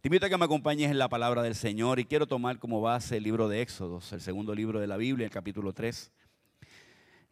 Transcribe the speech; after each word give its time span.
Te 0.00 0.08
invito 0.08 0.24
a 0.24 0.30
que 0.30 0.38
me 0.38 0.46
acompañes 0.46 0.90
en 0.90 0.96
la 0.96 1.10
palabra 1.10 1.42
del 1.42 1.54
Señor 1.54 2.00
y 2.00 2.06
quiero 2.06 2.26
tomar 2.26 2.58
como 2.58 2.80
base 2.80 3.18
el 3.18 3.22
libro 3.22 3.50
de 3.50 3.60
Éxodos, 3.60 4.14
el 4.14 4.22
segundo 4.22 4.54
libro 4.54 4.80
de 4.80 4.86
la 4.86 4.96
Biblia, 4.96 5.26
el 5.26 5.30
capítulo 5.30 5.74
3. 5.74 6.10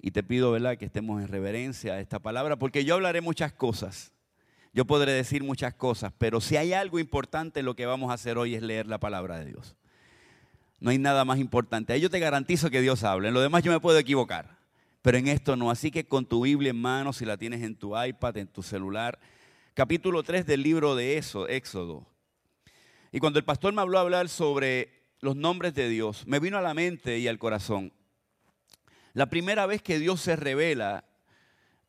Y 0.00 0.10
te 0.10 0.22
pido, 0.22 0.52
¿verdad?, 0.52 0.76
que 0.76 0.84
estemos 0.84 1.22
en 1.22 1.28
reverencia 1.28 1.94
a 1.94 2.00
esta 2.00 2.18
palabra, 2.18 2.58
porque 2.58 2.84
yo 2.84 2.96
hablaré 2.96 3.22
muchas 3.22 3.54
cosas. 3.54 4.12
Yo 4.74 4.84
podré 4.84 5.12
decir 5.12 5.42
muchas 5.42 5.72
cosas, 5.72 6.12
pero 6.18 6.42
si 6.42 6.58
hay 6.58 6.74
algo 6.74 6.98
importante, 6.98 7.62
lo 7.62 7.74
que 7.74 7.86
vamos 7.86 8.10
a 8.10 8.15
hacer 8.15 8.37
hoy 8.37 8.54
es 8.54 8.60
leer 8.60 8.87
la 8.87 9.00
palabra 9.00 9.38
de 9.38 9.46
Dios. 9.46 9.74
No 10.78 10.90
hay 10.90 10.98
nada 10.98 11.24
más 11.24 11.38
importante. 11.38 11.94
Ahí 11.94 12.03
yo 12.03 12.10
te 12.10 12.19
garantizo 12.19 12.69
que 12.69 12.82
Dios 12.82 13.03
habla. 13.03 13.28
En 13.28 13.35
lo 13.35 13.40
demás 13.40 13.62
yo 13.62 13.72
me 13.72 13.80
puedo 13.80 13.96
equivocar, 13.96 14.58
pero 15.00 15.16
en 15.16 15.28
esto 15.28 15.56
no. 15.56 15.71
Así 15.71 15.90
que 15.90 16.06
con 16.06 16.27
tu 16.27 16.42
Biblia 16.42 16.69
en 16.69 16.82
mano, 16.82 17.14
si 17.14 17.24
la 17.24 17.38
tienes 17.38 17.62
en 17.62 17.77
tu 17.77 17.98
iPad, 17.98 18.37
en 18.37 18.46
tu 18.46 18.62
celular, 18.62 19.19
capítulo 19.73 20.23
3 20.23 20.45
del 20.45 20.62
libro 20.62 20.95
de 20.96 21.16
Éxodo 21.16 22.06
y 23.12 23.20
cuando 23.20 23.38
el 23.38 23.45
pastor 23.45 23.73
me 23.73 23.80
habló 23.80 23.98
a 23.98 24.03
hablar 24.03 24.29
sobre 24.29 24.93
los 25.21 25.37
nombres 25.37 25.75
de 25.75 25.89
Dios, 25.89 26.27
me 26.27 26.41
vino 26.41 26.59
a 26.59 26.62
la 26.62 26.75
mente 26.75 27.19
y 27.19 27.29
al 27.29 27.39
corazón 27.39 27.93
la 29.19 29.27
primera 29.29 29.66
vez 29.66 29.83
que 29.83 29.99
Dios 29.99 30.21
se 30.21 30.37
revela 30.37 31.05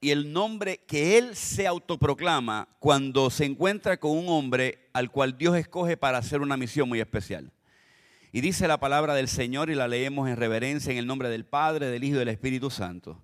y 0.02 0.10
el 0.10 0.34
nombre 0.34 0.80
que 0.88 1.18
Él 1.18 1.36
se 1.36 1.68
autoproclama 1.68 2.70
cuando 2.80 3.30
se 3.30 3.46
encuentra 3.46 4.00
con 4.00 4.18
un 4.18 4.30
hombre 4.30 4.90
al 4.94 5.12
cual 5.12 5.38
Dios 5.38 5.56
escoge 5.56 5.96
para 5.96 6.18
hacer 6.18 6.42
una 6.42 6.58
misión 6.58 6.90
muy 6.90 7.00
especial. 7.00 7.52
Y 8.32 8.42
dice 8.42 8.68
la 8.68 8.80
palabra 8.80 9.14
del 9.14 9.28
Señor 9.28 9.70
y 9.70 9.76
la 9.76 9.88
leemos 9.88 10.30
en 10.30 10.38
reverencia 10.38 10.92
en 10.92 10.98
el 10.98 11.06
nombre 11.06 11.30
del 11.30 11.46
Padre, 11.46 11.92
del 11.92 12.04
Hijo 12.04 12.16
y 12.16 12.20
del 12.20 12.30
Espíritu 12.30 12.72
Santo. 12.72 13.24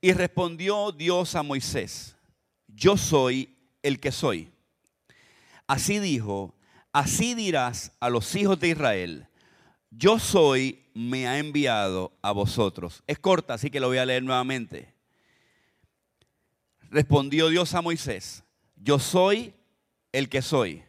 Y 0.00 0.12
respondió 0.12 0.92
Dios 0.92 1.34
a 1.34 1.42
Moisés, 1.42 2.16
yo 2.68 2.96
soy 2.96 3.58
el 3.82 4.00
que 4.00 4.10
soy. 4.10 4.50
Así 5.66 5.98
dijo, 5.98 6.54
Así 6.92 7.34
dirás 7.34 7.92
a 8.00 8.10
los 8.10 8.34
hijos 8.34 8.58
de 8.58 8.68
Israel, 8.68 9.28
yo 9.90 10.18
soy, 10.18 10.86
me 10.94 11.26
ha 11.26 11.38
enviado 11.38 12.12
a 12.22 12.32
vosotros. 12.32 13.02
Es 13.06 13.18
corta, 13.18 13.54
así 13.54 13.70
que 13.70 13.80
lo 13.80 13.88
voy 13.88 13.98
a 13.98 14.06
leer 14.06 14.22
nuevamente. 14.22 14.94
Respondió 16.90 17.48
Dios 17.48 17.74
a 17.74 17.82
Moisés, 17.82 18.42
yo 18.76 18.98
soy 18.98 19.54
el 20.12 20.28
que 20.28 20.42
soy. 20.42 20.82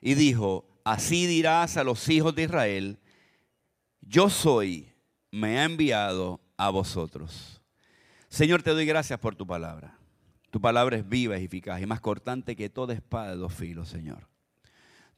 Y 0.00 0.14
dijo, 0.14 0.66
así 0.84 1.26
dirás 1.26 1.76
a 1.76 1.84
los 1.84 2.08
hijos 2.08 2.34
de 2.34 2.44
Israel, 2.44 2.98
yo 4.02 4.30
soy, 4.30 4.92
me 5.30 5.58
ha 5.58 5.64
enviado 5.64 6.40
a 6.56 6.70
vosotros. 6.70 7.60
Señor, 8.28 8.62
te 8.62 8.70
doy 8.70 8.84
gracias 8.84 9.18
por 9.18 9.34
tu 9.34 9.46
palabra. 9.46 9.98
Tu 10.50 10.60
palabra 10.60 10.96
es 10.96 11.08
viva 11.08 11.38
y 11.38 11.44
eficaz 11.44 11.80
y 11.80 11.86
más 11.86 12.00
cortante 12.00 12.56
que 12.56 12.70
toda 12.70 12.94
espada 12.94 13.30
de 13.30 13.36
dos 13.36 13.54
filos, 13.54 13.88
Señor. 13.88 14.27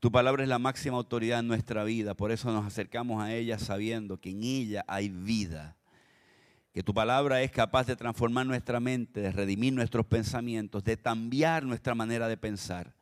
Tu 0.00 0.10
palabra 0.10 0.42
es 0.42 0.48
la 0.48 0.58
máxima 0.58 0.96
autoridad 0.96 1.40
en 1.40 1.48
nuestra 1.48 1.84
vida, 1.84 2.14
por 2.14 2.32
eso 2.32 2.50
nos 2.50 2.66
acercamos 2.66 3.22
a 3.22 3.34
ella 3.34 3.58
sabiendo 3.58 4.18
que 4.18 4.30
en 4.30 4.42
ella 4.42 4.82
hay 4.88 5.10
vida, 5.10 5.76
que 6.72 6.82
tu 6.82 6.94
palabra 6.94 7.42
es 7.42 7.50
capaz 7.50 7.86
de 7.86 7.96
transformar 7.96 8.46
nuestra 8.46 8.80
mente, 8.80 9.20
de 9.20 9.30
redimir 9.30 9.74
nuestros 9.74 10.06
pensamientos, 10.06 10.84
de 10.84 10.96
cambiar 10.96 11.64
nuestra 11.64 11.94
manera 11.94 12.28
de 12.28 12.38
pensar 12.38 12.94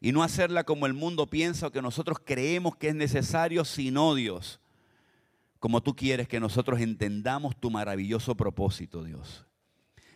y 0.00 0.10
no 0.10 0.24
hacerla 0.24 0.64
como 0.64 0.86
el 0.86 0.94
mundo 0.94 1.28
piensa 1.28 1.68
o 1.68 1.70
que 1.70 1.80
nosotros 1.80 2.18
creemos 2.24 2.76
que 2.76 2.88
es 2.88 2.94
necesario, 2.94 3.64
sino 3.64 4.14
Dios, 4.14 4.58
como 5.60 5.80
tú 5.80 5.94
quieres 5.94 6.26
que 6.26 6.40
nosotros 6.40 6.80
entendamos 6.80 7.54
tu 7.60 7.70
maravilloso 7.70 8.34
propósito, 8.34 9.04
Dios. 9.04 9.46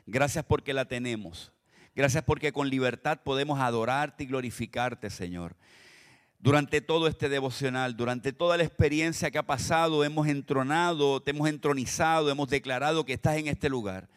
Gracias 0.06 0.44
porque 0.44 0.72
la 0.72 0.86
tenemos. 0.86 1.52
Gracias 1.94 2.24
porque 2.24 2.52
con 2.52 2.68
libertad 2.68 3.20
podemos 3.22 3.60
adorarte 3.60 4.24
y 4.24 4.26
glorificarte, 4.26 5.08
Señor. 5.08 5.54
Durante 6.46 6.80
todo 6.80 7.08
este 7.08 7.28
devocional, 7.28 7.96
durante 7.96 8.32
toda 8.32 8.56
la 8.56 8.62
experiencia 8.62 9.32
que 9.32 9.38
ha 9.38 9.42
pasado, 9.42 10.04
hemos 10.04 10.28
entronado, 10.28 11.20
te 11.20 11.32
hemos 11.32 11.48
entronizado, 11.48 12.30
hemos 12.30 12.48
declarado 12.48 13.04
que 13.04 13.14
estás 13.14 13.36
en 13.38 13.48
este 13.48 13.68
lugar. 13.68 14.08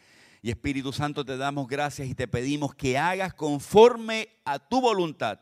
Y 0.43 0.51
Espíritu 0.51 0.93
Santo, 0.93 1.25
te 1.25 1.37
damos 1.37 1.67
gracias 1.67 2.07
y 2.07 2.13
te 2.13 2.27
pedimos 2.27 2.75
que 2.75 2.99
hagas 2.99 3.33
conforme 3.33 4.29
a 4.45 4.59
tu 4.59 4.79
voluntad 4.79 5.39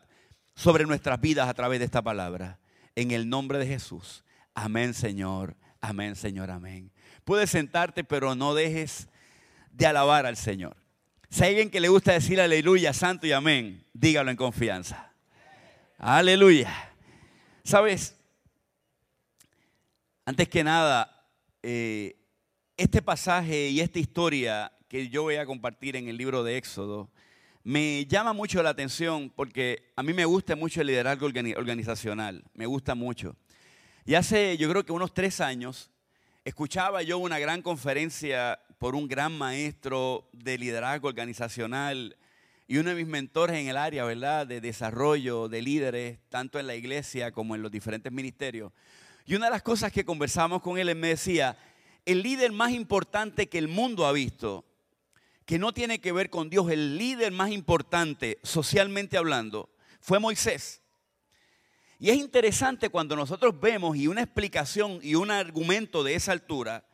sobre 0.56 0.86
nuestras 0.86 1.20
vidas 1.20 1.50
a 1.50 1.54
través 1.54 1.80
de 1.80 1.86
esta 1.86 2.02
palabra. 2.02 2.58
En 2.96 3.12
el 3.12 3.28
nombre 3.28 3.60
de 3.60 3.68
Jesús. 3.68 4.24
Amén, 4.54 4.94
Señor. 4.94 5.58
Amén, 5.82 6.16
Señor. 6.16 6.50
Amén. 6.50 6.94
Puedes 7.26 7.50
sentarte, 7.50 8.06
pero 8.06 8.34
no 8.34 8.56
dejes 8.56 9.10
de 9.74 9.88
alabar 9.88 10.26
al 10.26 10.38
Señor. 10.38 10.78
Si 11.30 11.44
hay 11.44 11.50
alguien 11.50 11.70
que 11.70 11.82
le 11.82 11.90
gusta 11.90 12.14
decir 12.14 12.40
aleluya, 12.40 12.94
santo 12.94 13.28
y 13.28 13.34
amén, 13.34 13.86
dígalo 13.92 14.32
en 14.32 14.38
confianza. 14.38 15.07
Aleluya. 16.00 16.72
Sabes, 17.64 18.16
antes 20.26 20.48
que 20.48 20.64
nada, 20.64 21.28
eh, 21.64 22.16
este 22.78 23.02
pasaje 23.02 23.70
y 23.70 23.80
esta 23.80 23.98
historia 23.98 24.72
que 24.88 25.10
yo 25.10 25.24
voy 25.24 25.38
a 25.38 25.48
compartir 25.48 25.96
en 25.96 26.08
el 26.08 26.16
libro 26.16 26.44
de 26.44 26.58
Éxodo 26.58 27.10
me 27.64 28.06
llama 28.06 28.34
mucho 28.34 28.62
la 28.62 28.70
atención 28.70 29.32
porque 29.36 29.92
a 29.96 30.04
mí 30.04 30.14
me 30.14 30.26
gusta 30.26 30.56
mucho 30.56 30.82
el 30.82 30.88
liderazgo 30.88 31.26
organizacional, 31.26 32.44
me 32.54 32.68
gusta 32.68 32.94
mucho. 32.94 33.36
Y 34.06 34.14
hace 34.14 34.56
yo 34.56 34.70
creo 34.70 34.86
que 34.86 34.92
unos 34.92 35.16
tres 35.16 35.42
años 35.42 35.90
escuchaba 36.46 37.02
yo 37.02 37.18
una 37.18 37.40
gran 37.40 37.64
conferencia 37.64 38.60
por 38.78 38.94
un 38.94 39.08
gran 39.08 39.36
maestro 39.36 40.30
de 40.32 40.60
liderazgo 40.60 41.08
organizacional 41.08 42.16
y 42.68 42.78
uno 42.78 42.90
de 42.90 42.96
mis 42.96 43.08
mentores 43.08 43.58
en 43.58 43.68
el 43.68 43.78
área, 43.78 44.04
¿verdad?, 44.04 44.46
de 44.46 44.60
desarrollo 44.60 45.48
de 45.48 45.62
líderes, 45.62 46.20
tanto 46.30 46.60
en 46.60 46.68
la 46.68 46.76
iglesia 46.76 47.32
como 47.32 47.56
en 47.56 47.62
los 47.62 47.72
diferentes 47.72 48.12
ministerios. 48.12 48.74
Y 49.26 49.36
una 49.36 49.46
de 49.46 49.52
las 49.52 49.62
cosas 49.62 49.92
que 49.92 50.04
conversamos 50.04 50.62
con 50.62 50.78
él, 50.78 50.90
él 50.90 50.98
me 50.98 51.10
decía, 51.10 51.58
el 52.06 52.24
líder 52.24 52.52
más 52.52 52.72
importante 52.72 53.48
que 53.48 53.58
el 53.58 53.68
mundo 53.68 54.06
ha 54.06 54.12
visto, 54.12 54.66
que 55.46 55.60
no 55.60 55.74
tiene 55.74 56.00
que 56.00 56.12
ver 56.12 56.30
con 56.30 56.50
Dios, 56.50 56.70
el 56.70 56.98
líder 56.98 57.32
más 57.32 57.52
importante, 57.52 58.38
socialmente 58.44 59.18
hablando, 59.18 59.70
fue 60.02 60.20
Moisés. 60.20 60.82
Y 62.00 62.10
es 62.10 62.18
interesante 62.18 62.90
cuando 62.90 63.16
nosotros 63.16 63.60
vemos 63.60 63.98
y 63.98 64.08
una 64.08 64.22
explicación 64.22 65.00
y 65.02 65.16
un 65.16 65.32
argumento 65.32 66.04
de 66.04 66.16
esa 66.16 66.32
altura, 66.32 66.87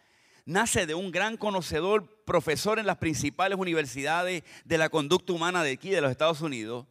nace 0.46 0.86
de 0.86 0.96
un 0.96 1.12
gran 1.12 1.38
conocedor, 1.38 2.24
profesor 2.26 2.80
en 2.80 2.86
las 2.86 2.98
principales 2.98 3.58
universidades 3.58 4.44
de 4.66 4.78
la 4.78 4.90
conducta 4.90 5.34
humana 5.34 5.64
de 5.64 5.72
aquí, 5.72 5.90
de 5.90 6.02
los 6.02 6.12
Estados 6.12 6.42
Unidos, 6.42 6.86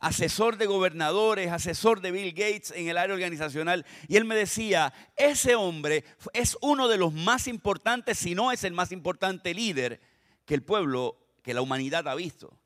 asesor 0.00 0.56
de 0.56 0.66
gobernadores, 0.66 1.52
asesor 1.52 2.00
de 2.00 2.10
Bill 2.10 2.32
Gates 2.32 2.72
en 2.74 2.88
el 2.88 2.98
área 2.98 3.14
organizacional. 3.14 3.84
Y 4.08 4.16
él 4.16 4.24
me 4.24 4.34
decía, 4.34 4.92
ese 5.16 5.54
hombre 5.54 6.04
es 6.32 6.56
uno 6.60 6.88
de 6.88 6.96
los 6.96 7.12
más 7.12 7.46
importantes, 7.46 8.18
si 8.18 8.34
no 8.34 8.50
es 8.50 8.64
el 8.64 8.72
más 8.72 8.92
importante 8.92 9.54
líder 9.54 10.00
que 10.46 10.54
el 10.54 10.62
pueblo, 10.62 11.16
que 11.42 11.54
la 11.54 11.62
humanidad 11.62 12.08
ha 12.08 12.14
visto. 12.14 12.59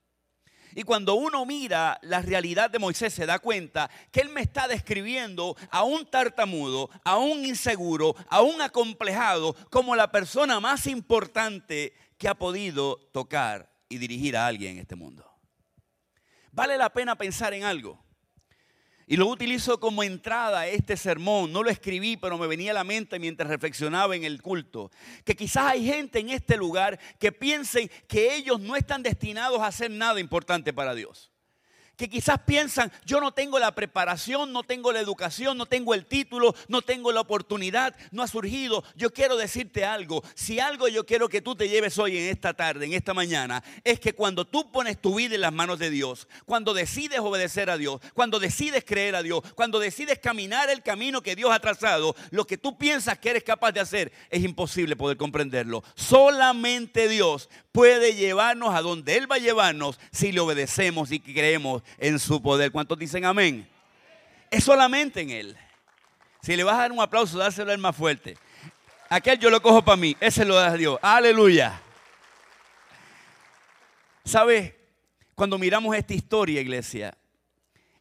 Y 0.74 0.82
cuando 0.82 1.14
uno 1.14 1.46
mira 1.46 1.98
la 2.02 2.20
realidad 2.20 2.70
de 2.70 2.78
Moisés 2.78 3.14
se 3.14 3.26
da 3.26 3.38
cuenta 3.38 3.90
que 4.10 4.20
él 4.20 4.28
me 4.28 4.40
está 4.40 4.66
describiendo 4.66 5.56
a 5.70 5.84
un 5.84 6.06
tartamudo, 6.06 6.90
a 7.04 7.16
un 7.18 7.44
inseguro, 7.44 8.14
a 8.28 8.42
un 8.42 8.60
acomplejado 8.60 9.54
como 9.70 9.94
la 9.94 10.10
persona 10.10 10.58
más 10.60 10.86
importante 10.86 11.94
que 12.18 12.28
ha 12.28 12.34
podido 12.34 12.96
tocar 13.12 13.72
y 13.88 13.98
dirigir 13.98 14.36
a 14.36 14.46
alguien 14.46 14.72
en 14.72 14.78
este 14.78 14.96
mundo. 14.96 15.30
Vale 16.50 16.76
la 16.78 16.91
pena 16.91 17.16
pensar 17.16 17.54
en 17.54 17.64
algo. 17.64 18.04
Y 19.06 19.16
lo 19.16 19.26
utilizo 19.26 19.78
como 19.78 20.03
entrada 20.03 20.60
a 20.60 20.69
este 20.69 20.97
sermón. 20.97 21.53
No 21.53 21.62
lo 21.62 21.70
escribí, 21.70 22.16
pero 22.16 22.38
me 22.38 22.47
venía 22.47 22.70
a 22.70 22.75
la 22.75 22.84
mente 22.84 23.19
mientras 23.19 23.48
reflexionaba 23.48 24.16
en 24.16 24.25
el 24.25 24.41
culto. 24.41 24.91
Que 25.25 25.37
quizás 25.37 25.72
hay 25.72 25.84
gente 25.84 26.20
en 26.20 26.31
este 26.31 26.56
lugar 26.56 26.98
que 27.19 27.32
piensen 27.32 27.91
que 28.09 28.34
ellos 28.34 28.60
no 28.60 28.76
están 28.76 29.03
destinados 29.03 29.60
a 29.60 29.66
hacer 29.66 29.91
nada 29.91 30.20
importante 30.20 30.72
para 30.72 30.94
Dios 30.94 31.34
que 31.97 32.09
quizás 32.09 32.41
piensan, 32.47 32.93
yo 33.05 33.21
no 33.21 33.32
tengo 33.32 33.59
la 33.59 33.75
preparación, 33.75 34.53
no 34.53 34.63
tengo 34.63 34.92
la 34.92 35.01
educación, 35.01 35.57
no 35.57 35.66
tengo 35.66 35.95
el 35.95 36.07
título, 36.07 36.54
no 36.68 36.83
tengo 36.83 37.13
la 37.13 37.21
oportunidad, 37.21 37.95
no 38.10 38.22
ha 38.22 38.28
surgido. 38.28 38.84
Yo 38.97 39.13
quiero 39.13 39.36
decirte 39.36 39.84
algo, 39.84 40.22
si 40.34 40.60
algo 40.60 40.89
yo 40.89 41.07
quiero 41.07 41.28
que 41.28 41.41
tú 41.41 41.54
te 41.54 41.68
lleves 41.68 41.98
hoy 41.98 42.18
en 42.18 42.30
esta 42.30 42.54
tarde, 42.54 42.86
en 42.86 42.92
esta 42.92 43.15
mañana, 43.15 43.63
es 43.84 44.01
que 44.01 44.15
cuando 44.15 44.45
tú 44.45 44.71
pones 44.71 45.01
tu 45.01 45.15
vida 45.15 45.34
en 45.34 45.41
las 45.41 45.53
manos 45.53 45.78
de 45.78 45.91
Dios, 45.91 46.28
cuando 46.47 46.74
decides 46.74 47.21
obedecer 47.21 47.71
a 47.71 47.77
Dios, 47.77 48.01
cuando 48.15 48.39
decides 48.39 48.84
creer 48.84 49.15
a 49.15 49.22
Dios, 49.22 49.42
cuando 49.54 49.78
decides 49.78 50.18
caminar 50.18 50.71
el 50.71 50.83
camino 50.83 51.22
que 51.22 51.36
Dios 51.36 51.51
ha 51.53 51.60
trazado, 51.60 52.15
lo 52.30 52.47
que 52.47 52.59
tú 52.59 52.77
piensas 52.77 53.18
que 53.18 53.30
eres 53.30 53.45
capaz 53.45 53.72
de 53.72 53.80
hacer 53.80 54.13
es 54.30 54.42
imposible 54.42 54.97
poder 54.97 55.16
comprenderlo. 55.16 55.83
Solamente 55.95 57.09
Dios 57.09 57.48
puede 57.74 58.15
llevarnos 58.15 58.72
a 58.72 58.82
donde 58.82 59.16
Él 59.16 59.28
va 59.28 59.34
a 59.34 59.41
llevarnos 59.41 59.98
si 60.12 60.30
le 60.30 60.38
obedecemos 60.38 61.10
y 61.10 61.18
creemos 61.18 61.82
en 61.98 62.21
su 62.21 62.41
poder. 62.41 62.71
¿Cuántos 62.71 62.97
dicen 62.97 63.24
amén? 63.24 63.68
Es 64.48 64.62
solamente 64.62 65.22
en 65.22 65.30
Él. 65.30 65.56
Si 66.41 66.54
le 66.54 66.62
vas 66.62 66.76
a 66.76 66.82
dar 66.82 66.92
un 66.92 67.00
aplauso, 67.00 67.36
dáselo 67.36 67.72
al 67.72 67.78
más 67.78 67.97
fuerte. 67.97 68.38
Aquel 69.09 69.41
yo 69.41 69.50
lo 69.50 69.60
cojo 69.60 69.84
para 69.84 69.97
mí, 69.97 70.16
ese 70.21 70.44
lo 70.44 70.54
da 70.54 70.72
Dios. 70.76 71.00
Aleluya. 71.03 71.82
¿Sabes? 74.24 74.72
Cuando 75.34 75.59
miramos 75.59 75.97
esta 75.97 76.15
historia, 76.15 76.60
iglesia, 76.60 77.18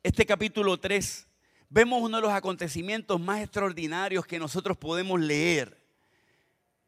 este 0.03 0.23
capítulo 0.23 0.79
3, 0.79 1.25
vemos 1.69 1.99
uno 1.99 2.17
de 2.17 2.21
los 2.21 2.31
acontecimientos 2.31 3.19
más 3.19 3.41
extraordinarios 3.41 4.27
que 4.27 4.37
nosotros 4.37 4.77
podemos 4.77 5.19
leer, 5.19 5.81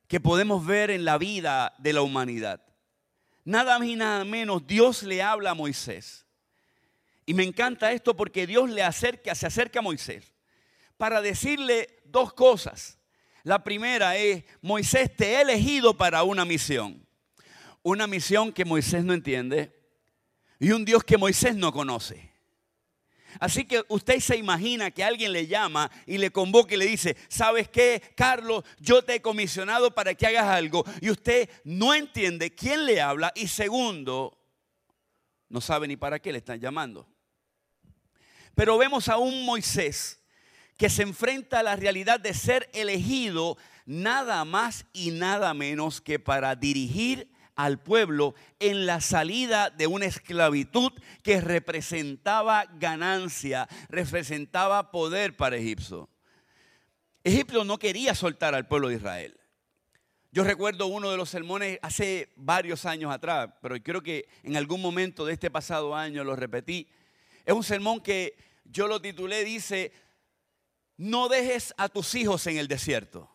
que 0.08 0.20
podemos 0.20 0.64
ver 0.64 0.92
en 0.92 1.04
la 1.04 1.18
vida 1.18 1.74
de 1.80 1.92
la 1.92 2.04
humanidad. 2.04 2.62
Nada 3.46 3.80
más 3.80 3.88
y 3.88 3.96
nada 3.96 4.26
menos, 4.26 4.66
Dios 4.66 5.04
le 5.04 5.22
habla 5.22 5.52
a 5.52 5.54
Moisés. 5.54 6.26
Y 7.26 7.34
me 7.34 7.44
encanta 7.44 7.92
esto 7.92 8.16
porque 8.16 8.46
Dios 8.46 8.70
le 8.70 8.84
acerca, 8.84 9.34
se 9.36 9.48
acerca 9.48 9.80
a 9.80 9.84
Moisés 9.84 10.34
para 10.98 11.22
decirle 11.22 12.02
dos 12.06 12.34
cosas. 12.34 12.98
La 13.44 13.64
primera 13.64 14.18
es, 14.18 14.44
Moisés 14.62 15.16
te 15.16 15.34
he 15.34 15.42
elegido 15.42 15.96
para 15.96 16.24
una 16.24 16.44
misión. 16.44 17.06
Una 17.84 18.08
misión 18.08 18.52
que 18.52 18.66
Moisés 18.66 19.04
no 19.06 19.14
entiende 19.14 19.72
y 20.60 20.72
un 20.72 20.84
Dios 20.84 21.04
que 21.04 21.18
Moisés 21.18 21.56
no 21.56 21.72
conoce. 21.72 22.35
Así 23.40 23.66
que 23.66 23.84
usted 23.90 24.20
se 24.20 24.38
imagina 24.38 24.92
que 24.92 25.04
alguien 25.04 25.32
le 25.32 25.48
llama 25.48 25.90
y 26.06 26.18
le 26.18 26.32
convoca 26.32 26.74
y 26.74 26.78
le 26.78 26.86
dice, 26.86 27.16
¿sabes 27.28 27.70
qué, 27.70 28.02
Carlos? 28.16 28.64
Yo 28.80 29.04
te 29.04 29.16
he 29.16 29.22
comisionado 29.22 29.94
para 29.94 30.14
que 30.14 30.28
hagas 30.28 30.46
algo. 30.46 30.86
Y 31.02 31.10
usted 31.10 31.50
no 31.64 31.94
entiende 31.94 32.54
quién 32.54 32.86
le 32.86 33.02
habla 33.02 33.32
y 33.36 33.48
segundo, 33.48 34.38
no 35.50 35.62
sabe 35.62 35.88
ni 35.88 35.98
para 35.98 36.20
qué 36.20 36.32
le 36.32 36.40
están 36.40 36.60
llamando. 36.60 37.08
Pero 38.56 38.78
vemos 38.78 39.10
a 39.10 39.18
un 39.18 39.46
Moisés 39.46 40.20
que 40.78 40.90
se 40.90 41.04
enfrenta 41.04 41.60
a 41.60 41.64
la 41.64 41.76
realidad 41.76 42.20
de 42.20 42.34
ser 42.34 42.70
elegido 42.74 43.58
nada 43.86 44.44
más 44.46 44.86
y 44.94 45.12
nada 45.12 45.54
menos 45.54 46.02
que 46.02 46.20
para 46.20 46.56
dirigir 46.56 47.30
al 47.56 47.80
pueblo 47.80 48.36
en 48.60 48.86
la 48.86 49.02
salida 49.02 49.70
de 49.70 49.88
una 49.88 50.06
esclavitud 50.06 50.92
que 51.24 51.42
representaba 51.42 52.66
ganancia, 52.80 53.68
representaba 53.90 54.92
poder 54.92 55.36
para 55.36 55.58
Egipto. 55.58 56.10
Egipto 57.24 57.64
no 57.64 57.80
quería 57.80 58.14
soltar 58.14 58.54
al 58.54 58.68
pueblo 58.68 58.90
de 58.90 58.96
Israel. 58.96 59.40
Yo 60.32 60.44
recuerdo 60.44 60.88
uno 60.88 61.10
de 61.10 61.18
los 61.18 61.30
sermones 61.30 61.80
hace 61.82 62.34
varios 62.36 62.86
años 62.86 63.12
atrás, 63.12 63.50
pero 63.62 63.82
creo 63.82 64.04
que 64.04 64.28
en 64.44 64.58
algún 64.58 64.82
momento 64.82 65.26
de 65.26 65.34
este 65.34 65.50
pasado 65.50 65.96
año 65.96 66.24
lo 66.24 66.36
repetí. 66.36 66.90
Es 67.46 67.54
un 67.54 67.64
sermón 67.64 68.02
que 68.02 68.36
yo 68.66 68.88
lo 68.88 69.02
titulé, 69.02 69.46
dice, 69.46 69.94
no 70.98 71.30
dejes 71.30 71.74
a 71.78 71.88
tus 71.88 72.16
hijos 72.16 72.46
en 72.48 72.58
el 72.58 72.68
desierto. 72.68 73.35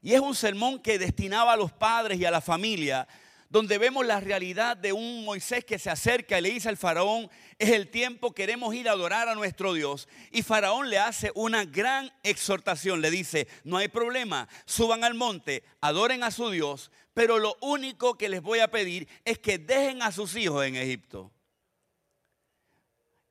Y 0.00 0.14
es 0.14 0.20
un 0.20 0.34
sermón 0.34 0.80
que 0.80 0.98
destinaba 0.98 1.52
a 1.52 1.56
los 1.56 1.72
padres 1.72 2.18
y 2.18 2.24
a 2.24 2.30
la 2.30 2.40
familia, 2.40 3.08
donde 3.50 3.78
vemos 3.78 4.04
la 4.04 4.20
realidad 4.20 4.76
de 4.76 4.92
un 4.92 5.24
Moisés 5.24 5.64
que 5.64 5.78
se 5.78 5.88
acerca 5.88 6.38
y 6.38 6.42
le 6.42 6.50
dice 6.50 6.68
al 6.68 6.76
faraón, 6.76 7.30
es 7.58 7.70
el 7.70 7.90
tiempo, 7.90 8.34
queremos 8.34 8.74
ir 8.74 8.88
a 8.88 8.92
adorar 8.92 9.28
a 9.28 9.34
nuestro 9.34 9.72
Dios. 9.72 10.06
Y 10.30 10.42
faraón 10.42 10.90
le 10.90 10.98
hace 10.98 11.32
una 11.34 11.64
gran 11.64 12.12
exhortación, 12.22 13.00
le 13.00 13.10
dice, 13.10 13.48
no 13.64 13.78
hay 13.78 13.88
problema, 13.88 14.48
suban 14.66 15.02
al 15.02 15.14
monte, 15.14 15.64
adoren 15.80 16.22
a 16.22 16.30
su 16.30 16.50
Dios, 16.50 16.90
pero 17.14 17.38
lo 17.38 17.56
único 17.62 18.16
que 18.16 18.28
les 18.28 18.42
voy 18.42 18.60
a 18.60 18.70
pedir 18.70 19.08
es 19.24 19.38
que 19.38 19.58
dejen 19.58 20.02
a 20.02 20.12
sus 20.12 20.36
hijos 20.36 20.64
en 20.64 20.76
Egipto. 20.76 21.32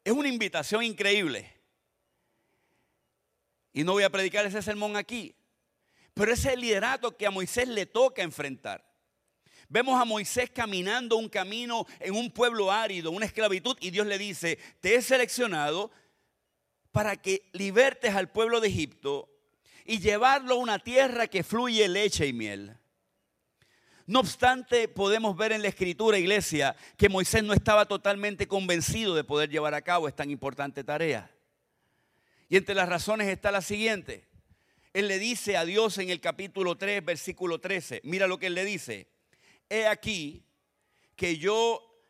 Es 0.04 0.14
una 0.14 0.30
invitación 0.30 0.84
increíble. 0.84 1.54
Y 3.72 3.84
no 3.84 3.92
voy 3.92 4.04
a 4.04 4.10
predicar 4.10 4.46
ese 4.46 4.62
sermón 4.62 4.96
aquí. 4.96 5.37
Pero 6.18 6.34
ese 6.34 6.48
es 6.48 6.54
el 6.56 6.62
liderato 6.62 7.16
que 7.16 7.28
a 7.28 7.32
Moisés 7.32 7.68
le 7.68 7.86
toca 7.86 8.24
enfrentar. 8.24 8.84
Vemos 9.70 10.00
a 10.02 10.06
Moisés 10.06 10.50
caminando 10.50 11.18
un 11.18 11.30
camino 11.30 11.86
en 12.00 12.16
un 12.16 12.32
pueblo 12.32 12.72
árido, 12.72 13.12
una 13.12 13.26
esclavitud, 13.26 13.78
y 13.82 13.92
Dios 13.92 14.08
le 14.08 14.18
dice, 14.18 14.58
te 14.80 14.96
he 14.96 15.02
seleccionado 15.02 15.92
para 16.92 17.18
que 17.18 17.50
libertes 17.52 18.16
al 18.16 18.32
pueblo 18.32 18.62
de 18.62 18.70
Egipto 18.70 19.30
y 19.86 20.00
llevarlo 20.00 20.56
a 20.56 20.58
una 20.58 20.80
tierra 20.80 21.28
que 21.28 21.44
fluye 21.44 21.88
leche 21.88 22.26
y 22.26 22.34
miel. 22.34 22.78
No 24.06 24.22
obstante, 24.22 24.88
podemos 24.88 25.36
ver 25.36 25.52
en 25.52 25.62
la 25.62 25.68
escritura, 25.68 26.18
iglesia, 26.18 26.76
que 26.98 27.10
Moisés 27.10 27.44
no 27.44 27.54
estaba 27.54 27.86
totalmente 27.86 28.48
convencido 28.48 29.14
de 29.14 29.26
poder 29.26 29.50
llevar 29.50 29.74
a 29.74 29.82
cabo 29.82 30.08
esta 30.08 30.24
importante 30.24 30.84
tarea. 30.86 31.30
Y 32.48 32.56
entre 32.56 32.74
las 32.74 32.88
razones 32.88 33.28
está 33.28 33.52
la 33.52 33.62
siguiente. 33.62 34.27
Él 34.98 35.10
le 35.10 35.20
dice 35.20 35.58
a 35.58 35.64
Dios 35.64 36.00
en 36.00 36.10
el 36.10 36.20
capítulo 36.20 36.76
3, 36.76 37.06
versículo 37.06 37.60
13, 37.60 38.02
mira 38.04 38.26
lo 38.26 38.40
que 38.40 38.48
él 38.48 38.56
le 38.56 38.66
dice. 38.66 39.08
He 39.70 39.86
aquí 39.86 40.44
que 41.16 41.38
yo, 41.38 42.02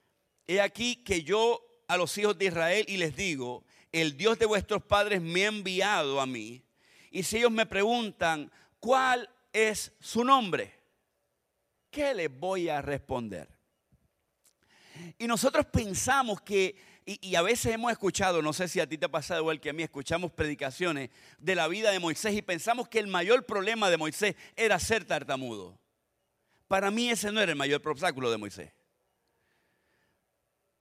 he 0.48 0.62
aquí 0.62 0.96
que 1.04 1.22
yo 1.22 1.84
a 1.90 1.98
los 1.98 2.18
hijos 2.18 2.38
de 2.38 2.46
Israel 2.46 2.86
y 2.88 2.96
les 2.96 3.14
digo, 3.14 3.66
el 3.92 4.16
Dios 4.16 4.40
de 4.40 4.46
vuestros 4.46 4.82
padres 4.84 5.22
me 5.22 5.44
ha 5.44 5.50
enviado 5.50 6.22
a 6.22 6.26
mí. 6.26 6.64
Y 7.12 7.24
si 7.24 7.40
ellos 7.40 7.52
me 7.52 7.66
preguntan, 7.66 8.50
¿cuál 8.80 9.30
es 9.52 9.92
su 10.00 10.24
nombre? 10.24 10.74
¿Qué 11.92 12.14
les 12.14 12.40
voy 12.40 12.70
a 12.70 12.82
responder? 12.82 13.50
Y 15.18 15.28
nosotros 15.28 15.66
pensamos 15.66 16.40
que 16.40 16.97
y, 17.10 17.36
a 17.36 17.42
veces 17.42 17.74
hemos 17.74 17.90
escuchado, 17.90 18.42
no 18.42 18.52
sé 18.52 18.68
si 18.68 18.82
a 18.82 18.88
ti 18.88 18.98
te 18.98 19.06
ha 19.06 19.10
pasado 19.10 19.40
igual 19.40 19.62
que 19.62 19.70
a 19.70 19.74
mí, 19.74 19.82
escuchamos 19.82 20.30
predicaciones 20.30 21.10
de 21.38 21.56
la 21.56 21.70
vida 21.70 21.90
de 21.92 22.00
Moisés 22.00 22.36
y 22.36 22.42
pensamos 22.42 22.90
que 22.90 23.00
el 23.00 23.08
mayor 23.08 23.46
problema 23.46 23.90
de 23.90 23.96
Moisés 23.96 24.36
era 24.58 24.78
ser 24.78 25.06
tartamudo. 25.06 25.80
Para 26.68 26.92
mí 26.92 27.10
ese 27.10 27.32
no 27.32 27.40
era 27.40 27.54
el 27.54 27.58
mayor 27.58 27.82
obstáculo 27.88 28.30
de 28.30 28.36
Moisés. 28.36 28.74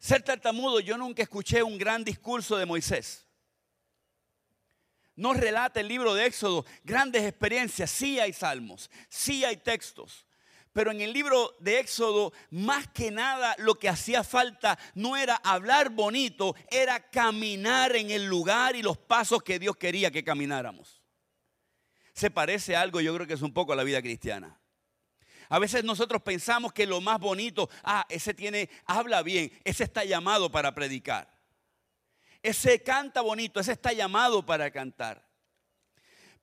Ser 0.00 0.20
tartamudo, 0.22 0.80
yo 0.80 0.98
nunca 0.98 1.22
escuché 1.22 1.62
un 1.62 1.78
gran 1.78 2.02
discurso 2.02 2.56
de 2.56 2.66
Moisés. 2.66 3.24
No 5.14 5.32
relata 5.32 5.78
el 5.78 5.86
libro 5.86 6.12
de 6.12 6.26
Éxodo 6.26 6.66
grandes 6.82 7.22
experiencias, 7.22 7.88
sí 7.88 8.18
hay 8.18 8.32
salmos, 8.32 8.90
sí 9.08 9.44
hay 9.44 9.58
textos, 9.58 10.25
pero 10.76 10.90
en 10.90 11.00
el 11.00 11.14
libro 11.14 11.56
de 11.58 11.78
Éxodo, 11.78 12.34
más 12.50 12.86
que 12.88 13.10
nada 13.10 13.54
lo 13.56 13.76
que 13.76 13.88
hacía 13.88 14.22
falta 14.22 14.78
no 14.94 15.16
era 15.16 15.36
hablar 15.36 15.88
bonito, 15.88 16.54
era 16.70 17.00
caminar 17.00 17.96
en 17.96 18.10
el 18.10 18.26
lugar 18.26 18.76
y 18.76 18.82
los 18.82 18.98
pasos 18.98 19.42
que 19.42 19.58
Dios 19.58 19.74
quería 19.76 20.10
que 20.10 20.22
camináramos. 20.22 21.02
Se 22.12 22.30
parece 22.30 22.76
algo, 22.76 23.00
yo 23.00 23.14
creo 23.14 23.26
que 23.26 23.32
es 23.32 23.40
un 23.40 23.54
poco 23.54 23.72
a 23.72 23.76
la 23.76 23.84
vida 23.84 24.02
cristiana. 24.02 24.60
A 25.48 25.58
veces 25.58 25.82
nosotros 25.82 26.20
pensamos 26.20 26.74
que 26.74 26.84
lo 26.84 27.00
más 27.00 27.20
bonito, 27.20 27.70
ah, 27.82 28.04
ese 28.10 28.34
tiene, 28.34 28.68
habla 28.84 29.22
bien, 29.22 29.50
ese 29.64 29.84
está 29.84 30.04
llamado 30.04 30.52
para 30.52 30.74
predicar. 30.74 31.40
Ese 32.42 32.82
canta 32.82 33.22
bonito, 33.22 33.60
ese 33.60 33.72
está 33.72 33.94
llamado 33.94 34.44
para 34.44 34.70
cantar. 34.70 35.25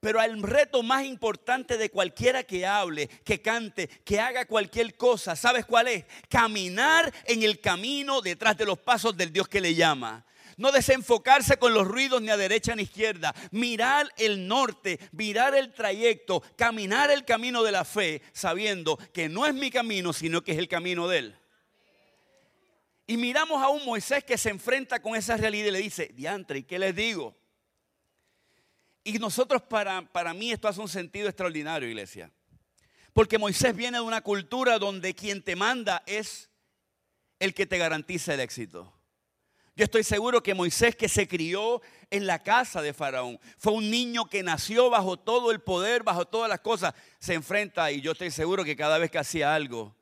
Pero 0.03 0.21
el 0.21 0.43
reto 0.43 0.83
más 0.83 1.05
importante 1.05 1.77
de 1.77 1.89
cualquiera 1.89 2.43
que 2.43 2.67
hable, 2.67 3.07
que 3.23 3.41
cante, 3.41 3.87
que 3.87 4.19
haga 4.19 4.43
cualquier 4.43 4.97
cosa, 4.97 5.33
¿sabes 5.33 5.65
cuál 5.65 5.87
es? 5.87 6.03
Caminar 6.27 7.13
en 7.23 7.41
el 7.41 7.61
camino 7.61 8.21
detrás 8.21 8.57
de 8.57 8.65
los 8.65 8.77
pasos 8.77 9.15
del 9.15 9.31
Dios 9.31 9.47
que 9.47 9.61
le 9.61 9.75
llama. 9.75 10.25
No 10.57 10.73
desenfocarse 10.73 11.55
con 11.55 11.73
los 11.73 11.87
ruidos 11.87 12.21
ni 12.21 12.31
a 12.31 12.35
derecha 12.35 12.75
ni 12.75 12.81
a 12.81 12.83
izquierda. 12.83 13.33
Mirar 13.51 14.11
el 14.17 14.45
norte, 14.45 14.99
mirar 15.13 15.55
el 15.55 15.71
trayecto, 15.71 16.43
caminar 16.57 17.09
el 17.09 17.23
camino 17.23 17.63
de 17.63 17.71
la 17.71 17.85
fe, 17.85 18.21
sabiendo 18.33 18.97
que 19.13 19.29
no 19.29 19.45
es 19.47 19.53
mi 19.53 19.71
camino, 19.71 20.11
sino 20.11 20.43
que 20.43 20.51
es 20.51 20.57
el 20.57 20.67
camino 20.67 21.07
de 21.07 21.19
Él. 21.19 21.35
Y 23.07 23.15
miramos 23.15 23.63
a 23.63 23.69
un 23.69 23.85
Moisés 23.85 24.25
que 24.25 24.37
se 24.37 24.49
enfrenta 24.49 25.01
con 25.01 25.15
esa 25.15 25.37
realidad 25.37 25.67
y 25.67 25.71
le 25.71 25.79
dice, 25.79 26.11
diantre, 26.13 26.59
¿y 26.59 26.63
qué 26.63 26.77
les 26.77 26.93
digo? 26.93 27.37
Y 29.03 29.19
nosotros, 29.19 29.61
para, 29.61 30.01
para 30.01 30.33
mí, 30.33 30.51
esto 30.51 30.67
hace 30.67 30.79
un 30.79 30.87
sentido 30.87 31.27
extraordinario, 31.27 31.89
iglesia. 31.89 32.31
Porque 33.11 33.37
Moisés 33.37 33.75
viene 33.75 33.97
de 33.97 34.03
una 34.03 34.21
cultura 34.21 34.79
donde 34.79 35.13
quien 35.13 35.43
te 35.43 35.55
manda 35.55 36.03
es 36.05 36.49
el 37.39 37.53
que 37.53 37.65
te 37.65 37.77
garantiza 37.77 38.33
el 38.33 38.39
éxito. 38.39 38.93
Yo 39.75 39.85
estoy 39.85 40.03
seguro 40.03 40.43
que 40.43 40.53
Moisés 40.53 40.95
que 40.95 41.09
se 41.09 41.27
crió 41.27 41.81
en 42.11 42.27
la 42.27 42.43
casa 42.43 42.81
de 42.81 42.93
Faraón, 42.93 43.39
fue 43.57 43.73
un 43.73 43.89
niño 43.89 44.25
que 44.25 44.43
nació 44.43 44.91
bajo 44.91 45.17
todo 45.17 45.51
el 45.51 45.61
poder, 45.61 46.03
bajo 46.03 46.25
todas 46.25 46.47
las 46.47 46.59
cosas, 46.59 46.93
se 47.17 47.33
enfrenta 47.33 47.91
y 47.91 47.99
yo 47.99 48.11
estoy 48.11 48.29
seguro 48.29 48.63
que 48.63 48.75
cada 48.75 48.99
vez 48.99 49.09
que 49.09 49.17
hacía 49.17 49.55
algo, 49.55 49.95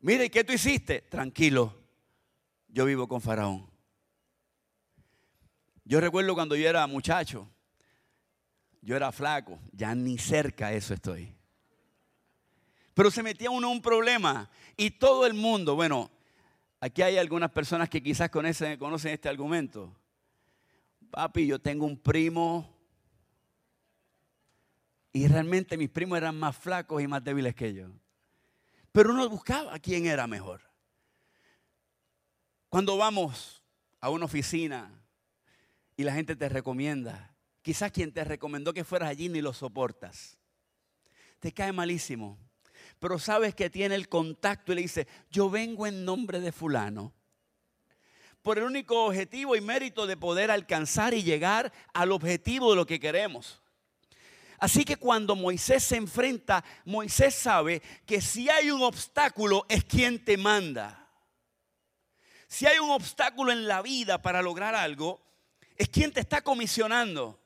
mire, 0.00 0.30
¿qué 0.30 0.44
tú 0.44 0.54
hiciste? 0.54 1.02
Tranquilo, 1.02 1.78
yo 2.68 2.86
vivo 2.86 3.06
con 3.06 3.20
Faraón. 3.20 3.68
Yo 5.84 6.00
recuerdo 6.00 6.34
cuando 6.34 6.56
yo 6.56 6.66
era 6.66 6.86
muchacho, 6.86 7.50
yo 8.86 8.94
era 8.94 9.10
flaco, 9.10 9.58
ya 9.72 9.96
ni 9.96 10.16
cerca 10.16 10.68
de 10.68 10.76
eso 10.76 10.94
estoy. 10.94 11.34
Pero 12.94 13.10
se 13.10 13.20
metía 13.20 13.50
uno 13.50 13.68
un 13.68 13.82
problema 13.82 14.48
y 14.76 14.92
todo 14.92 15.26
el 15.26 15.34
mundo, 15.34 15.74
bueno, 15.74 16.08
aquí 16.78 17.02
hay 17.02 17.18
algunas 17.18 17.50
personas 17.50 17.88
que 17.88 18.00
quizás 18.00 18.30
conocen, 18.30 18.78
conocen 18.78 19.12
este 19.12 19.28
argumento. 19.28 19.92
Papi, 21.10 21.48
yo 21.48 21.58
tengo 21.58 21.84
un 21.84 21.98
primo 21.98 22.72
y 25.12 25.26
realmente 25.26 25.76
mis 25.76 25.90
primos 25.90 26.18
eran 26.18 26.38
más 26.38 26.56
flacos 26.56 27.02
y 27.02 27.08
más 27.08 27.24
débiles 27.24 27.56
que 27.56 27.74
yo. 27.74 27.88
Pero 28.92 29.10
uno 29.10 29.28
buscaba 29.28 29.76
quién 29.80 30.06
era 30.06 30.28
mejor. 30.28 30.60
Cuando 32.68 32.96
vamos 32.96 33.64
a 34.00 34.10
una 34.10 34.26
oficina 34.26 34.92
y 35.96 36.04
la 36.04 36.12
gente 36.12 36.36
te 36.36 36.48
recomienda. 36.48 37.35
Quizás 37.66 37.90
quien 37.90 38.12
te 38.12 38.22
recomendó 38.22 38.72
que 38.72 38.84
fueras 38.84 39.08
allí 39.08 39.28
ni 39.28 39.40
lo 39.40 39.52
soportas. 39.52 40.38
Te 41.40 41.50
cae 41.50 41.72
malísimo. 41.72 42.38
Pero 43.00 43.18
sabes 43.18 43.56
que 43.56 43.70
tiene 43.70 43.96
el 43.96 44.08
contacto 44.08 44.70
y 44.70 44.76
le 44.76 44.82
dice, 44.82 45.08
yo 45.32 45.50
vengo 45.50 45.84
en 45.84 46.04
nombre 46.04 46.38
de 46.38 46.52
fulano. 46.52 47.12
Por 48.40 48.58
el 48.58 48.64
único 48.66 49.06
objetivo 49.06 49.56
y 49.56 49.60
mérito 49.60 50.06
de 50.06 50.16
poder 50.16 50.52
alcanzar 50.52 51.12
y 51.12 51.24
llegar 51.24 51.72
al 51.92 52.12
objetivo 52.12 52.70
de 52.70 52.76
lo 52.76 52.86
que 52.86 53.00
queremos. 53.00 53.60
Así 54.60 54.84
que 54.84 54.94
cuando 54.94 55.34
Moisés 55.34 55.82
se 55.82 55.96
enfrenta, 55.96 56.64
Moisés 56.84 57.34
sabe 57.34 57.82
que 58.06 58.20
si 58.20 58.48
hay 58.48 58.70
un 58.70 58.82
obstáculo 58.82 59.66
es 59.68 59.82
quien 59.82 60.24
te 60.24 60.36
manda. 60.36 61.10
Si 62.46 62.64
hay 62.64 62.78
un 62.78 62.90
obstáculo 62.90 63.50
en 63.50 63.66
la 63.66 63.82
vida 63.82 64.22
para 64.22 64.40
lograr 64.40 64.76
algo, 64.76 65.20
es 65.76 65.88
quien 65.88 66.12
te 66.12 66.20
está 66.20 66.42
comisionando. 66.42 67.42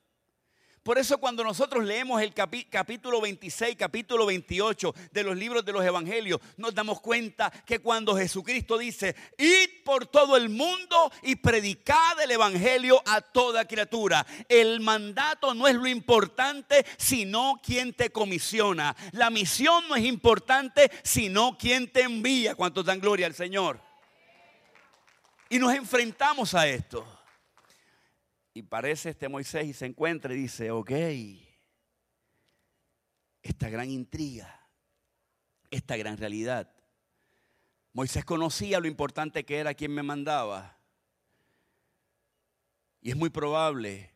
Por 0.82 0.96
eso 0.96 1.18
cuando 1.18 1.44
nosotros 1.44 1.84
leemos 1.84 2.22
el 2.22 2.32
capítulo 2.32 3.20
26, 3.20 3.76
capítulo 3.76 4.24
28 4.24 4.94
de 5.12 5.22
los 5.22 5.36
libros 5.36 5.62
de 5.62 5.72
los 5.72 5.84
evangelios, 5.84 6.40
nos 6.56 6.74
damos 6.74 7.02
cuenta 7.02 7.50
que 7.66 7.80
cuando 7.80 8.16
Jesucristo 8.16 8.78
dice, 8.78 9.14
id 9.36 9.84
por 9.84 10.06
todo 10.06 10.38
el 10.38 10.48
mundo 10.48 11.12
y 11.22 11.36
predicad 11.36 12.18
el 12.22 12.30
evangelio 12.30 13.02
a 13.04 13.20
toda 13.20 13.66
criatura, 13.66 14.26
el 14.48 14.80
mandato 14.80 15.52
no 15.52 15.68
es 15.68 15.74
lo 15.74 15.86
importante, 15.86 16.86
sino 16.96 17.60
quien 17.62 17.92
te 17.92 18.10
comisiona. 18.10 18.96
La 19.12 19.28
misión 19.28 19.86
no 19.86 19.96
es 19.96 20.04
importante, 20.04 20.90
sino 21.02 21.58
quien 21.58 21.92
te 21.92 22.04
envía. 22.04 22.54
¿Cuántos 22.54 22.86
dan 22.86 23.00
gloria 23.00 23.26
al 23.26 23.34
Señor? 23.34 23.78
Y 25.50 25.58
nos 25.58 25.74
enfrentamos 25.74 26.54
a 26.54 26.66
esto. 26.66 27.19
Y 28.52 28.62
parece 28.62 29.10
este 29.10 29.28
Moisés 29.28 29.66
y 29.66 29.72
se 29.72 29.86
encuentra 29.86 30.34
y 30.34 30.38
dice, 30.38 30.70
ok, 30.70 30.90
esta 33.42 33.68
gran 33.68 33.90
intriga, 33.90 34.68
esta 35.70 35.96
gran 35.96 36.16
realidad. 36.16 36.74
Moisés 37.92 38.24
conocía 38.24 38.80
lo 38.80 38.86
importante 38.86 39.44
que 39.44 39.58
era 39.58 39.74
quien 39.74 39.92
me 39.92 40.02
mandaba. 40.02 40.78
Y 43.00 43.10
es 43.10 43.16
muy 43.16 43.30
probable 43.30 44.12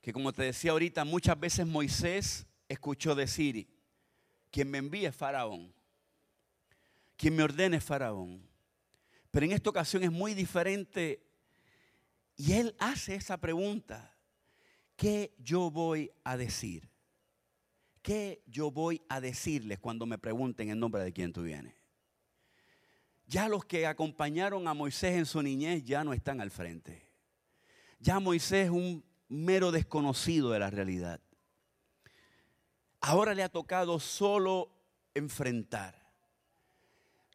que, 0.00 0.12
como 0.12 0.32
te 0.32 0.42
decía 0.42 0.72
ahorita, 0.72 1.04
muchas 1.04 1.38
veces 1.38 1.66
Moisés 1.66 2.46
escuchó 2.68 3.14
decir, 3.14 3.68
quien 4.50 4.70
me 4.70 4.78
envíe 4.78 5.06
es 5.06 5.16
Faraón, 5.16 5.72
quien 7.16 7.36
me 7.36 7.42
ordene 7.42 7.78
es 7.78 7.84
Faraón. 7.84 8.46
Pero 9.30 9.46
en 9.46 9.52
esta 9.52 9.70
ocasión 9.70 10.02
es 10.02 10.12
muy 10.12 10.34
diferente 10.34 11.31
y 12.44 12.54
él 12.54 12.74
hace 12.80 13.14
esa 13.14 13.36
pregunta, 13.36 14.16
¿qué 14.96 15.32
yo 15.38 15.70
voy 15.70 16.10
a 16.24 16.36
decir? 16.36 16.90
¿Qué 18.02 18.42
yo 18.48 18.72
voy 18.72 19.00
a 19.08 19.20
decirles 19.20 19.78
cuando 19.78 20.06
me 20.06 20.18
pregunten 20.18 20.68
en 20.68 20.80
nombre 20.80 21.04
de 21.04 21.12
quién 21.12 21.32
tú 21.32 21.44
vienes? 21.44 21.76
Ya 23.28 23.48
los 23.48 23.64
que 23.64 23.86
acompañaron 23.86 24.66
a 24.66 24.74
Moisés 24.74 25.16
en 25.18 25.24
su 25.24 25.40
niñez 25.40 25.84
ya 25.84 26.02
no 26.02 26.12
están 26.12 26.40
al 26.40 26.50
frente. 26.50 27.08
Ya 28.00 28.18
Moisés 28.18 28.64
es 28.64 28.70
un 28.70 29.04
mero 29.28 29.70
desconocido 29.70 30.50
de 30.50 30.58
la 30.58 30.68
realidad. 30.68 31.20
Ahora 33.00 33.34
le 33.34 33.44
ha 33.44 33.50
tocado 33.50 34.00
solo 34.00 34.68
enfrentar. 35.14 35.94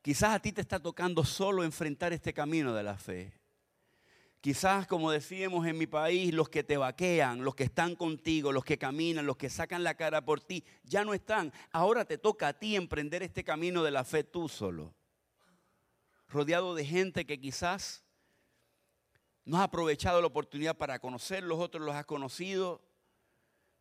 Quizás 0.01 0.31
a 0.31 0.41
ti 0.41 0.51
te 0.51 0.59
está 0.59 0.81
tocando 0.81 1.23
solo 1.23 1.63
enfrentar 1.63 2.11
este 2.11 2.33
camino 2.33 2.73
de 2.73 2.83
la 2.83 2.97
fe. 2.97 3.36
Quizás, 4.41 4.85
como 4.85 5.11
decíamos 5.11 5.65
en 5.65 5.77
mi 5.77 5.87
país, 5.87 6.33
los 6.33 6.47
que 6.47 6.63
te 6.63 6.77
vaquean, 6.77 7.43
los 7.43 7.55
que 7.55 7.63
están 7.63 7.95
contigo, 7.95 8.51
los 8.51 8.63
que 8.63 8.77
caminan, 8.77 9.25
los 9.25 9.35
que 9.35 9.49
sacan 9.49 9.83
la 9.83 9.95
cara 9.95 10.23
por 10.23 10.41
ti, 10.41 10.63
ya 10.83 11.03
no 11.03 11.13
están. 11.13 11.51
Ahora 11.71 12.05
te 12.05 12.17
toca 12.17 12.49
a 12.49 12.53
ti 12.53 12.75
emprender 12.75 13.23
este 13.23 13.43
camino 13.43 13.83
de 13.83 13.91
la 13.91 14.03
fe 14.03 14.23
tú 14.23 14.47
solo. 14.47 14.93
Rodeado 16.27 16.75
de 16.75 16.85
gente 16.85 17.25
que 17.25 17.39
quizás 17.39 18.03
no 19.43 19.57
has 19.57 19.63
aprovechado 19.63 20.21
la 20.21 20.27
oportunidad 20.27 20.77
para 20.77 20.99
conocer, 20.99 21.43
los 21.43 21.59
otros 21.59 21.83
los 21.83 21.95
has 21.95 22.05
conocido, 22.05 22.85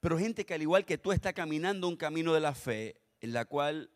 pero 0.00 0.18
gente 0.18 0.46
que 0.46 0.54
al 0.54 0.62
igual 0.62 0.86
que 0.86 0.96
tú 0.96 1.12
está 1.12 1.32
caminando 1.32 1.88
un 1.88 1.96
camino 1.96 2.32
de 2.32 2.40
la 2.40 2.54
fe 2.54 3.02
en 3.20 3.32
la 3.32 3.44
cual 3.44 3.90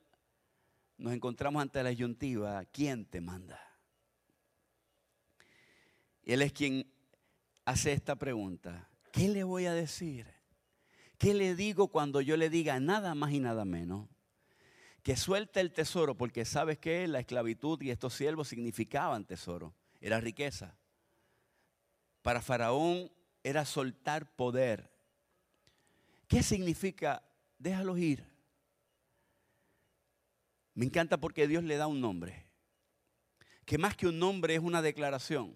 nos 0.98 1.12
encontramos 1.12 1.62
ante 1.62 1.82
la 1.82 1.88
ayuntiva, 1.88 2.64
¿quién 2.66 3.06
te 3.06 3.20
manda? 3.20 3.69
Él 6.24 6.42
es 6.42 6.52
quien 6.52 6.86
hace 7.64 7.92
esta 7.92 8.16
pregunta. 8.16 8.88
¿Qué 9.12 9.28
le 9.28 9.44
voy 9.44 9.66
a 9.66 9.74
decir? 9.74 10.26
¿Qué 11.18 11.34
le 11.34 11.54
digo 11.54 11.88
cuando 11.88 12.20
yo 12.20 12.36
le 12.36 12.50
diga 12.50 12.80
nada 12.80 13.14
más 13.14 13.32
y 13.32 13.40
nada 13.40 13.64
menos? 13.64 14.08
Que 15.02 15.16
suelte 15.16 15.60
el 15.60 15.72
tesoro, 15.72 16.16
porque 16.16 16.44
sabes 16.44 16.78
que 16.78 17.06
la 17.08 17.20
esclavitud 17.20 17.80
y 17.82 17.90
estos 17.90 18.14
siervos 18.14 18.48
significaban 18.48 19.24
tesoro, 19.24 19.74
era 20.00 20.20
riqueza. 20.20 20.76
Para 22.22 22.42
Faraón 22.42 23.10
era 23.42 23.64
soltar 23.64 24.34
poder. 24.36 24.90
¿Qué 26.28 26.42
significa? 26.42 27.22
Déjalos 27.58 27.98
ir. 27.98 28.24
Me 30.74 30.84
encanta 30.84 31.18
porque 31.18 31.48
Dios 31.48 31.64
le 31.64 31.76
da 31.76 31.86
un 31.86 32.00
nombre. 32.00 32.46
Que 33.64 33.78
más 33.78 33.96
que 33.96 34.06
un 34.06 34.18
nombre 34.18 34.54
es 34.54 34.60
una 34.60 34.82
declaración 34.82 35.54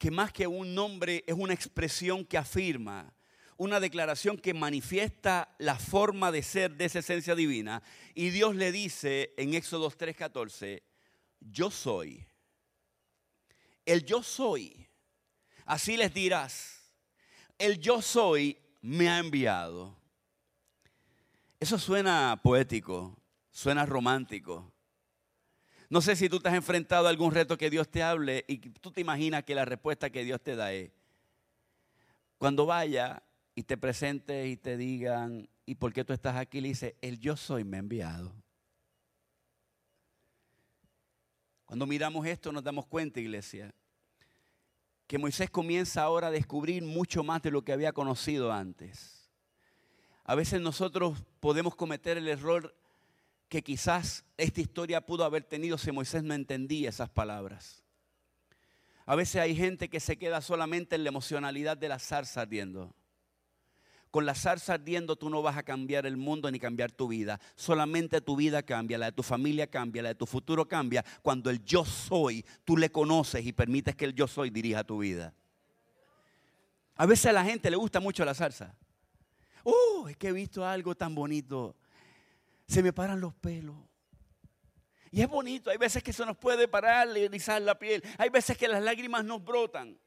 que 0.00 0.10
más 0.10 0.32
que 0.32 0.46
un 0.46 0.74
nombre 0.74 1.22
es 1.26 1.34
una 1.36 1.52
expresión 1.52 2.24
que 2.24 2.38
afirma, 2.38 3.12
una 3.58 3.78
declaración 3.78 4.38
que 4.38 4.54
manifiesta 4.54 5.54
la 5.58 5.78
forma 5.78 6.32
de 6.32 6.42
ser 6.42 6.74
de 6.74 6.86
esa 6.86 7.00
esencia 7.00 7.34
divina. 7.34 7.82
Y 8.14 8.30
Dios 8.30 8.56
le 8.56 8.72
dice 8.72 9.34
en 9.36 9.52
Éxodo 9.52 9.90
3:14, 9.90 10.82
yo 11.38 11.70
soy. 11.70 12.26
El 13.84 14.06
yo 14.06 14.22
soy. 14.22 14.88
Así 15.66 15.98
les 15.98 16.14
dirás, 16.14 16.94
el 17.58 17.78
yo 17.78 18.00
soy 18.00 18.56
me 18.80 19.10
ha 19.10 19.18
enviado. 19.18 19.94
Eso 21.60 21.78
suena 21.78 22.40
poético, 22.42 23.18
suena 23.50 23.84
romántico. 23.84 24.72
No 25.90 26.00
sé 26.00 26.14
si 26.14 26.28
tú 26.28 26.38
te 26.38 26.48
has 26.48 26.54
enfrentado 26.54 27.08
a 27.08 27.10
algún 27.10 27.32
reto 27.34 27.58
que 27.58 27.68
Dios 27.68 27.88
te 27.88 28.00
hable 28.00 28.44
y 28.46 28.58
tú 28.58 28.92
te 28.92 29.00
imaginas 29.00 29.42
que 29.42 29.56
la 29.56 29.64
respuesta 29.64 30.08
que 30.08 30.24
Dios 30.24 30.40
te 30.40 30.54
da 30.54 30.72
es, 30.72 30.92
cuando 32.38 32.64
vaya 32.64 33.24
y 33.56 33.64
te 33.64 33.76
presentes 33.76 34.48
y 34.48 34.56
te 34.56 34.76
digan, 34.76 35.48
¿y 35.66 35.74
por 35.74 35.92
qué 35.92 36.04
tú 36.04 36.12
estás 36.12 36.36
aquí? 36.36 36.60
Le 36.60 36.68
dice, 36.68 36.96
el 37.02 37.18
yo 37.18 37.36
soy 37.36 37.64
me 37.64 37.76
ha 37.76 37.80
enviado. 37.80 38.32
Cuando 41.66 41.86
miramos 41.86 42.24
esto 42.24 42.52
nos 42.52 42.62
damos 42.62 42.86
cuenta, 42.86 43.18
iglesia, 43.18 43.74
que 45.08 45.18
Moisés 45.18 45.50
comienza 45.50 46.02
ahora 46.02 46.28
a 46.28 46.30
descubrir 46.30 46.84
mucho 46.84 47.24
más 47.24 47.42
de 47.42 47.50
lo 47.50 47.62
que 47.62 47.72
había 47.72 47.92
conocido 47.92 48.52
antes. 48.52 49.28
A 50.22 50.36
veces 50.36 50.60
nosotros 50.60 51.18
podemos 51.40 51.74
cometer 51.74 52.16
el 52.16 52.28
error 52.28 52.76
que 53.50 53.62
quizás 53.62 54.24
esta 54.38 54.60
historia 54.60 55.04
pudo 55.04 55.24
haber 55.24 55.42
tenido 55.42 55.76
si 55.76 55.90
Moisés 55.90 56.22
no 56.22 56.34
entendía 56.34 56.88
esas 56.88 57.10
palabras. 57.10 57.82
A 59.04 59.16
veces 59.16 59.42
hay 59.42 59.56
gente 59.56 59.90
que 59.90 59.98
se 59.98 60.16
queda 60.16 60.40
solamente 60.40 60.94
en 60.94 61.02
la 61.02 61.08
emocionalidad 61.08 61.76
de 61.76 61.88
la 61.88 61.98
zarza 61.98 62.42
ardiendo. 62.42 62.94
Con 64.12 64.24
la 64.24 64.36
zarza 64.36 64.74
ardiendo 64.74 65.16
tú 65.16 65.28
no 65.28 65.42
vas 65.42 65.56
a 65.56 65.64
cambiar 65.64 66.06
el 66.06 66.16
mundo 66.16 66.48
ni 66.48 66.60
cambiar 66.60 66.92
tu 66.92 67.08
vida. 67.08 67.40
Solamente 67.56 68.20
tu 68.20 68.36
vida 68.36 68.62
cambia, 68.62 68.98
la 68.98 69.06
de 69.06 69.12
tu 69.12 69.24
familia 69.24 69.66
cambia, 69.66 70.04
la 70.04 70.10
de 70.10 70.14
tu 70.14 70.26
futuro 70.26 70.68
cambia. 70.68 71.04
Cuando 71.20 71.50
el 71.50 71.64
yo 71.64 71.84
soy, 71.84 72.44
tú 72.64 72.76
le 72.76 72.92
conoces 72.92 73.44
y 73.44 73.52
permites 73.52 73.96
que 73.96 74.04
el 74.04 74.14
yo 74.14 74.28
soy 74.28 74.50
dirija 74.50 74.84
tu 74.84 74.98
vida. 74.98 75.34
A 76.94 77.04
veces 77.04 77.26
a 77.26 77.32
la 77.32 77.44
gente 77.44 77.68
le 77.68 77.76
gusta 77.76 77.98
mucho 77.98 78.24
la 78.24 78.34
salsa. 78.34 78.76
Uh, 79.64 80.06
es 80.06 80.16
que 80.16 80.28
he 80.28 80.32
visto 80.32 80.64
algo 80.64 80.94
tan 80.94 81.16
bonito 81.16 81.74
se 82.70 82.84
me 82.84 82.92
paran 82.92 83.20
los 83.20 83.34
pelos. 83.34 83.74
Y 85.10 85.22
es 85.22 85.28
bonito, 85.28 85.70
hay 85.70 85.76
veces 85.76 86.04
que 86.04 86.12
se 86.12 86.24
nos 86.24 86.36
puede 86.36 86.68
parar, 86.68 87.08
erizar 87.16 87.60
la 87.60 87.76
piel, 87.76 88.00
hay 88.16 88.28
veces 88.28 88.56
que 88.56 88.68
las 88.68 88.80
lágrimas 88.80 89.24
nos 89.24 89.44
brotan. 89.44 89.98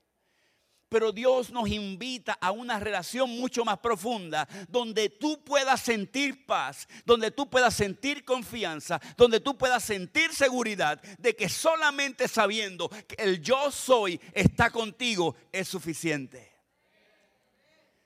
Pero 0.87 1.11
Dios 1.11 1.51
nos 1.51 1.67
invita 1.67 2.37
a 2.39 2.51
una 2.51 2.79
relación 2.79 3.29
mucho 3.31 3.65
más 3.65 3.79
profunda, 3.79 4.47
donde 4.69 5.09
tú 5.09 5.43
puedas 5.43 5.81
sentir 5.81 6.45
paz, 6.45 6.87
donde 7.03 7.31
tú 7.31 7.49
puedas 7.49 7.73
sentir 7.73 8.23
confianza, 8.23 9.01
donde 9.17 9.41
tú 9.41 9.57
puedas 9.57 9.83
sentir 9.83 10.33
seguridad 10.33 11.01
de 11.17 11.35
que 11.35 11.49
solamente 11.49 12.29
sabiendo 12.29 12.87
que 12.87 13.15
el 13.17 13.41
yo 13.41 13.71
soy 13.71 14.21
está 14.31 14.69
contigo 14.69 15.35
es 15.51 15.67
suficiente. 15.67 16.49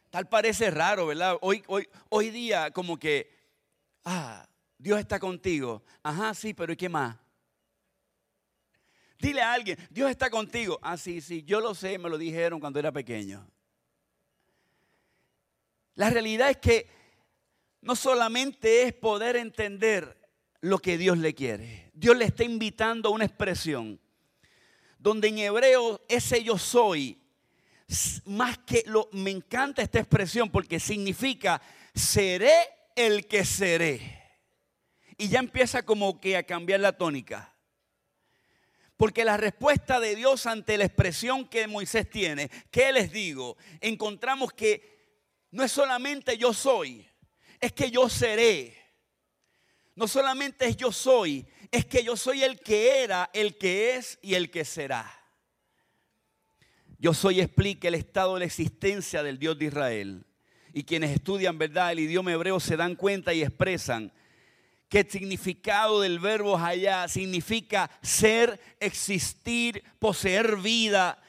Tal 0.09 0.27
parece 0.27 0.71
raro, 0.71 1.05
¿verdad? 1.05 1.37
Hoy, 1.41 1.63
hoy, 1.67 1.87
hoy 2.09 2.31
día 2.31 2.71
como 2.71 2.97
que 2.97 3.36
Ah, 4.09 4.47
Dios 4.77 4.99
está 5.01 5.19
contigo. 5.19 5.83
Ajá, 6.01 6.33
sí, 6.33 6.53
pero 6.53 6.71
¿y 6.71 6.77
qué 6.77 6.87
más? 6.87 7.17
Dile 9.19 9.41
a 9.41 9.51
alguien, 9.51 9.77
Dios 9.89 10.09
está 10.09 10.29
contigo. 10.29 10.79
Ah, 10.81 10.95
sí, 10.95 11.19
sí, 11.19 11.43
yo 11.43 11.59
lo 11.59 11.75
sé, 11.75 11.97
me 11.97 12.09
lo 12.09 12.17
dijeron 12.17 12.61
cuando 12.61 12.79
era 12.79 12.89
pequeño. 12.93 13.45
La 15.95 16.09
realidad 16.09 16.49
es 16.49 16.55
que 16.55 16.87
no 17.81 17.97
solamente 17.97 18.83
es 18.83 18.93
poder 18.93 19.35
entender 19.35 20.17
lo 20.61 20.79
que 20.79 20.97
Dios 20.97 21.17
le 21.17 21.35
quiere. 21.35 21.91
Dios 21.93 22.15
le 22.15 22.23
está 22.23 22.45
invitando 22.45 23.09
a 23.09 23.11
una 23.11 23.25
expresión 23.25 23.99
donde 24.97 25.27
en 25.27 25.39
hebreo 25.39 26.01
ese 26.07 26.41
yo 26.45 26.57
soy, 26.57 27.21
más 28.23 28.57
que 28.59 28.83
lo, 28.85 29.09
me 29.11 29.31
encanta 29.31 29.81
esta 29.81 29.99
expresión 29.99 30.49
porque 30.49 30.79
significa 30.79 31.61
seré 31.93 32.76
el 32.97 33.27
que 33.27 33.45
seré. 33.45 34.01
Y 35.17 35.29
ya 35.29 35.39
empieza 35.39 35.83
como 35.83 36.19
que 36.19 36.35
a 36.35 36.43
cambiar 36.43 36.81
la 36.81 36.97
tónica. 36.97 37.53
Porque 38.97 39.23
la 39.23 39.37
respuesta 39.37 39.99
de 39.99 40.15
Dios 40.15 40.45
ante 40.47 40.77
la 40.77 40.85
expresión 40.85 41.47
que 41.47 41.67
Moisés 41.67 42.09
tiene, 42.09 42.49
¿qué 42.71 42.91
les 42.91 43.11
digo? 43.11 43.55
Encontramos 43.79 44.51
que 44.51 44.97
no 45.51 45.63
es 45.63 45.71
solamente 45.71 46.37
yo 46.37 46.53
soy, 46.53 47.07
es 47.59 47.71
que 47.71 47.91
yo 47.91 48.09
seré. 48.09 48.75
No 49.95 50.07
solamente 50.07 50.67
es 50.67 50.77
yo 50.77 50.91
soy, 50.91 51.47
es 51.71 51.85
que 51.85 52.03
yo 52.03 52.17
soy 52.17 52.43
el 52.43 52.59
que 52.59 53.03
era, 53.03 53.29
el 53.33 53.57
que 53.57 53.95
es 53.95 54.19
y 54.21 54.33
el 54.35 54.49
que 54.49 54.65
será. 54.65 55.11
Yo 56.99 57.13
soy 57.13 57.41
explica 57.41 57.87
el 57.87 57.95
estado 57.95 58.33
de 58.33 58.39
la 58.39 58.45
existencia 58.45 59.21
del 59.21 59.37
Dios 59.37 59.57
de 59.59 59.65
Israel. 59.65 60.26
Y 60.77 60.83
quienes 60.83 61.09
estudian, 61.09 61.57
¿verdad?, 61.57 61.91
el 61.91 62.01
idioma 62.01 62.31
hebreo 62.31 62.59
se 62.59 62.77
dan 62.77 62.95
cuenta 62.95 63.33
y 63.33 63.41
expresan 63.41 64.11
que 64.87 64.99
el 64.99 65.09
significado 65.09 66.01
del 66.01 66.19
verbo 66.19 66.55
allá 66.55 67.07
significa 67.07 67.89
ser, 68.03 68.61
existir, 68.79 69.83
poseer 69.97 70.57
vida, 70.57 71.19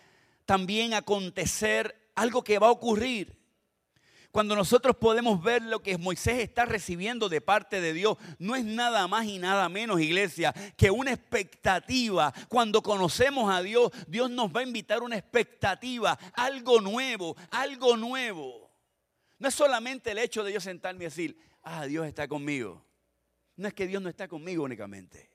también 0.45 0.93
acontecer, 0.93 1.97
algo 2.14 2.45
que 2.45 2.59
va 2.59 2.67
a 2.67 2.73
ocurrir. 2.73 3.38
Cuando 4.33 4.55
nosotros 4.55 4.97
podemos 4.97 5.43
ver 5.43 5.62
lo 5.62 5.83
que 5.83 5.97
Moisés 5.97 6.40
está 6.40 6.67
recibiendo 6.67 7.31
de 7.31 7.40
parte 7.40 7.81
de 7.81 7.95
Dios, 7.95 8.19
no 8.38 8.55
es 8.55 8.67
nada 8.67 9.09
más 9.09 9.25
y 9.25 9.38
nada 9.38 9.71
menos, 9.71 9.99
iglesia, 9.99 10.52
que 10.76 10.90
una 10.90 11.12
expectativa. 11.14 12.35
Cuando 12.50 12.83
conocemos 12.83 13.50
a 13.50 13.62
Dios, 13.62 13.93
Dios 14.09 14.31
nos 14.31 14.55
va 14.55 14.61
a 14.61 14.64
invitar 14.64 15.02
una 15.02 15.17
expectativa, 15.17 16.19
algo 16.35 16.83
nuevo, 16.83 17.35
algo 17.50 17.97
nuevo. 17.97 18.68
No 19.38 19.49
es 19.49 19.54
solamente 19.54 20.11
el 20.11 20.18
hecho 20.18 20.42
de 20.42 20.52
yo 20.52 20.61
sentarme 20.61 21.04
y 21.04 21.07
decir, 21.07 21.38
ah, 21.62 21.87
Dios 21.87 22.07
está 22.07 22.26
conmigo. 22.26 22.85
No 23.57 23.68
es 23.68 23.75
que 23.75 23.87
Dios 23.87 24.02
no 24.02 24.09
está 24.09 24.28
conmigo 24.28 24.64
únicamente. 24.64 25.30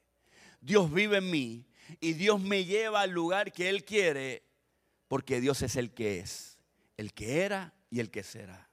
Dios 0.59 0.91
vive 0.91 1.17
en 1.17 1.29
mí 1.29 1.65
y 1.99 2.13
Dios 2.13 2.39
me 2.39 2.65
lleva 2.65 3.01
al 3.01 3.11
lugar 3.11 3.51
que 3.51 3.69
Él 3.69 3.83
quiere 3.83 4.43
porque 5.07 5.41
Dios 5.41 5.61
es 5.61 5.75
el 5.75 5.93
que 5.93 6.19
es, 6.19 6.57
el 6.97 7.13
que 7.13 7.41
era 7.41 7.73
y 7.89 7.99
el 7.99 8.09
que 8.09 8.23
será. 8.23 8.69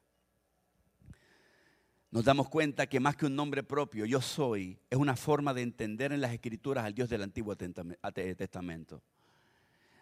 Nos 2.11 2.25
damos 2.25 2.49
cuenta 2.49 2.89
que 2.89 2.99
más 2.99 3.15
que 3.15 3.27
un 3.27 3.37
nombre 3.37 3.63
propio, 3.63 4.05
yo 4.05 4.21
soy, 4.21 4.81
es 4.91 4.99
una 4.99 5.15
forma 5.15 5.55
de 5.55 5.63
entender 5.63 6.13
en 6.13 6.21
las 6.21 6.33
escrituras 6.33 6.85
al 6.85 6.95
Dios 6.95 7.09
del 7.09 7.23
Antiguo 7.23 7.57
Testamento. 7.57 9.03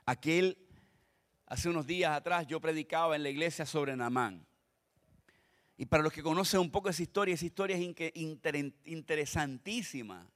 Aquel, 0.07 0.57
hace 1.45 1.69
unos 1.69 1.87
días 1.87 2.13
atrás 2.13 2.47
yo 2.47 2.61
predicaba 2.61 3.15
en 3.15 3.25
la 3.25 3.29
iglesia 3.29 3.67
sobre 3.67 3.95
Namán. 3.95 4.48
Y 5.81 5.87
para 5.87 6.03
los 6.03 6.13
que 6.13 6.25
conocen 6.25 6.59
un 6.59 6.73
poco 6.73 6.89
esa 6.89 7.03
historia, 7.03 7.37
esa 7.37 7.47
historia 7.47 7.77
es 7.77 7.83
interesantísima. 8.85 10.29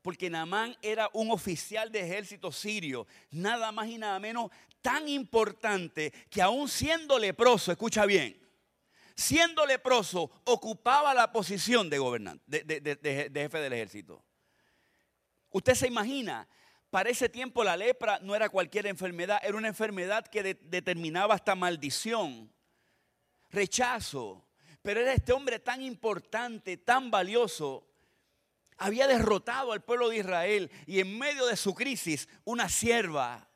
Porque 0.00 0.30
Namán 0.30 0.74
era 0.80 1.10
un 1.12 1.30
oficial 1.30 1.92
de 1.92 2.00
ejército 2.00 2.50
sirio, 2.50 3.06
nada 3.30 3.70
más 3.70 3.86
y 3.88 3.98
nada 3.98 4.18
menos 4.18 4.50
tan 4.80 5.06
importante 5.08 6.10
que 6.30 6.40
aún 6.40 6.68
siendo 6.68 7.18
leproso, 7.18 7.70
escucha 7.70 8.06
bien, 8.06 8.40
siendo 9.14 9.66
leproso 9.66 10.30
ocupaba 10.44 11.12
la 11.12 11.30
posición 11.30 11.90
de 11.90 11.98
gobernante, 11.98 12.64
de, 12.64 13.30
jefe 13.32 13.58
del 13.58 13.74
ejército. 13.74 14.24
Usted 15.50 15.74
se 15.74 15.86
imagina, 15.86 16.48
para 16.90 17.10
ese 17.10 17.28
tiempo 17.28 17.62
la 17.62 17.76
lepra 17.76 18.18
no 18.20 18.34
era 18.34 18.48
cualquier 18.48 18.86
enfermedad, 18.86 19.38
era 19.42 19.56
una 19.56 19.68
enfermedad 19.68 20.26
que 20.26 20.54
determinaba 20.54 21.34
hasta 21.34 21.54
maldición, 21.54 22.50
rechazo, 23.50 24.42
pero 24.82 25.00
era 25.00 25.12
este 25.14 25.32
hombre 25.32 25.60
tan 25.60 25.80
importante, 25.80 26.76
tan 26.76 27.10
valioso, 27.10 27.86
había 28.76 29.06
derrotado 29.06 29.72
al 29.72 29.82
pueblo 29.82 30.08
de 30.08 30.18
Israel 30.18 30.70
y 30.86 30.98
en 30.98 31.16
medio 31.16 31.46
de 31.46 31.56
su 31.56 31.72
crisis, 31.72 32.28
una 32.44 32.68
sierva 32.68 33.48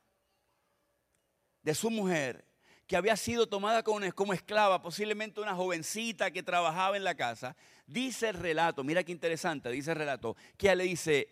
de 1.63 1.75
su 1.75 1.91
mujer 1.91 2.47
que 2.87 2.97
había 2.97 3.17
sido 3.17 3.49
tomada 3.49 3.83
como 3.83 4.33
esclava, 4.33 4.81
posiblemente 4.81 5.41
una 5.41 5.57
jovencita 5.57 6.31
que 6.31 6.45
trabajaba 6.45 6.97
en 6.97 7.03
la 7.03 7.17
casa, 7.17 7.57
dice 7.89 8.29
el 8.29 8.37
relato, 8.37 8.85
mira 8.85 9.03
qué 9.03 9.11
interesante, 9.11 9.69
dice 9.71 9.91
el 9.91 9.97
relato, 9.97 10.37
que 10.57 10.69
ella 10.69 10.77
le 10.77 10.85
dice, 10.85 11.29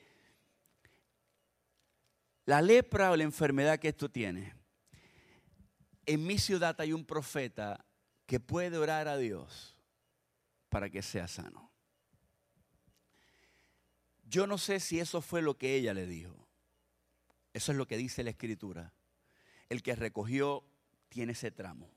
la 2.46 2.60
lepra 2.60 3.12
o 3.12 3.16
la 3.16 3.22
enfermedad 3.22 3.78
que 3.78 3.88
esto 3.88 4.10
tiene, 4.10 4.52
en 6.06 6.26
mi 6.26 6.38
ciudad 6.38 6.74
hay 6.80 6.92
un 6.92 7.04
profeta 7.04 7.84
que 8.26 8.40
puede 8.40 8.76
orar 8.76 9.06
a 9.06 9.16
Dios 9.16 9.73
para 10.74 10.90
que 10.90 11.02
sea 11.02 11.28
sano. 11.28 11.70
Yo 14.24 14.48
no 14.48 14.58
sé 14.58 14.80
si 14.80 14.98
eso 14.98 15.22
fue 15.22 15.40
lo 15.40 15.56
que 15.56 15.76
ella 15.76 15.94
le 15.94 16.04
dijo. 16.04 16.48
Eso 17.52 17.70
es 17.70 17.78
lo 17.78 17.86
que 17.86 17.96
dice 17.96 18.24
la 18.24 18.30
escritura. 18.30 18.92
El 19.68 19.84
que 19.84 19.94
recogió 19.94 20.64
tiene 21.10 21.30
ese 21.30 21.52
tramo. 21.52 21.92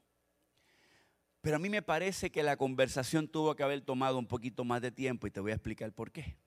Pero 1.42 1.56
a 1.56 1.60
mí 1.60 1.70
me 1.70 1.82
parece 1.82 2.30
que 2.30 2.44
la 2.44 2.56
conversación 2.56 3.28
tuvo 3.28 3.56
que 3.56 3.64
haber 3.64 3.82
tomado 3.82 4.20
un 4.20 4.28
poquito 4.28 4.64
más 4.64 4.84
de 4.84 4.92
tiempo 4.92 5.26
y 5.26 5.32
te 5.32 5.40
voy 5.40 5.54
a 5.54 5.56
explicar 5.56 5.92
por 5.92 6.12
qué. 6.12 6.38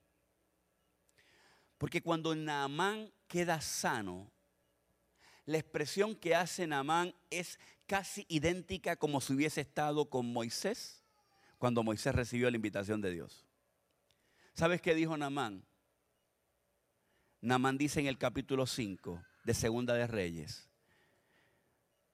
Porque 1.77 2.01
cuando 2.01 2.33
Naamán 2.33 3.11
queda 3.27 3.59
sano, 3.59 4.31
la 5.45 5.57
expresión 5.57 6.15
que 6.15 6.33
hace 6.33 6.65
Naamán 6.65 7.13
es 7.29 7.59
casi 7.87 8.25
idéntica 8.29 8.95
como 8.95 9.19
si 9.19 9.33
hubiese 9.33 9.59
estado 9.59 10.09
con 10.09 10.31
Moisés 10.31 11.00
cuando 11.61 11.83
Moisés 11.83 12.15
recibió 12.15 12.49
la 12.49 12.55
invitación 12.55 13.01
de 13.01 13.11
Dios. 13.11 13.45
¿Sabes 14.55 14.81
qué 14.81 14.95
dijo 14.95 15.15
Namán? 15.15 15.63
Namán 17.39 17.77
dice 17.77 17.99
en 17.99 18.07
el 18.07 18.17
capítulo 18.17 18.65
5 18.65 19.23
de 19.43 19.53
Segunda 19.53 19.93
de 19.93 20.07
Reyes. 20.07 20.71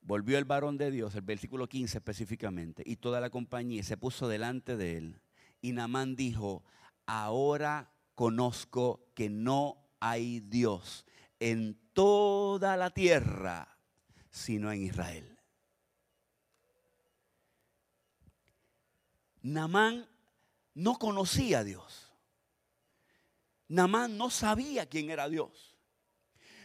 Volvió 0.02 0.36
el 0.36 0.44
varón 0.44 0.76
de 0.76 0.90
Dios, 0.90 1.14
el 1.14 1.22
versículo 1.22 1.66
15 1.66 1.96
específicamente, 1.96 2.82
y 2.84 2.96
toda 2.96 3.22
la 3.22 3.30
compañía 3.30 3.82
se 3.82 3.96
puso 3.96 4.28
delante 4.28 4.76
de 4.76 4.98
él. 4.98 5.22
Y 5.62 5.72
Namán 5.72 6.14
dijo, 6.14 6.62
ahora 7.06 7.90
conozco 8.14 9.08
que 9.14 9.30
no 9.30 9.78
hay 9.98 10.40
Dios 10.40 11.06
en 11.40 11.80
toda 11.94 12.76
la 12.76 12.90
tierra, 12.90 13.78
sino 14.28 14.70
en 14.70 14.82
Israel. 14.82 15.37
Namán 19.48 20.06
no 20.74 20.98
conocía 20.98 21.60
a 21.60 21.64
Dios. 21.64 22.12
Namán 23.68 24.16
no 24.16 24.30
sabía 24.30 24.86
quién 24.86 25.10
era 25.10 25.28
Dios. 25.28 25.74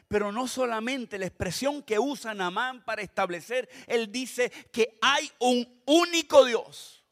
Pero 0.08 0.32
no 0.32 0.48
solamente 0.48 1.18
la 1.18 1.26
expresión 1.26 1.82
que 1.82 1.98
usa 1.98 2.34
Namán 2.34 2.84
para 2.84 3.02
establecer, 3.02 3.70
él 3.88 4.12
dice 4.12 4.52
que 4.72 4.98
hay 5.02 5.32
un 5.40 5.82
único 5.86 6.46
Dios. 6.46 7.04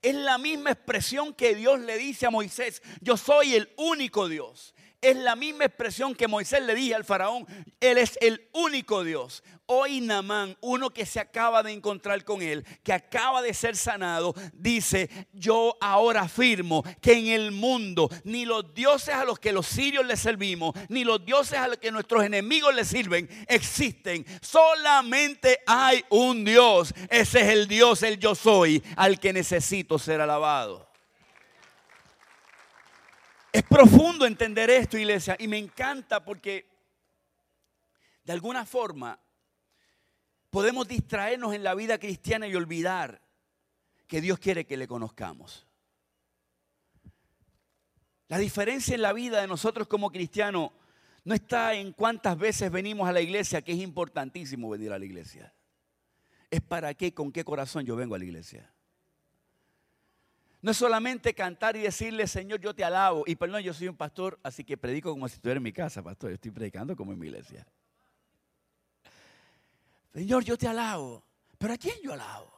Es 0.00 0.14
la 0.14 0.38
misma 0.38 0.70
expresión 0.70 1.34
que 1.34 1.56
Dios 1.56 1.80
le 1.80 1.98
dice 1.98 2.26
a 2.26 2.30
Moisés, 2.30 2.80
yo 3.00 3.16
soy 3.16 3.54
el 3.54 3.72
único 3.76 4.28
Dios. 4.28 4.74
Es 5.00 5.16
la 5.16 5.36
misma 5.36 5.64
expresión 5.64 6.12
que 6.12 6.26
Moisés 6.26 6.60
le 6.62 6.74
dije 6.74 6.94
al 6.94 7.04
faraón. 7.04 7.46
Él 7.80 7.98
es 7.98 8.18
el 8.20 8.48
único 8.52 9.04
Dios. 9.04 9.44
Hoy 9.66 10.00
Namán, 10.00 10.56
uno 10.60 10.90
que 10.90 11.06
se 11.06 11.20
acaba 11.20 11.62
de 11.62 11.70
encontrar 11.70 12.24
con 12.24 12.42
él, 12.42 12.64
que 12.82 12.92
acaba 12.92 13.40
de 13.40 13.54
ser 13.54 13.76
sanado, 13.76 14.34
dice, 14.54 15.08
yo 15.32 15.76
ahora 15.80 16.22
afirmo 16.22 16.82
que 17.00 17.12
en 17.12 17.28
el 17.28 17.52
mundo 17.52 18.10
ni 18.24 18.44
los 18.44 18.74
dioses 18.74 19.14
a 19.14 19.24
los 19.24 19.38
que 19.38 19.52
los 19.52 19.66
sirios 19.66 20.04
le 20.04 20.16
servimos, 20.16 20.74
ni 20.88 21.04
los 21.04 21.24
dioses 21.24 21.58
a 21.58 21.68
los 21.68 21.76
que 21.76 21.92
nuestros 21.92 22.24
enemigos 22.24 22.74
le 22.74 22.84
sirven, 22.84 23.28
existen. 23.46 24.26
Solamente 24.40 25.60
hay 25.66 26.04
un 26.08 26.44
Dios. 26.44 26.92
Ese 27.08 27.42
es 27.42 27.48
el 27.48 27.68
Dios, 27.68 28.02
el 28.02 28.18
yo 28.18 28.34
soy, 28.34 28.82
al 28.96 29.20
que 29.20 29.32
necesito 29.32 29.98
ser 29.98 30.20
alabado. 30.20 30.87
Es 33.52 33.62
profundo 33.62 34.26
entender 34.26 34.70
esto, 34.70 34.98
iglesia, 34.98 35.36
y 35.38 35.48
me 35.48 35.58
encanta 35.58 36.24
porque 36.24 36.66
de 38.24 38.32
alguna 38.32 38.66
forma 38.66 39.18
podemos 40.50 40.86
distraernos 40.86 41.54
en 41.54 41.64
la 41.64 41.74
vida 41.74 41.98
cristiana 41.98 42.46
y 42.46 42.54
olvidar 42.54 43.22
que 44.06 44.20
Dios 44.20 44.38
quiere 44.38 44.66
que 44.66 44.76
le 44.76 44.86
conozcamos. 44.86 45.66
La 48.28 48.36
diferencia 48.36 48.94
en 48.94 49.02
la 49.02 49.14
vida 49.14 49.40
de 49.40 49.46
nosotros 49.46 49.88
como 49.88 50.10
cristianos 50.10 50.70
no 51.24 51.34
está 51.34 51.74
en 51.74 51.92
cuántas 51.92 52.38
veces 52.38 52.70
venimos 52.70 53.08
a 53.08 53.12
la 53.12 53.20
iglesia, 53.20 53.62
que 53.62 53.72
es 53.72 53.78
importantísimo 53.78 54.68
venir 54.68 54.92
a 54.92 54.98
la 54.98 55.04
iglesia. 55.04 55.54
Es 56.50 56.60
para 56.60 56.92
qué 56.94 57.12
con 57.12 57.32
qué 57.32 57.44
corazón 57.44 57.84
yo 57.84 57.96
vengo 57.96 58.14
a 58.14 58.18
la 58.18 58.24
iglesia. 58.24 58.70
No 60.68 60.72
es 60.72 60.76
solamente 60.76 61.32
cantar 61.32 61.78
y 61.78 61.80
decirle, 61.80 62.26
Señor, 62.26 62.60
yo 62.60 62.74
te 62.74 62.84
alabo. 62.84 63.24
Y 63.26 63.36
perdón, 63.36 63.62
yo 63.62 63.72
soy 63.72 63.88
un 63.88 63.96
pastor, 63.96 64.38
así 64.42 64.64
que 64.64 64.76
predico 64.76 65.10
como 65.10 65.26
si 65.26 65.36
estuviera 65.36 65.56
en 65.56 65.62
mi 65.62 65.72
casa, 65.72 66.02
pastor. 66.02 66.28
Yo 66.28 66.34
estoy 66.34 66.50
predicando 66.50 66.94
como 66.94 67.10
en 67.10 67.18
mi 67.18 67.28
iglesia. 67.28 67.66
Señor, 70.12 70.44
yo 70.44 70.58
te 70.58 70.68
alabo. 70.68 71.24
Pero 71.56 71.72
¿a 71.72 71.78
quién 71.78 71.94
yo 72.02 72.12
alabo? 72.12 72.52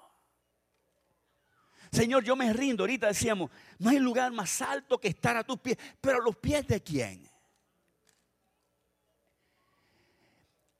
Señor, 1.93 2.25
yo 2.25 2.35
me 2.35 2.53
rindo. 2.53 2.83
Ahorita 2.83 3.07
decíamos, 3.07 3.49
no 3.79 3.91
hay 3.91 4.01
lugar 4.01 4.33
más 4.33 4.61
alto 4.61 4.99
que 4.99 5.07
estar 5.07 5.37
a 5.37 5.45
tus 5.45 5.61
pies. 5.61 5.79
Pero 6.01 6.19
a 6.19 6.25
los 6.25 6.37
pies 6.37 6.67
de 6.67 6.83
quién? 6.83 7.31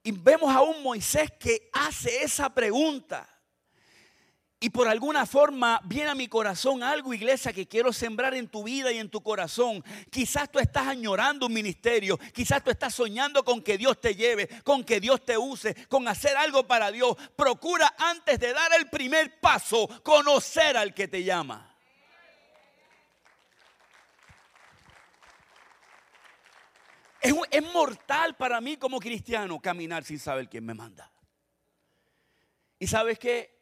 Y 0.03 0.11
vemos 0.11 0.53
a 0.53 0.59
un 0.63 0.83
Moisés 0.83 1.31
que 1.39 1.69
hace 1.71 2.23
esa 2.23 2.53
pregunta. 2.53 3.25
Y 4.63 4.69
por 4.69 4.87
alguna 4.87 5.25
forma 5.25 5.81
viene 5.85 6.11
a 6.11 6.15
mi 6.15 6.27
corazón 6.27 6.83
algo, 6.83 7.15
iglesia, 7.15 7.51
que 7.51 7.67
quiero 7.67 7.91
sembrar 7.91 8.35
en 8.35 8.47
tu 8.47 8.63
vida 8.63 8.91
y 8.91 8.99
en 8.99 9.09
tu 9.09 9.23
corazón. 9.23 9.83
Quizás 10.11 10.51
tú 10.51 10.59
estás 10.59 10.85
añorando 10.85 11.47
un 11.47 11.53
ministerio, 11.53 12.19
quizás 12.31 12.63
tú 12.63 12.69
estás 12.69 12.93
soñando 12.93 13.43
con 13.43 13.63
que 13.63 13.75
Dios 13.75 13.99
te 13.99 14.13
lleve, 14.13 14.47
con 14.63 14.83
que 14.83 14.99
Dios 14.99 15.25
te 15.25 15.35
use, 15.35 15.73
con 15.87 16.07
hacer 16.07 16.37
algo 16.37 16.67
para 16.67 16.91
Dios. 16.91 17.15
Procura 17.35 17.95
antes 17.97 18.39
de 18.39 18.53
dar 18.53 18.71
el 18.77 18.87
primer 18.87 19.39
paso, 19.39 19.87
conocer 20.03 20.77
al 20.77 20.93
que 20.93 21.07
te 21.07 21.23
llama. 21.23 21.75
Es, 27.19 27.63
mortal 27.73 28.35
para 28.37 28.61
mí 28.61 28.77
como 28.77 28.99
cristiano 28.99 29.59
caminar 29.59 30.03
sin 30.03 30.19
saber 30.19 30.47
quién 30.47 30.65
me 30.65 30.75
manda. 30.75 31.11
¿Y 32.77 32.85
sabes 32.85 33.17
qué? 33.17 33.60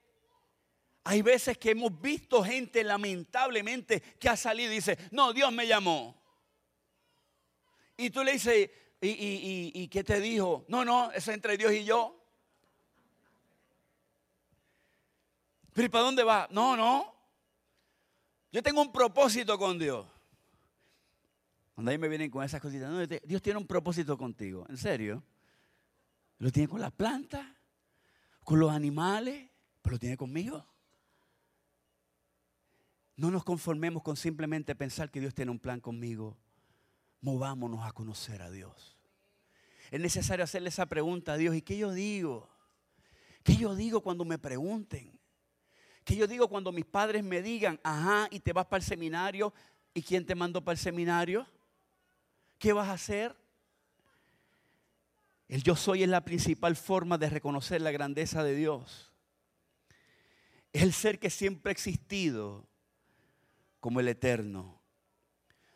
Hay 1.09 1.23
veces 1.23 1.57
que 1.57 1.71
hemos 1.71 1.99
visto 1.99 2.43
gente 2.43 2.83
lamentablemente 2.83 3.99
que 3.99 4.29
ha 4.29 4.37
salido 4.37 4.71
y 4.71 4.75
dice, 4.75 4.95
no, 5.09 5.33
Dios 5.33 5.51
me 5.51 5.65
llamó. 5.65 6.15
Y 7.97 8.11
tú 8.11 8.23
le 8.23 8.33
dices, 8.33 8.69
¿y, 9.01 9.87
qué 9.87 10.03
te 10.03 10.19
dijo? 10.19 10.65
No, 10.67 10.85
no, 10.85 11.09
eso 11.09 11.31
es 11.31 11.35
entre 11.35 11.57
Dios 11.57 11.73
y 11.73 11.83
yo. 11.83 12.15
Pero 15.73 15.87
¿y 15.87 15.89
para 15.89 16.03
dónde 16.03 16.23
va? 16.23 16.47
No, 16.51 16.77
no. 16.77 17.11
Yo 18.51 18.61
tengo 18.61 18.79
un 18.79 18.91
propósito 18.91 19.57
con 19.57 19.79
Dios. 19.79 20.05
Cuando 21.73 21.89
ahí 21.89 21.97
me 21.97 22.07
vienen 22.07 22.29
con 22.29 22.43
esas 22.43 22.61
cositas, 22.61 22.87
no, 22.87 23.03
Dios 23.07 23.41
tiene 23.41 23.57
un 23.57 23.65
propósito 23.65 24.15
contigo. 24.15 24.63
¿En 24.69 24.77
serio? 24.77 25.23
Lo 26.37 26.51
tiene 26.51 26.67
con 26.67 26.79
las 26.79 26.91
plantas, 26.91 27.47
con 28.43 28.59
los 28.59 28.71
animales, 28.71 29.49
pero 29.81 29.95
lo 29.95 29.99
tiene 29.99 30.15
conmigo. 30.15 30.68
No 33.19 33.31
nos 33.31 33.43
conformemos 33.43 34.01
con 34.01 34.15
simplemente 34.15 34.75
pensar 34.75 35.11
que 35.11 35.19
Dios 35.19 35.35
tiene 35.35 35.51
un 35.51 35.59
plan 35.59 35.81
conmigo. 35.81 36.37
Movámonos 37.19 37.85
a 37.85 37.91
conocer 37.91 38.41
a 38.41 38.49
Dios. 38.49 38.97
Es 39.91 39.99
necesario 39.99 40.45
hacerle 40.45 40.69
esa 40.69 40.85
pregunta 40.85 41.33
a 41.33 41.37
Dios. 41.37 41.53
¿Y 41.53 41.61
qué 41.61 41.77
yo 41.77 41.91
digo? 41.91 42.49
¿Qué 43.43 43.57
yo 43.57 43.75
digo 43.75 43.99
cuando 43.99 44.23
me 44.23 44.37
pregunten? 44.37 45.19
¿Qué 46.05 46.15
yo 46.15 46.27
digo 46.27 46.47
cuando 46.47 46.71
mis 46.71 46.85
padres 46.85 47.21
me 47.21 47.41
digan, 47.41 47.77
ajá, 47.83 48.29
y 48.31 48.39
te 48.39 48.53
vas 48.53 48.67
para 48.67 48.81
el 48.81 48.87
seminario? 48.87 49.53
¿Y 49.93 50.01
quién 50.01 50.25
te 50.25 50.33
mandó 50.33 50.63
para 50.63 50.75
el 50.75 50.79
seminario? 50.79 51.45
¿Qué 52.57 52.71
vas 52.71 52.87
a 52.87 52.93
hacer? 52.93 53.35
El 55.49 55.61
yo 55.61 55.75
soy 55.75 56.03
es 56.03 56.09
la 56.09 56.23
principal 56.23 56.77
forma 56.77 57.17
de 57.17 57.29
reconocer 57.29 57.81
la 57.81 57.91
grandeza 57.91 58.45
de 58.45 58.55
Dios. 58.55 59.11
Es 60.71 60.83
el 60.83 60.93
ser 60.93 61.19
que 61.19 61.29
siempre 61.29 61.71
ha 61.71 61.73
existido 61.73 62.68
como 63.79 63.99
el 63.99 64.07
eterno. 64.07 64.81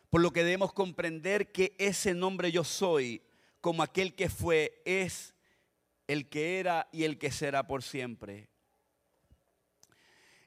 Por 0.09 0.21
lo 0.21 0.31
que 0.31 0.43
debemos 0.43 0.73
comprender 0.73 1.51
que 1.51 1.75
ese 1.79 2.13
nombre 2.13 2.51
yo 2.51 2.63
soy, 2.63 3.23
como 3.61 3.81
aquel 3.83 4.15
que 4.15 4.29
fue, 4.29 4.81
es 4.85 5.33
el 6.07 6.29
que 6.29 6.59
era 6.59 6.87
y 6.91 7.03
el 7.03 7.17
que 7.17 7.31
será 7.31 7.65
por 7.65 7.81
siempre. 7.83 8.49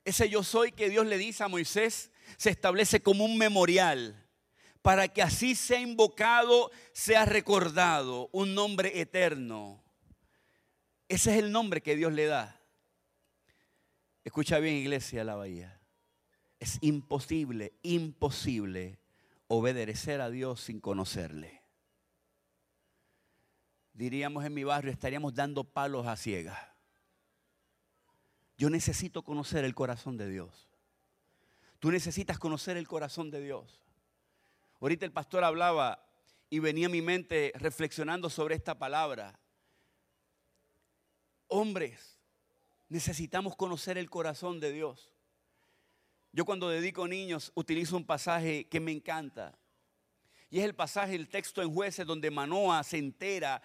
Ese 0.05 0.29
yo 0.29 0.45
soy 0.45 0.71
que 0.71 0.89
Dios 0.89 1.07
le 1.07 1.19
dice 1.19 1.43
a 1.43 1.49
Moisés 1.49 2.13
se 2.37 2.51
establece 2.51 3.03
como 3.03 3.25
un 3.25 3.37
memorial 3.39 4.25
para 4.83 5.09
que 5.09 5.21
así 5.21 5.57
sea 5.57 5.81
invocado, 5.81 6.71
sea 6.93 7.25
recordado, 7.25 8.29
un 8.31 8.55
nombre 8.55 9.01
eterno. 9.01 9.83
Ese 11.09 11.33
es 11.33 11.39
el 11.43 11.51
nombre 11.51 11.83
que 11.83 11.97
Dios 11.97 12.13
le 12.13 12.27
da. 12.27 12.61
Escucha 14.23 14.61
bien, 14.61 14.77
iglesia 14.77 15.21
de 15.21 15.25
la 15.25 15.35
bahía. 15.35 15.76
Es 16.59 16.79
imposible, 16.81 17.75
imposible 17.83 18.99
obedecer 19.49 20.21
a 20.21 20.31
Dios 20.31 20.61
sin 20.61 20.81
conocerle. 20.81 21.63
Diríamos 23.93 24.45
en 24.45 24.55
mi 24.55 24.65
barrio, 24.65 24.93
estaríamos 24.93 25.35
dando 25.35 25.65
palos 25.65 26.07
a 26.07 26.17
ciegas. 26.17 26.59
Yo 28.59 28.71
necesito 28.71 29.23
conocer 29.23 29.65
el 29.65 29.75
corazón 29.75 30.17
de 30.17 30.29
Dios. 30.29 30.69
Tú 31.79 31.91
necesitas 31.91 32.39
conocer 32.39 32.77
el 32.77 32.89
corazón 32.89 33.31
de 33.31 33.41
Dios. 33.41 33.81
Ahorita 34.81 35.05
el 35.05 35.13
pastor 35.13 35.45
hablaba 35.45 36.03
y 36.51 36.59
venía 36.59 36.87
a 36.87 36.91
mi 36.91 37.03
mente 37.03 37.53
reflexionando 37.57 38.31
sobre 38.31 38.55
esta 38.55 38.79
palabra. 38.79 39.39
Hombres, 41.49 42.19
necesitamos 42.89 43.57
conocer 43.57 43.99
el 43.99 44.11
corazón 44.11 44.61
de 44.61 44.73
Dios. 44.73 45.16
Yo 46.37 46.45
cuando 46.45 46.69
dedico 46.69 47.09
niños 47.09 47.51
utilizo 47.55 47.97
un 47.97 48.05
pasaje 48.05 48.69
que 48.69 48.79
me 48.79 48.93
encanta. 48.93 49.59
Y 50.51 50.59
es 50.59 50.67
el 50.67 50.75
pasaje, 50.75 51.15
el 51.15 51.31
texto 51.31 51.63
en 51.63 51.73
jueces 51.73 52.07
donde 52.07 52.31
Manoa 52.31 52.85
se 52.85 52.99
entera 52.99 53.63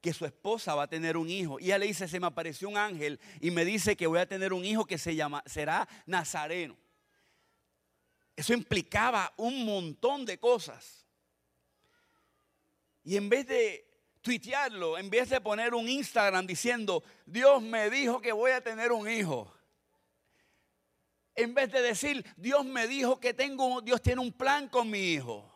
que 0.00 0.14
su 0.14 0.24
esposa 0.24 0.74
va 0.74 0.84
a 0.84 0.88
tener 0.88 1.18
un 1.18 1.28
hijo. 1.28 1.60
Y 1.60 1.64
ella 1.64 1.76
le 1.76 1.86
dice, 1.86 2.08
se 2.08 2.18
me 2.18 2.26
apareció 2.26 2.70
un 2.70 2.78
ángel 2.78 3.20
y 3.42 3.50
me 3.50 3.66
dice 3.66 3.94
que 3.94 4.06
voy 4.06 4.20
a 4.20 4.26
tener 4.26 4.54
un 4.54 4.64
hijo 4.64 4.86
que 4.86 4.96
se 4.96 5.14
llama, 5.14 5.42
será 5.44 5.86
Nazareno. 6.06 6.78
Eso 8.34 8.54
implicaba 8.54 9.30
un 9.36 9.66
montón 9.66 10.24
de 10.24 10.38
cosas. 10.38 11.06
Y 13.02 13.18
en 13.18 13.28
vez 13.28 13.46
de 13.46 13.86
tuitearlo, 14.22 14.96
en 14.96 15.10
vez 15.10 15.28
de 15.28 15.42
poner 15.42 15.74
un 15.74 15.90
Instagram 15.90 16.46
diciendo, 16.46 17.04
Dios 17.26 17.60
me 17.60 17.90
dijo 17.90 18.22
que 18.22 18.32
voy 18.32 18.52
a 18.52 18.62
tener 18.62 18.92
un 18.92 19.10
hijo, 19.10 19.54
en 21.34 21.54
vez 21.54 21.70
de 21.72 21.82
decir, 21.82 22.24
Dios 22.36 22.64
me 22.64 22.86
dijo 22.86 23.18
que 23.18 23.34
tengo, 23.34 23.80
Dios 23.80 24.00
tiene 24.02 24.20
un 24.20 24.32
plan 24.32 24.68
con 24.68 24.90
mi 24.90 25.12
hijo. 25.12 25.50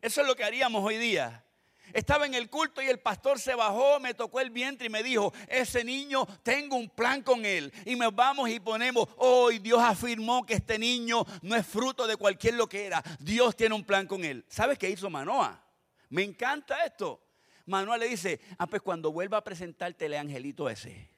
Eso 0.00 0.20
es 0.20 0.26
lo 0.26 0.34
que 0.34 0.44
haríamos 0.44 0.84
hoy 0.84 0.96
día. 0.96 1.44
Estaba 1.92 2.26
en 2.26 2.34
el 2.34 2.48
culto 2.48 2.80
y 2.80 2.86
el 2.86 3.00
pastor 3.00 3.38
se 3.38 3.54
bajó, 3.54 3.98
me 4.00 4.14
tocó 4.14 4.40
el 4.40 4.50
vientre 4.50 4.86
y 4.86 4.90
me 4.90 5.02
dijo, 5.02 5.32
ese 5.48 5.84
niño 5.84 6.26
tengo 6.42 6.76
un 6.76 6.88
plan 6.88 7.22
con 7.22 7.44
él. 7.44 7.72
Y 7.84 7.96
nos 7.96 8.14
vamos 8.14 8.48
y 8.48 8.60
ponemos, 8.60 9.08
hoy 9.16 9.58
Dios 9.58 9.80
afirmó 9.80 10.46
que 10.46 10.54
este 10.54 10.78
niño 10.78 11.24
no 11.42 11.56
es 11.56 11.66
fruto 11.66 12.06
de 12.06 12.16
cualquier 12.16 12.54
lo 12.54 12.68
que 12.68 12.86
era. 12.86 13.02
Dios 13.18 13.56
tiene 13.56 13.74
un 13.74 13.84
plan 13.84 14.06
con 14.06 14.24
él. 14.24 14.44
¿Sabes 14.48 14.78
qué 14.78 14.88
hizo 14.88 15.10
Manoa? 15.10 15.62
Me 16.10 16.22
encanta 16.22 16.84
esto. 16.84 17.20
Manoa 17.66 17.98
le 17.98 18.08
dice, 18.08 18.40
ah, 18.58 18.66
pues 18.66 18.82
cuando 18.82 19.12
vuelva 19.12 19.38
a 19.38 19.44
presentarte 19.44 20.06
el 20.06 20.14
angelito 20.14 20.68
ese, 20.68 21.08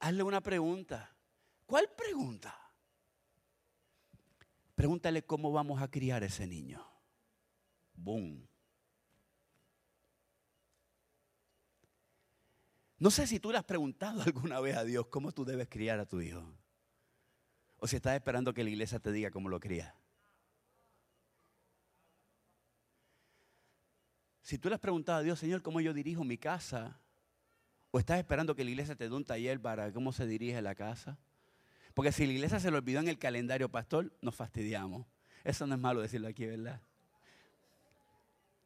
hazle 0.00 0.22
una 0.22 0.40
pregunta. 0.40 1.10
¿Cuál 1.68 1.86
pregunta? 1.94 2.58
Pregúntale 4.74 5.22
cómo 5.26 5.52
vamos 5.52 5.82
a 5.82 5.90
criar 5.90 6.24
ese 6.24 6.46
niño. 6.46 6.82
Boom. 7.92 8.48
No 12.96 13.10
sé 13.10 13.26
si 13.26 13.38
tú 13.38 13.52
le 13.52 13.58
has 13.58 13.64
preguntado 13.64 14.22
alguna 14.26 14.60
vez 14.60 14.78
a 14.78 14.84
Dios 14.84 15.08
cómo 15.08 15.30
tú 15.30 15.44
debes 15.44 15.68
criar 15.68 16.00
a 16.00 16.06
tu 16.06 16.22
hijo. 16.22 16.42
O 17.76 17.86
si 17.86 17.96
estás 17.96 18.16
esperando 18.16 18.54
que 18.54 18.64
la 18.64 18.70
iglesia 18.70 18.98
te 18.98 19.12
diga 19.12 19.30
cómo 19.30 19.50
lo 19.50 19.60
cría. 19.60 19.94
Si 24.40 24.56
tú 24.56 24.70
le 24.70 24.76
has 24.76 24.80
preguntado 24.80 25.18
a 25.18 25.22
Dios, 25.22 25.38
Señor, 25.38 25.60
cómo 25.60 25.82
yo 25.82 25.92
dirijo 25.92 26.24
mi 26.24 26.38
casa, 26.38 26.98
o 27.90 27.98
estás 27.98 28.18
esperando 28.18 28.54
que 28.54 28.64
la 28.64 28.70
iglesia 28.70 28.96
te 28.96 29.06
dé 29.06 29.14
un 29.14 29.26
taller 29.26 29.60
para 29.60 29.92
cómo 29.92 30.14
se 30.14 30.26
dirige 30.26 30.62
la 30.62 30.74
casa, 30.74 31.18
porque 31.98 32.12
si 32.12 32.26
la 32.26 32.32
iglesia 32.32 32.60
se 32.60 32.70
lo 32.70 32.76
olvidó 32.76 33.00
en 33.00 33.08
el 33.08 33.18
calendario, 33.18 33.68
pastor, 33.68 34.16
nos 34.22 34.32
fastidiamos. 34.32 35.04
Eso 35.42 35.66
no 35.66 35.74
es 35.74 35.80
malo 35.80 36.00
decirlo 36.00 36.28
aquí, 36.28 36.46
¿verdad? 36.46 36.80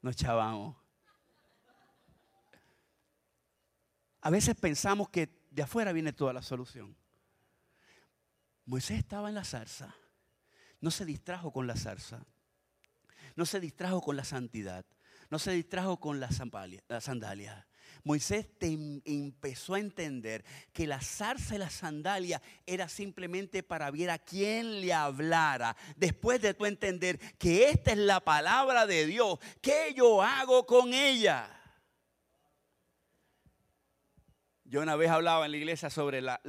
Nos 0.02 0.16
chavamos. 0.16 0.76
A 4.20 4.28
veces 4.28 4.54
pensamos 4.54 5.08
que 5.08 5.30
de 5.50 5.62
afuera 5.62 5.94
viene 5.94 6.12
toda 6.12 6.34
la 6.34 6.42
solución. 6.42 6.94
Moisés 8.66 8.98
estaba 8.98 9.30
en 9.30 9.36
la 9.36 9.44
zarza. 9.44 9.96
No 10.82 10.90
se 10.90 11.06
distrajo 11.06 11.54
con 11.54 11.66
la 11.66 11.76
zarza. 11.76 12.26
No 13.34 13.46
se 13.46 13.60
distrajo 13.60 14.02
con 14.02 14.14
la 14.14 14.24
santidad. 14.24 14.84
no 15.30 15.38
se 15.38 15.52
distrajo 15.52 15.98
con 16.00 16.20
la 16.20 16.30
sandalia. 16.30 17.66
Moisés 18.04 18.46
empezó 18.60 19.74
a 19.74 19.78
entender 19.80 20.44
que 20.72 20.86
la 20.86 21.00
zarza 21.00 21.54
y 21.54 21.58
la 21.58 21.70
sandalia 21.70 22.42
era 22.66 22.88
simplemente 22.88 23.62
para 23.62 23.90
ver 23.90 24.10
a 24.10 24.18
quién 24.18 24.80
le 24.80 24.92
hablara. 24.92 25.76
Después 25.96 26.40
de 26.42 26.54
tú 26.54 26.66
entender 26.66 27.18
que 27.38 27.68
esta 27.68 27.92
es 27.92 27.98
la 27.98 28.20
palabra 28.20 28.86
de 28.86 29.06
Dios, 29.06 29.38
¿qué 29.60 29.92
yo 29.94 30.22
hago 30.22 30.66
con 30.66 30.92
ella? 30.94 31.48
Yo 34.64 34.80
una 34.80 34.96
vez 34.96 35.10
hablaba 35.10 35.44
en 35.44 35.50
la 35.50 35.58
iglesia 35.58 35.90
sobre 35.90 36.22
la 36.22 36.40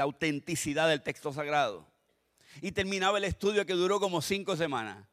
autenticidad 0.00 0.88
del 0.88 1.02
texto 1.02 1.32
sagrado 1.32 1.86
y 2.60 2.72
terminaba 2.72 3.18
el 3.18 3.24
estudio 3.24 3.64
que 3.64 3.72
duró 3.72 4.00
como 4.00 4.20
cinco 4.20 4.56
semanas. 4.56 5.06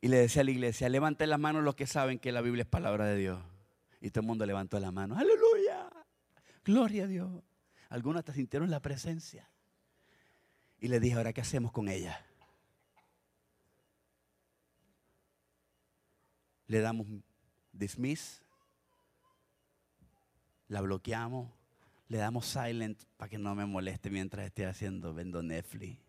Y 0.00 0.08
le 0.08 0.18
decía 0.18 0.42
a 0.42 0.44
la 0.44 0.50
iglesia, 0.52 0.88
levanten 0.88 1.30
las 1.30 1.40
manos 1.40 1.64
los 1.64 1.74
que 1.74 1.86
saben 1.86 2.18
que 2.18 2.30
la 2.30 2.40
Biblia 2.40 2.62
es 2.62 2.68
palabra 2.68 3.06
de 3.06 3.16
Dios. 3.16 3.40
Y 4.00 4.10
todo 4.10 4.20
el 4.20 4.28
mundo 4.28 4.46
levantó 4.46 4.78
las 4.78 4.92
manos. 4.92 5.18
Aleluya. 5.18 5.90
Gloria 6.64 7.04
a 7.04 7.06
Dios. 7.08 7.42
Algunos 7.88 8.20
hasta 8.20 8.32
sintieron 8.32 8.70
la 8.70 8.80
presencia. 8.80 9.50
Y 10.78 10.88
le 10.88 11.00
dije, 11.00 11.16
ahora, 11.16 11.32
¿qué 11.32 11.40
hacemos 11.40 11.72
con 11.72 11.88
ella? 11.88 12.24
Le 16.68 16.80
damos 16.80 17.08
dismiss. 17.72 18.42
La 20.68 20.80
bloqueamos. 20.80 21.50
Le 22.06 22.18
damos 22.18 22.46
silent 22.46 23.02
para 23.16 23.28
que 23.28 23.38
no 23.38 23.54
me 23.54 23.66
moleste 23.66 24.10
mientras 24.10 24.46
esté 24.46 24.64
haciendo, 24.64 25.12
vendo 25.12 25.42
Netflix. 25.42 26.07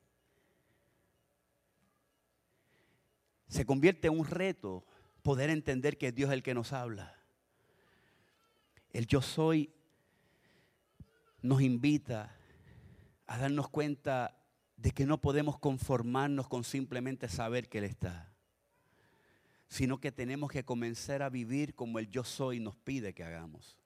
Se 3.50 3.66
convierte 3.66 4.08
en 4.08 4.18
un 4.18 4.26
reto 4.26 4.86
poder 5.24 5.50
entender 5.50 5.98
que 5.98 6.12
Dios 6.12 6.30
es 6.30 6.36
el 6.36 6.44
que 6.44 6.54
nos 6.54 6.72
habla. 6.72 7.16
El 8.92 9.08
yo 9.08 9.22
soy 9.22 9.74
nos 11.42 11.62
invita 11.62 12.36
a 13.28 13.38
darnos 13.38 13.70
cuenta 13.70 14.38
de 14.78 14.92
que 14.92 15.06
no 15.06 15.20
podemos 15.20 15.60
conformarnos 15.60 16.48
con 16.48 16.64
simplemente 16.64 17.28
saber 17.28 17.70
que 17.70 17.80
Él 17.80 17.84
está, 17.86 18.32
sino 19.68 20.00
que 20.00 20.12
tenemos 20.12 20.52
que 20.52 20.64
comenzar 20.64 21.22
a 21.22 21.30
vivir 21.30 21.76
como 21.76 22.00
el 22.00 22.08
yo 22.10 22.24
soy 22.24 22.60
nos 22.60 22.76
pide 22.76 23.14
que 23.14 23.24
hagamos. 23.24 23.78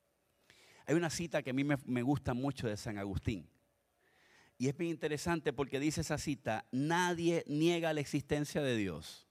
Hay 0.86 0.95
una 0.95 1.10
cita 1.10 1.41
que 1.41 1.52
a 1.52 1.54
mí 1.54 1.63
me, 1.63 2.02
gusta 2.02 2.34
mucho 2.34 2.67
de 2.67 2.76
San 2.76 2.97
Agustín. 2.97 3.47
Y 4.58 4.67
es 4.67 4.78
bien 4.78 4.91
interesante 4.91 5.54
porque 5.54 5.80
dice 5.80 6.02
esa 6.02 6.17
cita, 6.17 6.65
nadie 6.71 7.43
niega 7.47 7.93
la 7.93 8.02
existencia 8.02 8.62
de 8.62 8.76
Dios 8.76 9.28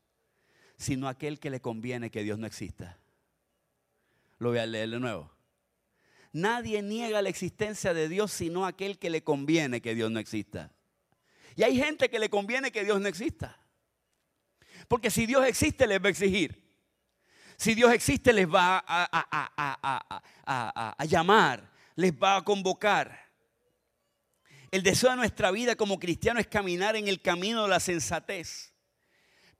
sino 0.77 1.09
aquel 1.09 1.39
que 1.39 1.51
le 1.51 1.61
conviene 1.61 2.11
que 2.11 2.23
Dios 2.23 2.39
no 2.39 2.47
exista. 2.47 2.99
Lo 4.39 4.51
voy 4.51 4.59
a 4.59 4.67
leer 4.67 4.91
de 4.91 5.01
nuevo. 5.01 5.31
Nadie 6.33 6.83
niega 6.83 7.23
la 7.23 7.29
existencia 7.29 7.95
de 7.95 8.09
Dios, 8.09 8.33
sino 8.33 8.67
aquel 8.67 8.99
que 8.99 9.11
le 9.11 9.23
conviene 9.23 9.81
que 9.81 9.95
Dios 9.95 10.11
no 10.11 10.19
exista. 10.19 10.73
Y 11.55 11.63
hay 11.63 11.77
gente 11.77 12.09
que 12.09 12.19
le 12.19 12.31
conviene 12.31 12.73
que 12.73 12.85
Dios 12.85 13.01
no 13.01 13.09
exista. 13.09 13.59
Porque 14.89 15.11
si 15.11 15.27
Dios 15.27 15.47
existe, 15.47 15.87
les 15.87 16.03
va 16.03 16.07
a 16.07 16.11
exigir. 16.11 16.61
Si 17.57 17.75
Dios 17.75 17.93
existe, 17.93 18.33
les 18.33 18.49
va 18.49 18.83
a, 18.85 20.95
a 20.99 21.05
llamar, 21.05 21.71
les 21.95 22.13
va 22.13 22.39
a 22.39 22.43
convocar. 22.43 23.31
El 24.71 24.83
deseo 24.83 25.11
de 25.11 25.17
nuestra 25.17 25.51
vida 25.51 25.77
como 25.77 26.01
cristiano 26.01 26.41
es 26.41 26.47
caminar 26.47 26.97
en 26.97 27.07
el 27.07 27.21
camino 27.21 27.65
de 27.65 27.69
la 27.69 27.79
sensatez 27.79 28.72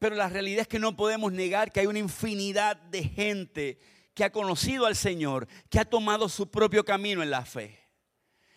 pero 0.03 0.17
la 0.17 0.29
realidad 0.29 0.63
es 0.63 0.67
que 0.67 0.81
no 0.81 0.97
podemos 0.97 1.33
negar 1.33 1.71
que 1.71 1.79
hay 1.79 1.87
una 1.87 2.01
infinidad 2.01 2.77
de 2.77 3.05
gente 3.05 3.79
que 4.15 4.25
ha 4.25 4.33
conocido 4.33 4.87
al 4.87 4.97
Señor, 4.97 5.47
que 5.71 5.79
ha 5.79 5.85
tomado 5.85 6.29
su 6.29 6.51
propio 6.51 6.85
camino 6.85 7.23
en 7.23 7.31
la 7.31 7.45
fe. 7.45 7.79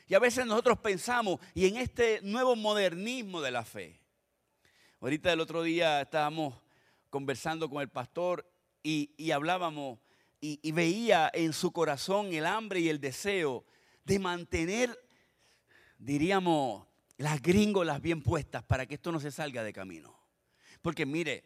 Y 0.08 0.15
a 0.15 0.19
veces 0.19 0.47
nosotros 0.47 0.79
pensamos, 0.79 1.39
y 1.53 1.67
en 1.67 1.77
este 1.77 2.19
nuevo 2.23 2.55
modernismo 2.55 3.41
de 3.41 3.51
la 3.51 3.63
fe, 3.63 4.01
ahorita 4.99 5.31
el 5.31 5.39
otro 5.39 5.62
día 5.62 6.01
estábamos 6.01 6.55
conversando 7.12 7.69
con 7.69 7.79
el 7.84 7.89
pastor 7.89 8.51
y, 8.81 9.29
hablábamos 9.29 9.99
y, 10.41 10.60
y 10.63 10.71
veía 10.71 11.29
en 11.31 11.53
su 11.53 11.71
corazón 11.71 12.34
el 12.34 12.47
hambre 12.47 12.79
y 12.79 12.89
el 12.89 12.99
deseo 12.99 13.65
de 14.03 14.17
mantener, 14.17 14.99
diríamos, 15.99 16.88
las 17.17 17.39
gringolas 17.39 18.01
bien 18.01 18.23
puestas 18.23 18.63
para 18.63 18.88
que 18.88 18.95
esto 18.95 19.12
no 19.12 19.19
se 19.19 19.29
salga 19.29 19.63
de 19.63 19.73
camino. 19.73 20.14
Porque 20.86 21.08
mire, 21.08 21.43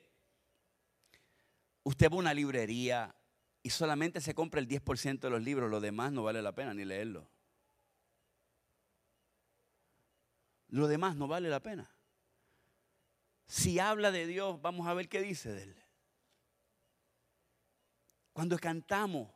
usted 1.84 2.12
va 2.12 2.16
a 2.16 2.20
una 2.20 2.34
librería 2.34 3.16
y 3.64 3.70
solamente 3.70 4.20
se 4.20 4.34
compra 4.34 4.60
el 4.60 4.68
10% 4.68 5.18
de 5.22 5.30
los 5.30 5.42
libros, 5.42 5.72
lo 5.72 5.80
demás 5.80 6.12
no 6.12 6.24
vale 6.24 6.42
la 6.42 6.52
pena 6.52 6.74
ni 6.74 6.84
leerlo. 6.84 7.26
Lo 10.68 10.90
demás 10.90 11.16
no 11.16 11.30
vale 11.30 11.48
la 11.48 11.62
pena. 11.62 11.90
Si 13.48 13.80
habla 13.80 14.12
de 14.12 14.28
Dios, 14.28 14.62
vamos 14.62 14.88
a 14.88 14.94
ver 14.94 15.08
qué 15.08 15.22
dice 15.22 15.54
de 15.54 15.64
Él. 15.64 15.84
Cuando 18.34 18.60
cantamos, 18.60 19.32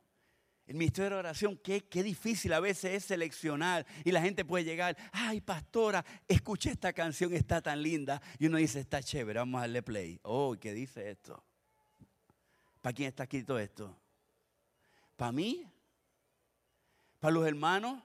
el 0.66 0.76
ministerio 0.76 1.12
de 1.12 1.16
oración, 1.18 1.58
qué, 1.58 1.82
qué, 1.82 2.04
difícil 2.04 2.54
a 2.54 2.62
veces 2.62 2.94
es 2.94 3.06
seleccionar 3.06 3.86
y 4.06 4.12
la 4.12 4.22
gente 4.22 4.46
puede 4.46 4.64
llegar, 4.64 4.96
ay 5.12 5.42
pastora, 5.42 6.06
escuché 6.28 6.72
esta 6.72 6.94
canción, 6.94 7.34
está 7.34 7.62
tan 7.62 7.82
linda. 7.82 8.22
Y 8.40 8.48
uno 8.48 8.58
dice, 8.58 8.80
está 8.80 9.04
chévere, 9.04 9.40
vamos 9.40 9.60
a 9.60 9.62
darle 9.62 9.84
play. 9.84 10.20
Oh, 10.24 10.56
¿qué 10.60 10.74
dice 10.74 11.12
esto? 11.12 11.44
¿Para 12.82 12.94
quién 12.94 13.10
está 13.10 13.24
escrito 13.24 13.60
esto? 13.60 13.94
¿Para 15.18 15.34
mí? 15.34 15.66
¿Para 17.20 17.34
los 17.34 17.46
hermanos? 17.46 18.02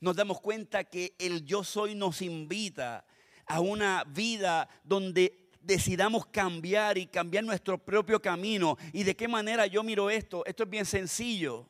Nos 0.00 0.16
damos 0.16 0.40
cuenta 0.40 0.82
que 0.82 1.14
el 1.18 1.44
yo 1.44 1.62
soy 1.62 1.94
nos 1.94 2.22
invita 2.22 3.06
a 3.46 3.60
una 3.60 4.02
vida 4.04 4.68
donde 4.82 5.41
decidamos 5.62 6.26
cambiar 6.26 6.98
y 6.98 7.06
cambiar 7.06 7.44
nuestro 7.44 7.78
propio 7.78 8.20
camino. 8.20 8.76
¿Y 8.92 9.02
de 9.04 9.16
qué 9.16 9.28
manera 9.28 9.66
yo 9.66 9.82
miro 9.82 10.10
esto? 10.10 10.44
Esto 10.44 10.64
es 10.64 10.70
bien 10.70 10.84
sencillo. 10.84 11.68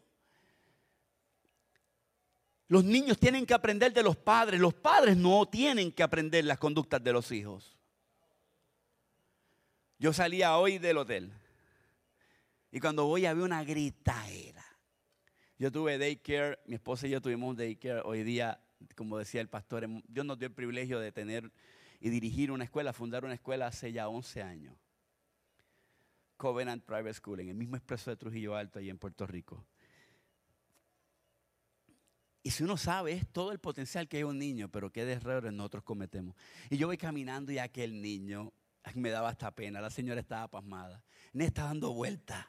Los 2.69 2.85
niños 2.85 3.19
tienen 3.19 3.45
que 3.45 3.55
aprender 3.55 3.93
de 3.93 4.03
los 4.03 4.17
padres. 4.17 4.59
Los 4.59 4.75
padres 4.75 5.17
no 5.17 5.47
tienen 5.47 5.93
que 5.93 6.03
aprender 6.03 6.45
las 6.45 6.59
conductas 6.59 7.03
de 7.05 7.13
los 7.13 7.31
hijos. 7.31 7.77
Yo 9.99 10.13
salía 10.13 10.57
hoy 10.57 10.79
del 10.79 10.99
hotel 10.99 11.33
y 12.73 12.81
cuando 12.81 13.05
voy 13.05 13.27
había 13.27 13.45
una 13.45 13.63
gritaera. 13.63 14.65
Yo 15.59 15.71
tuve 15.71 15.99
daycare, 15.99 16.59
mi 16.67 16.75
esposa 16.75 17.07
y 17.07 17.11
yo 17.11 17.21
tuvimos 17.21 17.57
daycare. 17.57 18.01
Hoy 18.05 18.25
día, 18.25 18.59
como 18.97 19.19
decía 19.19 19.41
el 19.43 19.49
pastor, 19.49 19.87
Dios 20.09 20.27
nos 20.27 20.39
dio 20.39 20.49
el 20.49 20.55
privilegio 20.55 20.99
de 20.99 21.13
tener 21.13 21.53
y 22.03 22.11
dirigir 22.11 22.51
una 22.51 22.65
escuela, 22.65 22.93
fundar 22.93 23.25
una 23.25 23.35
escuela 23.35 23.69
hace 23.69 23.93
ya 23.93 24.09
11 24.09 24.43
años. 24.43 24.75
Covenant 26.37 26.85
Private 26.85 27.15
School, 27.15 27.39
en 27.39 27.51
el 27.51 27.55
mismo 27.55 27.77
expreso 27.77 28.11
de 28.11 28.17
Trujillo 28.17 28.57
Alto, 28.57 28.81
ahí 28.81 28.91
en 28.91 28.99
Puerto 28.99 29.25
Rico. 29.25 29.65
Y 32.43 32.51
si 32.51 32.65
uno 32.65 32.77
sabe, 32.77 33.13
es 33.13 33.29
todo 33.29 33.53
el 33.53 33.61
potencial 33.61 34.09
que 34.09 34.17
hay 34.17 34.23
un 34.25 34.37
niño, 34.37 34.69
pero 34.69 34.91
qué 34.91 35.03
errores 35.03 35.53
nosotros 35.53 35.85
cometemos. 35.85 36.35
Y 36.71 36.77
yo 36.77 36.89
voy 36.89 36.97
caminando 36.99 37.53
y 37.53 37.59
aquel 37.59 38.03
niño, 38.03 38.53
me 38.97 39.11
daba 39.11 39.29
hasta 39.29 39.55
pena, 39.55 39.81
la 39.81 39.91
señora 39.91 40.21
estaba 40.21 40.49
pasmada, 40.49 41.05
me 41.33 41.45
está 41.45 41.67
dando 41.67 41.93
vuelta. 41.93 42.49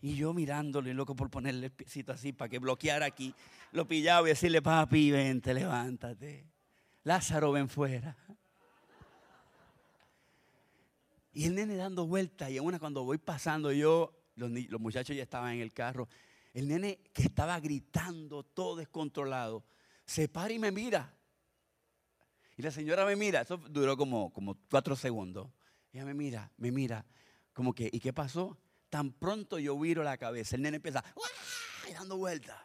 Y 0.00 0.16
yo 0.16 0.32
mirándole, 0.32 0.94
loco 0.94 1.14
por 1.14 1.28
ponerle 1.28 1.66
el 1.66 1.72
piecito 1.72 2.10
así 2.10 2.32
para 2.32 2.48
que 2.48 2.58
bloqueara 2.58 3.04
aquí. 3.04 3.34
Lo 3.72 3.86
pillaba 3.86 4.26
y 4.26 4.30
decirle, 4.30 4.62
papi, 4.62 5.10
vente, 5.10 5.52
levántate. 5.52 6.46
Lázaro, 7.04 7.52
ven 7.52 7.68
fuera. 7.68 8.16
Y 11.32 11.46
el 11.46 11.54
nene 11.54 11.76
dando 11.76 12.06
vueltas 12.06 12.50
y 12.50 12.58
una 12.58 12.78
cuando 12.78 13.04
voy 13.04 13.18
pasando 13.18 13.72
yo, 13.72 14.12
los, 14.36 14.50
muchachos 14.80 15.16
ya 15.16 15.22
estaban 15.22 15.54
en 15.54 15.60
el 15.60 15.72
carro, 15.72 16.08
el 16.52 16.68
nene 16.68 17.00
que 17.12 17.22
estaba 17.22 17.58
gritando 17.58 18.42
todo 18.42 18.76
descontrolado, 18.76 19.64
se 20.04 20.28
para 20.28 20.52
y 20.52 20.58
me 20.58 20.70
mira. 20.70 21.16
Y 22.56 22.62
la 22.62 22.70
señora 22.70 23.06
me 23.06 23.16
mira, 23.16 23.40
eso 23.40 23.56
duró 23.56 23.96
como, 23.96 24.30
como 24.32 24.58
cuatro 24.70 24.94
segundos. 24.94 25.48
Ella 25.92 26.04
me 26.04 26.12
mira, 26.12 26.52
me 26.58 26.70
mira, 26.70 27.06
como 27.54 27.74
que, 27.74 27.88
¿y 27.90 27.98
qué 27.98 28.12
pasó? 28.12 28.58
Tan 28.90 29.12
pronto 29.12 29.58
yo 29.58 29.78
viro 29.78 30.02
la 30.02 30.18
cabeza, 30.18 30.56
el 30.56 30.62
nene 30.62 30.76
empieza, 30.76 31.02
y 31.88 31.92
dando 31.94 32.18
vueltas. 32.18 32.60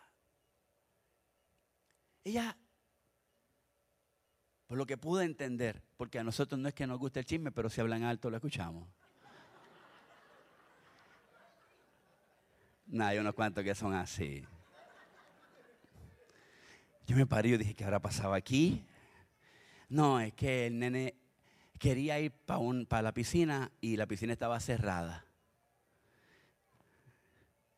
Ella 2.25 2.57
por 4.67 4.77
lo 4.77 4.85
que 4.85 4.97
pude 4.97 5.23
entender, 5.23 5.81
porque 5.95 6.19
a 6.19 6.23
nosotros 6.23 6.59
no 6.59 6.67
es 6.67 6.73
que 6.73 6.85
nos 6.85 6.99
guste 6.99 7.19
el 7.19 7.25
chisme, 7.25 7.51
pero 7.51 7.69
si 7.69 7.81
hablan 7.81 8.03
alto 8.03 8.29
lo 8.29 8.37
escuchamos. 8.37 8.87
No, 12.89 13.05
hay 13.05 13.17
unos 13.17 13.33
cuantos 13.33 13.65
que 13.65 13.75
son 13.75 13.93
así. 13.93 14.45
Yo 17.05 17.17
me 17.17 17.25
paré 17.25 17.49
y 17.49 17.57
dije, 17.57 17.73
¿qué 17.73 17.83
habrá 17.83 17.99
pasado 17.99 18.33
aquí? 18.33 18.85
No, 19.89 20.21
es 20.21 20.33
que 20.33 20.67
el 20.67 20.79
nene, 20.79 21.15
quería 21.77 22.19
ir 22.19 22.31
para 22.31 23.01
la 23.01 23.13
piscina 23.13 23.71
y 23.81 23.97
la 23.97 24.05
piscina 24.05 24.33
estaba 24.33 24.59
cerrada. 24.59 25.25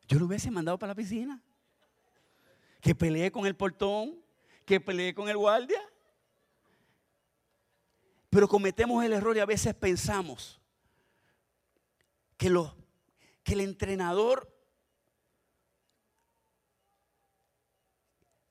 Yo 0.07 0.17
lo 0.17 0.25
hubiese 0.25 0.49
mandado 0.49 0.79
para 0.79 0.91
la 0.91 0.95
piscina. 0.95 1.41
Que 2.81 2.95
peleé 2.95 3.31
con 3.31 3.45
el 3.45 3.55
portón, 3.55 4.15
que 4.65 4.79
peleé 4.79 5.13
con 5.13 5.29
el 5.29 5.37
guardia. 5.37 5.79
Pero 8.29 8.47
cometemos 8.47 9.03
el 9.03 9.13
error 9.13 9.35
y 9.35 9.39
a 9.39 9.45
veces 9.45 9.73
pensamos 9.73 10.59
que, 12.37 12.53
que 13.43 13.53
el 13.53 13.61
entrenador 13.61 14.55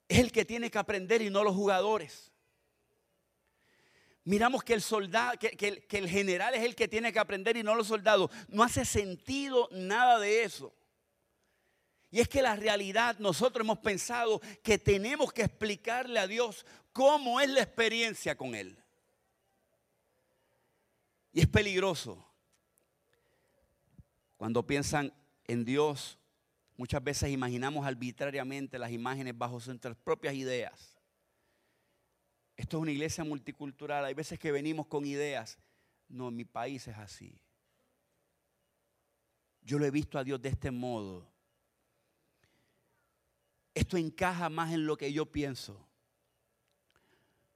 es 0.07 0.19
el 0.19 0.31
que 0.31 0.43
tiene 0.43 0.69
que 0.71 0.79
aprender 0.79 1.21
y 1.21 1.29
no 1.29 1.43
los 1.43 1.55
jugadores. 1.55 2.33
Miramos 4.29 4.63
que 4.63 4.73
el 4.73 4.81
soldado, 4.81 5.39
que, 5.39 5.87
el 5.89 6.09
general 6.09 6.53
es 6.55 6.63
el 6.63 6.75
que 6.75 6.87
tiene 6.87 7.13
que 7.13 7.19
aprender 7.19 7.57
y 7.57 7.63
no 7.63 7.75
los 7.75 7.87
soldados. 7.87 8.29
No 8.47 8.63
hace 8.63 8.85
sentido 8.85 9.69
nada 9.71 10.19
de 10.19 10.43
eso. 10.43 10.73
Y 12.11 12.19
es 12.19 12.27
que 12.27 12.41
la 12.41 12.55
realidad, 12.55 13.17
nosotros 13.19 13.63
hemos 13.63 13.79
pensado 13.79 14.41
que 14.63 14.77
tenemos 14.77 15.31
que 15.31 15.43
explicarle 15.43 16.19
a 16.19 16.27
Dios 16.27 16.65
cómo 16.91 17.39
es 17.39 17.49
la 17.49 17.61
experiencia 17.61 18.35
con 18.35 18.55
Él. 18.55 18.77
Es 21.39 21.47
peligroso. 21.47 22.21
Cuando 24.35 24.67
piensan 24.67 25.13
en 25.45 25.63
Dios, 25.63 26.19
muchas 26.75 27.01
veces 27.01 27.29
imaginamos 27.29 27.85
arbitrariamente 27.85 28.77
las 28.77 28.91
imágenes 28.91 29.37
bajo 29.37 29.57
nuestras 29.65 29.95
propias 29.95 30.33
ideas. 30.33 30.97
Esto 32.57 32.75
es 32.75 32.81
una 32.81 32.91
iglesia 32.91 33.23
multicultural. 33.23 34.03
Hay 34.03 34.13
veces 34.13 34.37
que 34.37 34.51
venimos 34.51 34.87
con 34.87 35.05
ideas. 35.05 35.57
No, 36.09 36.29
mi 36.29 36.43
país 36.43 36.85
es 36.89 36.97
así. 36.97 37.39
Yo 39.61 39.79
lo 39.79 39.85
he 39.85 39.91
visto 39.91 40.19
a 40.19 40.25
Dios 40.25 40.41
de 40.41 40.49
este 40.49 40.71
modo. 40.71 41.25
Esto 43.73 43.95
encaja 43.95 44.49
más 44.49 44.73
en 44.73 44.85
lo 44.85 44.97
que 44.97 45.13
yo 45.13 45.25
pienso. 45.25 45.87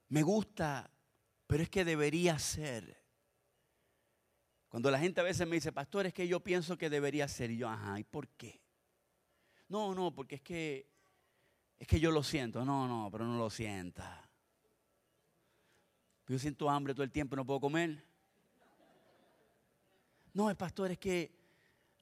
Me 0.08 0.22
gusta, 0.22 0.90
pero 1.46 1.62
es 1.62 1.68
que 1.68 1.84
debería 1.84 2.38
ser. 2.38 3.03
Cuando 4.74 4.90
la 4.90 4.98
gente 4.98 5.20
a 5.20 5.22
veces 5.22 5.46
me 5.46 5.54
dice, 5.54 5.70
pastor, 5.70 6.06
es 6.06 6.12
que 6.12 6.26
yo 6.26 6.40
pienso 6.40 6.76
que 6.76 6.90
debería 6.90 7.28
ser. 7.28 7.52
Yo, 7.52 7.68
ajá, 7.68 7.96
¿y 8.00 8.02
por 8.02 8.26
qué? 8.30 8.60
No, 9.68 9.94
no, 9.94 10.12
porque 10.12 10.34
es 10.34 10.40
que, 10.40 10.90
es 11.78 11.86
que 11.86 12.00
yo 12.00 12.10
lo 12.10 12.24
siento. 12.24 12.64
No, 12.64 12.88
no, 12.88 13.08
pero 13.08 13.24
no 13.24 13.38
lo 13.38 13.50
sienta. 13.50 14.28
Yo 16.26 16.40
siento 16.40 16.68
hambre 16.68 16.92
todo 16.92 17.04
el 17.04 17.12
tiempo 17.12 17.36
y 17.36 17.38
no 17.38 17.46
puedo 17.46 17.60
comer. 17.60 18.04
No, 20.32 20.50
el 20.50 20.56
pastor, 20.56 20.90
es 20.90 20.98
que 20.98 21.30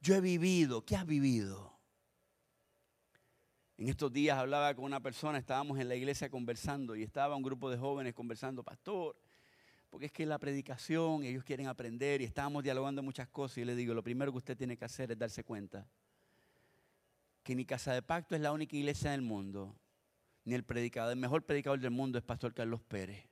yo 0.00 0.14
he 0.14 0.22
vivido. 0.22 0.82
¿Qué 0.82 0.96
has 0.96 1.04
vivido? 1.04 1.78
En 3.76 3.90
estos 3.90 4.10
días 4.10 4.38
hablaba 4.38 4.74
con 4.74 4.86
una 4.86 5.00
persona, 5.00 5.36
estábamos 5.36 5.78
en 5.78 5.90
la 5.90 5.94
iglesia 5.94 6.30
conversando 6.30 6.96
y 6.96 7.02
estaba 7.02 7.36
un 7.36 7.42
grupo 7.42 7.68
de 7.68 7.76
jóvenes 7.76 8.14
conversando, 8.14 8.62
pastor, 8.62 9.14
porque 9.92 10.06
es 10.06 10.12
que 10.12 10.24
la 10.24 10.38
predicación, 10.38 11.22
ellos 11.22 11.44
quieren 11.44 11.66
aprender 11.66 12.22
y 12.22 12.24
estábamos 12.24 12.64
dialogando 12.64 13.02
muchas 13.02 13.28
cosas. 13.28 13.58
Y 13.58 13.66
le 13.66 13.74
digo, 13.74 13.92
lo 13.92 14.02
primero 14.02 14.32
que 14.32 14.38
usted 14.38 14.56
tiene 14.56 14.74
que 14.74 14.86
hacer 14.86 15.12
es 15.12 15.18
darse 15.18 15.44
cuenta 15.44 15.86
que 17.42 17.54
ni 17.54 17.66
Casa 17.66 17.92
de 17.92 18.00
Pacto 18.00 18.34
es 18.34 18.40
la 18.40 18.52
única 18.52 18.74
iglesia 18.74 19.10
del 19.10 19.20
mundo, 19.20 19.76
ni 20.46 20.54
el 20.54 20.64
predicador, 20.64 21.12
el 21.12 21.18
mejor 21.18 21.44
predicador 21.44 21.78
del 21.78 21.90
mundo 21.90 22.16
es 22.16 22.24
Pastor 22.24 22.54
Carlos 22.54 22.80
Pérez. 22.80 23.26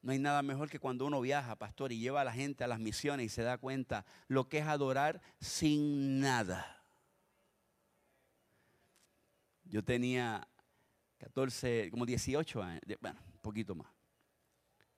No 0.00 0.12
hay 0.12 0.20
nada 0.20 0.42
mejor 0.42 0.70
que 0.70 0.78
cuando 0.78 1.06
uno 1.06 1.20
viaja, 1.20 1.56
pastor, 1.56 1.90
y 1.90 1.98
lleva 1.98 2.20
a 2.20 2.24
la 2.24 2.32
gente 2.32 2.62
a 2.62 2.68
las 2.68 2.78
misiones 2.78 3.26
y 3.26 3.28
se 3.30 3.42
da 3.42 3.58
cuenta 3.58 4.06
lo 4.28 4.48
que 4.48 4.58
es 4.58 4.66
adorar 4.66 5.20
sin 5.40 6.20
nada. 6.20 6.84
Yo 9.64 9.82
tenía 9.82 10.46
14, 11.18 11.90
como 11.90 12.06
18 12.06 12.62
años, 12.62 12.82
bueno, 13.00 13.18
un 13.32 13.40
poquito 13.40 13.74
más. 13.74 13.88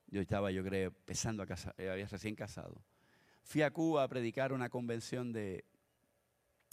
Yo 0.09 0.21
estaba, 0.21 0.51
yo 0.51 0.62
creo, 0.62 0.88
empezando 0.88 1.42
a 1.42 1.47
casar, 1.47 1.75
eh, 1.79 1.90
había 1.90 2.07
recién 2.07 2.35
casado. 2.35 2.83
Fui 3.42 3.62
a 3.62 3.71
Cuba 3.71 4.03
a 4.03 4.09
predicar 4.09 4.53
una 4.53 4.69
convención 4.69 5.33
de, 5.33 5.64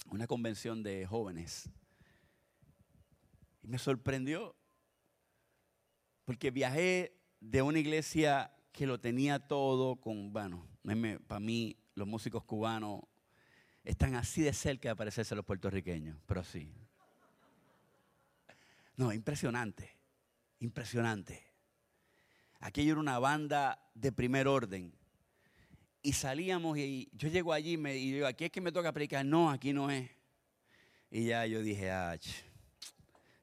una 0.10 0.28
convención 0.28 0.84
de 0.84 1.06
jóvenes. 1.06 1.70
Y 3.62 3.68
me 3.68 3.78
sorprendió, 3.78 4.56
porque 6.26 6.52
viajé 6.52 7.18
de 7.40 7.62
una 7.62 7.80
iglesia 7.80 8.52
que 8.72 8.88
lo 8.88 9.00
tenía 9.00 9.40
todo 9.40 9.98
con, 9.98 10.34
bueno, 10.34 10.68
para 11.28 11.40
mí 11.40 11.78
los 11.96 12.08
músicos 12.08 12.44
cubanos 12.44 13.02
están 13.84 14.16
así 14.16 14.42
de 14.42 14.54
cerca 14.54 14.90
de 14.90 14.96
parecerse 14.96 15.34
a 15.34 15.38
los 15.38 15.46
puertorriqueños, 15.46 16.18
pero 16.26 16.44
sí. 16.44 16.74
No, 18.96 19.12
impresionante, 19.12 19.98
impresionante. 20.60 21.53
Aquello 22.64 22.94
era 22.94 23.02
una 23.02 23.20
banda 23.20 23.78
de 23.94 24.14
primer 24.14 24.48
orden. 24.48 24.94
Y 26.02 26.14
salíamos 26.14 26.78
y 26.78 27.10
yo 27.12 27.28
llego 27.28 27.52
allí 27.52 27.74
y, 27.74 27.78
me, 27.78 27.92
digo, 27.92 28.26
aquí 28.26 28.46
es 28.46 28.52
que 28.52 28.62
me 28.62 28.72
toca 28.72 28.94
predicar. 28.94 29.26
No, 29.26 29.52
aquí 29.52 29.74
no 29.74 29.92
es. 29.92 30.10
Y 31.12 31.26
ya 31.26 31.46
yo 31.46 31.62
dije, 31.62 31.92
ah, 31.92 32.18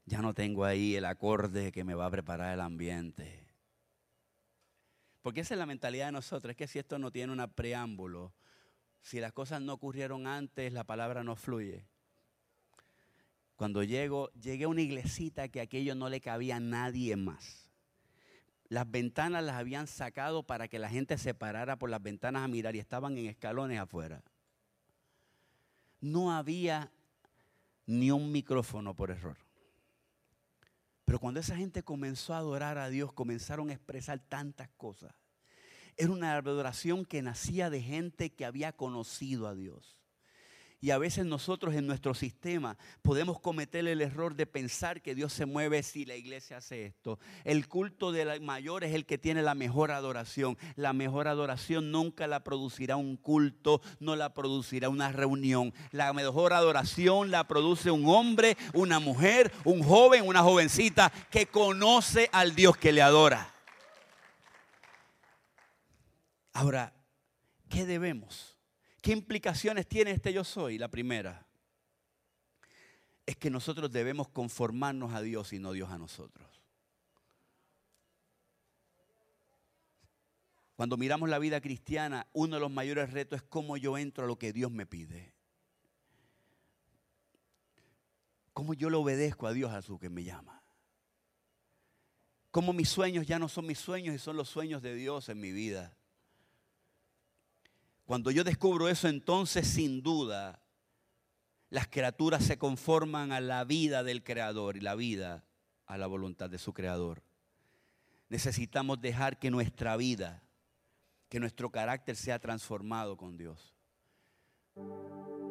ya 0.06 0.22
no 0.22 0.32
tengo 0.32 0.64
ahí 0.64 0.96
el 0.96 1.04
acorde 1.04 1.70
que 1.70 1.84
me 1.84 1.92
va 1.92 2.06
a 2.06 2.10
preparar 2.10 2.54
el 2.54 2.60
ambiente. 2.60 3.46
Porque 5.20 5.40
esa 5.40 5.52
es 5.52 5.58
la 5.58 5.66
mentalidad 5.66 6.06
de 6.06 6.12
nosotros, 6.12 6.52
es 6.52 6.56
que 6.56 6.66
si 6.66 6.78
esto 6.78 6.98
no 6.98 7.12
tiene 7.12 7.30
un 7.34 7.46
preámbulo, 7.50 8.32
si 9.02 9.20
las 9.20 9.34
cosas 9.34 9.60
no 9.60 9.74
ocurrieron 9.74 10.26
antes, 10.26 10.72
la 10.72 10.84
palabra 10.84 11.22
no 11.22 11.36
fluye. 11.36 11.86
Cuando 13.54 13.82
llego, 13.84 14.30
llegué 14.32 14.64
a 14.64 14.68
una 14.68 14.80
iglesita 14.80 15.48
que 15.48 15.60
aquello 15.60 15.94
no 15.94 16.08
le 16.08 16.22
cabía 16.22 16.56
a 16.56 16.60
nadie 16.60 17.16
más. 17.16 17.69
Las 18.70 18.88
ventanas 18.88 19.42
las 19.42 19.56
habían 19.56 19.88
sacado 19.88 20.44
para 20.44 20.68
que 20.68 20.78
la 20.78 20.88
gente 20.88 21.18
se 21.18 21.34
parara 21.34 21.76
por 21.76 21.90
las 21.90 22.00
ventanas 22.00 22.44
a 22.44 22.48
mirar 22.48 22.76
y 22.76 22.78
estaban 22.78 23.18
en 23.18 23.26
escalones 23.26 23.80
afuera. 23.80 24.22
No 26.00 26.32
había 26.32 26.92
ni 27.84 28.12
un 28.12 28.30
micrófono 28.30 28.94
por 28.94 29.10
error. 29.10 29.36
Pero 31.04 31.18
cuando 31.18 31.40
esa 31.40 31.56
gente 31.56 31.82
comenzó 31.82 32.32
a 32.32 32.38
adorar 32.38 32.78
a 32.78 32.88
Dios, 32.88 33.12
comenzaron 33.12 33.70
a 33.70 33.72
expresar 33.72 34.20
tantas 34.20 34.68
cosas. 34.76 35.12
Era 35.96 36.12
una 36.12 36.36
adoración 36.36 37.04
que 37.04 37.22
nacía 37.22 37.70
de 37.70 37.82
gente 37.82 38.30
que 38.30 38.44
había 38.44 38.72
conocido 38.72 39.48
a 39.48 39.56
Dios. 39.56 39.99
Y 40.82 40.92
a 40.92 40.98
veces 40.98 41.26
nosotros 41.26 41.74
en 41.74 41.86
nuestro 41.86 42.14
sistema 42.14 42.78
podemos 43.02 43.38
cometer 43.38 43.86
el 43.86 44.00
error 44.00 44.34
de 44.34 44.46
pensar 44.46 45.02
que 45.02 45.14
Dios 45.14 45.30
se 45.30 45.44
mueve 45.44 45.82
si 45.82 46.06
la 46.06 46.16
iglesia 46.16 46.56
hace 46.56 46.86
esto. 46.86 47.18
El 47.44 47.68
culto 47.68 48.12
del 48.12 48.40
mayor 48.40 48.84
es 48.84 48.94
el 48.94 49.04
que 49.04 49.18
tiene 49.18 49.42
la 49.42 49.54
mejor 49.54 49.90
adoración. 49.90 50.56
La 50.76 50.94
mejor 50.94 51.28
adoración 51.28 51.90
nunca 51.90 52.26
la 52.26 52.44
producirá 52.44 52.96
un 52.96 53.18
culto, 53.18 53.82
no 53.98 54.16
la 54.16 54.32
producirá 54.32 54.88
una 54.88 55.12
reunión. 55.12 55.74
La 55.90 56.14
mejor 56.14 56.54
adoración 56.54 57.30
la 57.30 57.46
produce 57.46 57.90
un 57.90 58.08
hombre, 58.08 58.56
una 58.72 59.00
mujer, 59.00 59.52
un 59.64 59.82
joven, 59.82 60.26
una 60.26 60.42
jovencita 60.42 61.12
que 61.30 61.44
conoce 61.44 62.30
al 62.32 62.54
Dios 62.54 62.78
que 62.78 62.92
le 62.92 63.02
adora. 63.02 63.52
Ahora, 66.54 66.94
¿qué 67.68 67.84
debemos? 67.84 68.49
¿Qué 69.00 69.12
implicaciones 69.12 69.86
tiene 69.86 70.10
este 70.10 70.32
yo 70.32 70.44
soy? 70.44 70.78
La 70.78 70.88
primera 70.88 71.46
es 73.24 73.36
que 73.36 73.50
nosotros 73.50 73.90
debemos 73.90 74.28
conformarnos 74.28 75.14
a 75.14 75.22
Dios 75.22 75.52
y 75.52 75.58
no 75.58 75.72
Dios 75.72 75.90
a 75.90 75.98
nosotros. 75.98 76.48
Cuando 80.76 80.96
miramos 80.96 81.28
la 81.28 81.38
vida 81.38 81.60
cristiana, 81.60 82.26
uno 82.32 82.56
de 82.56 82.60
los 82.60 82.70
mayores 82.70 83.12
retos 83.12 83.40
es 83.40 83.42
cómo 83.42 83.76
yo 83.76 83.98
entro 83.98 84.24
a 84.24 84.26
lo 84.26 84.38
que 84.38 84.52
Dios 84.52 84.70
me 84.70 84.86
pide. 84.86 85.34
Cómo 88.52 88.74
yo 88.74 88.90
le 88.90 88.96
obedezco 88.96 89.46
a 89.46 89.52
Dios 89.52 89.70
a 89.72 89.82
su 89.82 89.98
que 89.98 90.08
me 90.08 90.24
llama. 90.24 90.62
Cómo 92.50 92.72
mis 92.72 92.88
sueños 92.88 93.26
ya 93.26 93.38
no 93.38 93.48
son 93.48 93.66
mis 93.66 93.78
sueños 93.78 94.14
y 94.14 94.18
son 94.18 94.36
los 94.36 94.48
sueños 94.48 94.82
de 94.82 94.94
Dios 94.94 95.28
en 95.28 95.38
mi 95.38 95.52
vida. 95.52 95.96
Cuando 98.10 98.32
yo 98.32 98.42
descubro 98.42 98.88
eso, 98.88 99.06
entonces 99.06 99.68
sin 99.68 100.02
duda 100.02 100.60
las 101.68 101.86
criaturas 101.86 102.42
se 102.42 102.58
conforman 102.58 103.30
a 103.30 103.40
la 103.40 103.62
vida 103.62 104.02
del 104.02 104.24
Creador 104.24 104.76
y 104.76 104.80
la 104.80 104.96
vida 104.96 105.44
a 105.86 105.96
la 105.96 106.08
voluntad 106.08 106.50
de 106.50 106.58
su 106.58 106.72
Creador. 106.72 107.22
Necesitamos 108.28 109.00
dejar 109.00 109.38
que 109.38 109.52
nuestra 109.52 109.96
vida, 109.96 110.42
que 111.28 111.38
nuestro 111.38 111.70
carácter 111.70 112.16
sea 112.16 112.40
transformado 112.40 113.16
con 113.16 113.36
Dios. 113.36 113.76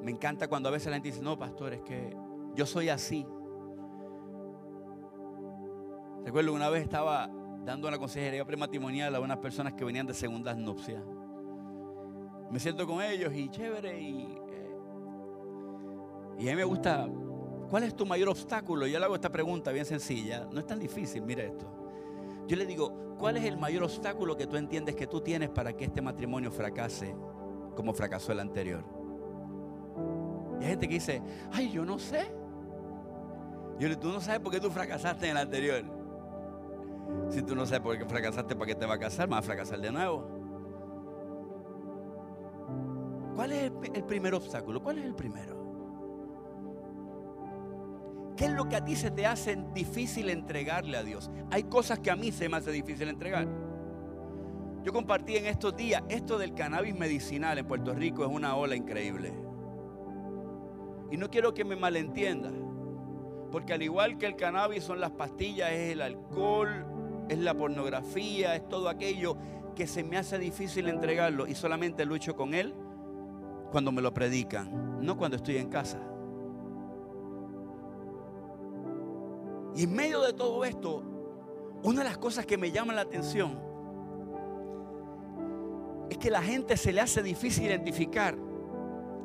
Me 0.04 0.12
encanta 0.12 0.50
cuando 0.50 0.68
a 0.68 0.74
veces 0.74 0.88
la 0.88 0.96
gente 0.96 1.12
dice, 1.12 1.22
no, 1.22 1.40
pastor, 1.40 1.76
es 1.76 1.82
que 1.84 2.14
yo 2.56 2.66
soy 2.66 2.90
así. 2.90 3.26
Recuerdo 6.26 6.54
una 6.54 6.68
vez 6.68 6.84
estaba 6.84 7.30
dando 7.64 7.88
una 7.88 7.98
consejería 7.98 8.44
prematrimonial 8.44 9.16
a 9.16 9.22
unas 9.22 9.38
personas 9.38 9.76
que 9.76 9.86
venían 9.86 10.08
de 10.08 10.14
segundas 10.14 10.58
nupcias. 10.58 11.02
Me 12.52 12.60
siento 12.60 12.88
con 12.88 13.02
ellos 13.02 13.34
y 13.34 13.50
chévere 13.50 14.02
y, 14.02 14.22
eh, 14.24 14.78
y 16.40 16.48
a 16.48 16.52
mí 16.52 16.58
me 16.58 16.64
gusta, 16.64 17.08
¿cuál 17.70 17.84
es 17.84 17.96
tu 17.96 18.06
mayor 18.06 18.30
obstáculo? 18.30 18.88
Yo 18.88 18.98
le 18.98 19.06
hago 19.06 19.16
esta 19.16 19.30
pregunta 19.30 19.72
bien 19.72 19.86
sencilla, 19.86 20.48
no 20.52 20.60
es 20.60 20.66
tan 20.66 20.80
difícil, 20.80 21.22
mira 21.22 21.44
esto. 21.44 21.68
Yo 22.48 22.56
le 22.58 22.66
digo, 22.66 23.16
¿cuál 23.20 23.38
es 23.38 23.44
el 23.44 23.58
mayor 23.58 23.84
obstáculo 23.84 24.36
que 24.36 24.48
tú 24.48 24.56
entiendes 24.56 24.96
que 24.96 25.06
tú 25.06 25.22
tienes 25.22 25.50
para 25.50 25.74
que 25.74 25.86
este 25.86 26.02
matrimonio 26.02 26.52
fracase 26.52 27.16
como 27.76 27.94
fracasó 27.94 28.32
el 28.32 28.40
anterior? 28.40 28.84
Y 30.60 30.64
hay 30.64 30.70
gente 30.72 30.88
que 30.88 30.96
dice, 30.96 31.22
ay, 31.52 31.72
yo 31.72 31.86
no 31.86 32.00
sé. 32.00 32.32
Yo 33.78 33.88
le 33.88 33.90
digo, 33.90 34.00
tú 34.00 34.10
no 34.10 34.20
sabes 34.20 34.40
por 34.40 34.52
qué 34.52 34.60
tú 34.60 34.72
fracasaste 34.72 35.26
en 35.26 35.32
el 35.32 35.38
anterior. 35.38 35.84
Si 37.30 37.44
tú 37.44 37.56
no 37.56 37.66
sabes 37.66 37.82
por 37.82 37.98
qué 37.98 38.06
fracasaste, 38.06 38.56
¿para 38.56 38.66
qué 38.66 38.76
te 38.76 38.86
va 38.86 38.96
a 38.96 39.00
casar? 39.00 39.28
Vas 39.28 39.40
a 39.40 39.44
fracasar 39.44 39.80
de 39.80 39.92
nuevo. 39.92 40.39
¿Cuál 43.40 43.54
es 43.54 43.72
el, 43.94 44.04
primer 44.04 44.34
obstáculo? 44.34 44.84
¿Cuál 44.84 45.00
es 45.00 45.06
el 45.06 45.16
primero? 45.16 45.56
¿Qué 48.36 48.44
es 48.44 48.52
lo 48.52 48.68
que 48.68 48.76
a 48.76 48.84
ti 48.84 48.98
se 48.98 49.12
te 49.12 49.26
hace 49.26 49.58
difícil 49.74 50.30
entregarle 50.30 50.98
a 50.98 51.04
Dios? 51.04 51.32
Hay 51.50 51.64
cosas 51.64 52.00
que 52.00 52.12
a 52.12 52.18
mí 52.18 52.34
se 52.34 52.50
me 52.50 52.58
hace 52.58 52.70
difícil 52.70 53.08
entregar. 53.08 53.48
Yo 54.84 54.92
compartí 54.92 55.38
en 55.38 55.46
estos 55.46 55.74
días, 55.78 56.04
esto 56.10 56.38
del 56.38 56.54
cannabis 56.54 56.94
medicinal 56.94 57.58
en 57.58 57.66
Puerto 57.66 57.94
Rico 57.94 58.26
es 58.26 58.30
una 58.30 58.58
ola 58.58 58.76
increíble. 58.76 59.32
Y 61.10 61.16
no 61.16 61.30
quiero 61.30 61.54
que 61.54 61.64
me 61.64 61.78
malentienda, 61.78 62.52
porque 63.54 63.72
al 63.72 63.82
igual 63.82 64.18
que 64.18 64.26
el 64.26 64.36
cannabis 64.36 64.84
son 64.84 65.00
las 65.00 65.12
pastillas, 65.12 65.72
es 65.72 65.94
el 65.94 66.02
alcohol, 66.02 66.86
es 67.30 67.40
la 67.40 67.54
pornografía, 67.54 68.54
es 68.58 68.68
todo 68.68 68.90
aquello 68.90 69.38
que 69.78 69.88
se 69.88 70.04
me 70.04 70.18
hace 70.18 70.38
difícil 70.40 70.90
entregarlo 70.90 71.48
y 71.48 71.56
solamente 71.56 72.04
lucho 72.04 72.36
con 72.36 72.54
él 72.54 72.76
cuando 73.72 73.92
me 73.92 74.02
lo 74.02 74.14
predican, 74.14 75.00
no 75.02 75.18
cuando 75.18 75.38
estoy 75.38 75.58
en 75.58 75.70
casa. 75.70 76.00
Y 79.76 79.84
en 79.84 79.94
medio 79.94 80.22
de 80.22 80.34
todo 80.34 80.66
esto, 80.66 81.04
una 81.84 82.00
de 82.00 82.10
las 82.10 82.18
cosas 82.18 82.46
que 82.46 82.58
me 82.58 82.72
llama 82.72 82.94
la 82.94 83.02
atención 83.02 83.60
es 86.10 86.18
que 86.18 86.30
la 86.30 86.42
gente 86.42 86.76
se 86.76 86.92
le 86.92 87.02
hace 87.02 87.22
difícil 87.22 87.66
identificar 87.66 88.36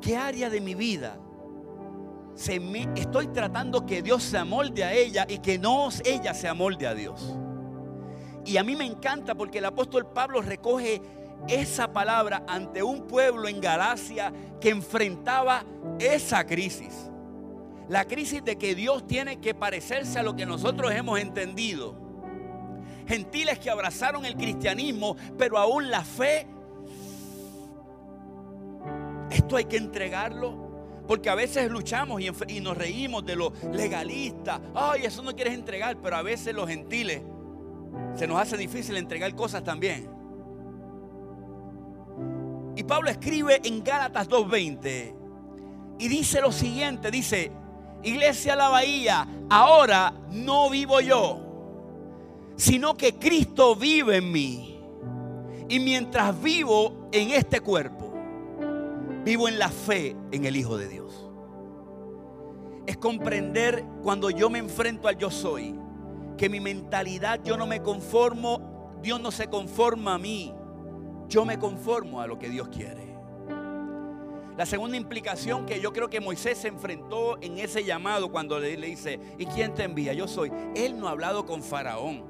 qué 0.01 0.15
área 0.15 0.49
de 0.49 0.61
mi 0.61 0.75
vida 0.75 1.19
se 2.35 2.61
estoy 2.95 3.27
tratando 3.27 3.85
que 3.85 4.01
Dios 4.01 4.21
se 4.21 4.37
amolde 4.37 4.83
a 4.83 4.93
ella 4.93 5.25
y 5.27 5.39
que 5.39 5.57
no 5.57 5.89
ella 6.03 6.33
se 6.33 6.47
amolde 6.47 6.85
a 6.85 6.93
Dios. 6.93 7.37
Y 8.45 8.57
a 8.57 8.63
mí 8.63 8.75
me 8.75 8.85
encanta 8.85 9.33
porque 9.33 9.57
el 9.57 9.65
apóstol 9.65 10.05
Pablo 10.13 10.41
recoge 10.41 11.01
esa 11.47 11.91
palabra 11.91 12.43
ante 12.47 12.81
un 12.83 13.07
pueblo 13.07 13.47
en 13.47 13.61
Galacia 13.61 14.33
que 14.59 14.69
enfrentaba 14.69 15.63
esa 15.99 16.45
crisis. 16.45 17.09
La 17.87 18.05
crisis 18.05 18.43
de 18.43 18.57
que 18.57 18.73
Dios 18.73 19.05
tiene 19.05 19.39
que 19.39 19.53
parecerse 19.53 20.17
a 20.17 20.23
lo 20.23 20.35
que 20.35 20.45
nosotros 20.45 20.91
hemos 20.91 21.19
entendido. 21.19 21.95
Gentiles 23.07 23.59
que 23.59 23.69
abrazaron 23.69 24.25
el 24.25 24.35
cristianismo, 24.35 25.15
pero 25.37 25.59
aún 25.59 25.91
la 25.91 26.03
fe, 26.03 26.47
esto 29.29 29.57
hay 29.57 29.65
que 29.65 29.77
entregarlo. 29.77 30.65
Porque 31.07 31.29
a 31.29 31.35
veces 31.35 31.69
luchamos 31.69 32.19
y, 32.47 32.59
nos 32.61 32.75
reímos 32.75 33.23
de 33.23 33.35
lo 33.35 33.53
legalista. 33.71 34.59
Ay, 34.73 35.05
eso 35.05 35.21
no 35.21 35.35
quieres 35.35 35.53
entregar, 35.53 35.97
pero 36.01 36.15
a 36.15 36.23
veces 36.23 36.55
los 36.55 36.67
gentiles 36.67 37.21
se 38.15 38.25
nos 38.25 38.41
hace 38.41 38.57
difícil 38.57 38.97
entregar 38.97 39.35
cosas 39.35 39.63
también. 39.63 40.14
Y 42.75 42.83
Pablo 42.83 43.09
escribe 43.09 43.61
en 43.63 43.83
Gálatas 43.83 44.29
2.20 44.29 45.15
y 45.97 46.07
dice 46.07 46.41
lo 46.41 46.51
siguiente, 46.51 47.09
dice, 47.09 47.51
Iglesia 48.03 48.55
La 48.55 48.69
Bahía, 48.69 49.27
ahora 49.49 50.13
no 50.31 50.69
vivo 50.69 50.99
yo, 50.99 51.39
sino 52.57 52.95
que 52.95 53.15
Cristo 53.15 53.75
vive 53.75 54.17
en 54.17 54.31
mí. 54.31 54.71
Y 55.67 55.79
mientras 55.79 56.39
vivo 56.41 57.07
en 57.11 57.31
este 57.31 57.61
cuerpo, 57.61 58.13
vivo 59.23 59.47
en 59.47 59.57
la 59.57 59.69
fe 59.69 60.15
en 60.31 60.45
el 60.45 60.55
Hijo 60.55 60.77
de 60.77 60.87
Dios. 60.87 61.29
Es 62.85 62.97
comprender 62.97 63.83
cuando 64.03 64.29
yo 64.29 64.49
me 64.49 64.59
enfrento 64.59 65.07
al 65.07 65.17
yo 65.17 65.31
soy, 65.31 65.75
que 66.37 66.49
mi 66.49 66.59
mentalidad 66.59 67.39
yo 67.43 67.57
no 67.57 67.65
me 67.65 67.81
conformo, 67.81 68.99
Dios 69.01 69.19
no 69.19 69.31
se 69.31 69.47
conforma 69.47 70.15
a 70.15 70.17
mí, 70.19 70.53
yo 71.27 71.45
me 71.45 71.59
conformo 71.59 72.21
a 72.21 72.27
lo 72.27 72.37
que 72.37 72.49
Dios 72.49 72.67
quiere. 72.69 73.15
La 74.57 74.65
segunda 74.65 74.95
implicación 74.95 75.65
que 75.65 75.81
yo 75.81 75.91
creo 75.91 76.09
que 76.09 76.21
Moisés 76.21 76.57
se 76.57 76.69
enfrentó 76.69 77.37
en 77.41 77.57
ese 77.57 77.83
llamado 77.83 78.31
cuando 78.31 78.57
le, 78.57 78.77
dice, 78.77 79.19
¿y 79.37 79.45
quién 79.47 79.73
te 79.73 79.83
envía? 79.83 80.13
Yo 80.13 80.29
soy. 80.29 80.51
Él 80.75 80.97
no 80.97 81.09
ha 81.09 81.11
hablado 81.11 81.45
con 81.45 81.61
Faraón. 81.61 82.23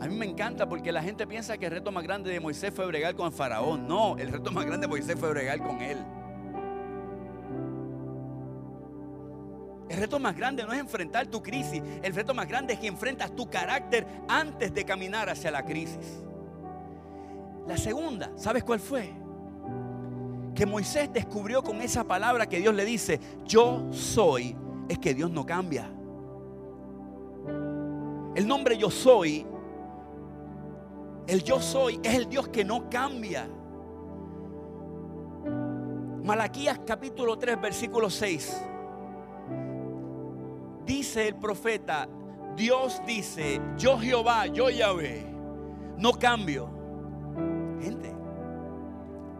A 0.00 0.06
mí 0.06 0.16
me 0.16 0.24
encanta 0.24 0.66
porque 0.66 0.90
la 0.90 1.02
gente 1.02 1.26
piensa 1.26 1.58
que 1.58 1.66
el 1.66 1.72
reto 1.72 1.92
más 1.92 2.02
grande 2.02 2.30
de 2.30 2.40
Moisés 2.40 2.72
fue 2.74 2.86
bregar 2.86 3.14
con 3.14 3.30
Faraón. 3.30 3.86
No, 3.86 4.16
el 4.16 4.28
reto 4.28 4.50
más 4.50 4.64
grande 4.64 4.86
de 4.86 4.88
Moisés 4.88 5.16
fue 5.18 5.30
bregar 5.30 5.58
con 5.58 5.82
él. 5.82 5.98
El 9.90 9.98
reto 9.98 10.18
más 10.18 10.34
grande 10.34 10.64
no 10.64 10.72
es 10.72 10.80
enfrentar 10.80 11.26
tu 11.26 11.42
crisis. 11.42 11.82
El 12.02 12.14
reto 12.14 12.32
más 12.32 12.48
grande 12.48 12.72
es 12.72 12.80
que 12.80 12.86
enfrentas 12.86 13.36
tu 13.36 13.50
carácter 13.50 14.06
antes 14.28 14.72
de 14.72 14.84
caminar 14.84 15.28
hacia 15.28 15.50
la 15.50 15.62
crisis. 15.62 16.24
La 17.66 17.76
segunda, 17.76 18.30
¿sabes 18.36 18.62
cuál 18.64 18.80
fue? 18.80 19.24
que 20.54 20.66
Moisés 20.66 21.12
descubrió 21.12 21.62
con 21.62 21.82
esa 21.82 22.04
palabra 22.04 22.46
que 22.46 22.60
Dios 22.60 22.74
le 22.74 22.84
dice, 22.84 23.20
yo 23.44 23.88
soy, 23.90 24.56
es 24.88 24.98
que 24.98 25.12
Dios 25.12 25.30
no 25.30 25.44
cambia. 25.44 25.90
El 28.34 28.46
nombre 28.46 28.78
yo 28.78 28.90
soy, 28.90 29.44
el 31.26 31.42
yo 31.42 31.60
soy 31.60 32.00
es 32.02 32.14
el 32.14 32.28
Dios 32.28 32.48
que 32.48 32.64
no 32.64 32.88
cambia. 32.88 33.48
Malaquías 36.22 36.80
capítulo 36.86 37.36
3, 37.36 37.60
versículo 37.60 38.08
6. 38.08 38.62
Dice 40.86 41.28
el 41.28 41.34
profeta, 41.36 42.08
Dios 42.56 43.02
dice, 43.06 43.60
yo 43.76 43.98
Jehová, 43.98 44.46
yo 44.46 44.70
Yahvé, 44.70 45.26
no 45.98 46.12
cambio. 46.12 46.73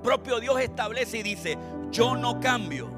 Propio 0.03 0.41
Dios 0.41 0.61
establece 0.61 1.19
y 1.19 1.23
dice, 1.23 1.59
yo 1.91 2.17
no 2.17 2.41
cambio. 2.41 2.91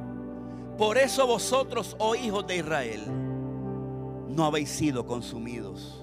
Por 0.76 0.98
eso 0.98 1.26
vosotros, 1.26 1.96
oh 1.98 2.14
hijos 2.14 2.46
de 2.46 2.56
Israel, 2.56 3.02
no 4.28 4.44
habéis 4.44 4.68
sido 4.70 5.06
consumidos. 5.06 6.02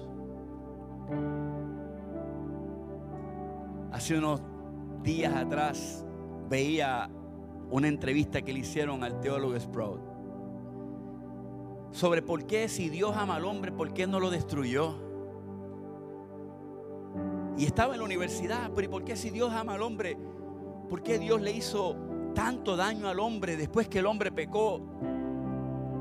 Hace 3.92 4.18
unos 4.18 4.40
días 5.02 5.34
atrás 5.34 6.04
veía 6.48 7.08
una 7.70 7.88
entrevista 7.88 8.42
que 8.42 8.52
le 8.52 8.60
hicieron 8.60 9.04
al 9.04 9.20
teólogo 9.20 9.58
Sprout 9.58 10.14
sobre 11.94 12.22
por 12.22 12.44
qué 12.44 12.68
si 12.68 12.88
Dios 12.88 13.16
ama 13.16 13.36
al 13.36 13.44
hombre, 13.44 13.70
por 13.70 13.94
qué 13.94 14.08
no 14.08 14.18
lo 14.18 14.28
destruyó. 14.28 14.98
Y 17.56 17.64
estaba 17.66 17.94
en 17.94 18.00
la 18.00 18.04
universidad, 18.04 18.70
pero 18.74 18.86
¿y 18.86 18.90
por 18.90 19.04
qué 19.04 19.16
si 19.16 19.30
Dios 19.30 19.52
ama 19.52 19.74
al 19.74 19.82
hombre, 19.82 20.16
¿Por 20.88 21.02
qué 21.02 21.18
Dios 21.18 21.40
le 21.40 21.52
hizo 21.52 21.96
tanto 22.34 22.76
daño 22.76 23.08
al 23.08 23.18
hombre 23.18 23.56
después 23.56 23.88
que 23.88 24.00
el 24.00 24.06
hombre 24.06 24.30
pecó? 24.30 24.80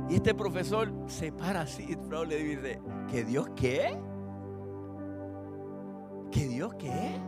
Y 0.10 0.16
este 0.16 0.34
profesor 0.34 0.91
se 1.08 1.32
para 1.32 1.62
así, 1.62 1.97
le 2.28 2.43
dice, 2.43 2.82
¿que 3.10 3.24
Dios 3.24 3.49
qué? 3.56 3.97
¿Que 6.32 6.47
Dios 6.47 6.74
qué? 6.76 7.20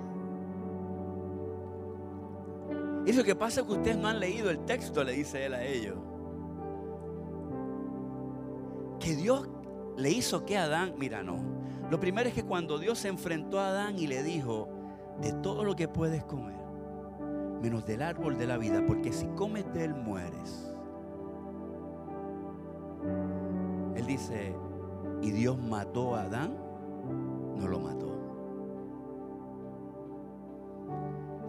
Y 3.05 3.23
que 3.23 3.36
pasa 3.36 3.61
es 3.61 3.67
que 3.67 3.73
ustedes 3.73 3.97
no 3.97 4.07
han 4.07 4.19
leído 4.19 4.49
el 4.49 4.65
texto, 4.65 5.03
le 5.03 5.13
dice 5.13 5.45
él 5.45 5.53
a 5.53 5.63
ellos. 5.63 5.95
Que 8.99 9.15
Dios 9.15 9.47
le 9.95 10.09
hizo 10.09 10.45
que 10.45 10.57
a 10.57 10.63
Adán, 10.63 10.95
mira, 10.97 11.21
no. 11.23 11.38
Lo 11.89 11.99
primero 11.99 12.27
es 12.29 12.36
que 12.36 12.43
cuando 12.43 12.79
Dios 12.79 12.99
se 12.99 13.09
enfrentó 13.09 13.59
a 13.59 13.67
Adán 13.67 13.99
y 13.99 14.07
le 14.07 14.23
dijo, 14.23 14.69
de 15.21 15.31
todo 15.33 15.63
lo 15.63 15.75
que 15.75 15.88
puedes 15.88 16.23
comer, 16.23 16.59
menos 17.61 17.86
del 17.86 18.01
árbol 18.01 18.38
de 18.38 18.47
la 18.47 18.57
vida, 18.57 18.83
porque 18.86 19.13
si 19.13 19.27
comes 19.27 19.71
de 19.73 19.86
él 19.86 19.93
mueres. 19.93 20.73
Él 23.95 24.05
dice, 24.05 24.55
y 25.21 25.31
Dios 25.31 25.57
mató 25.57 26.15
a 26.15 26.23
Adán, 26.23 26.57
no 27.55 27.67
lo 27.67 27.79
mató. 27.79 28.11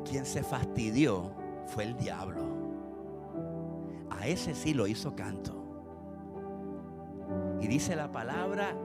Quien 0.05 0.25
se 0.25 0.43
fastidió 0.43 1.33
fue 1.67 1.85
el 1.85 1.97
diablo. 1.97 2.43
A 4.11 4.27
ese 4.29 4.55
sí 4.55 4.73
lo 4.73 4.87
hizo 4.87 5.17
canto. 5.17 5.53
Y 7.61 7.67
dice 7.67 7.97
la 7.97 8.13
palabra 8.13 8.77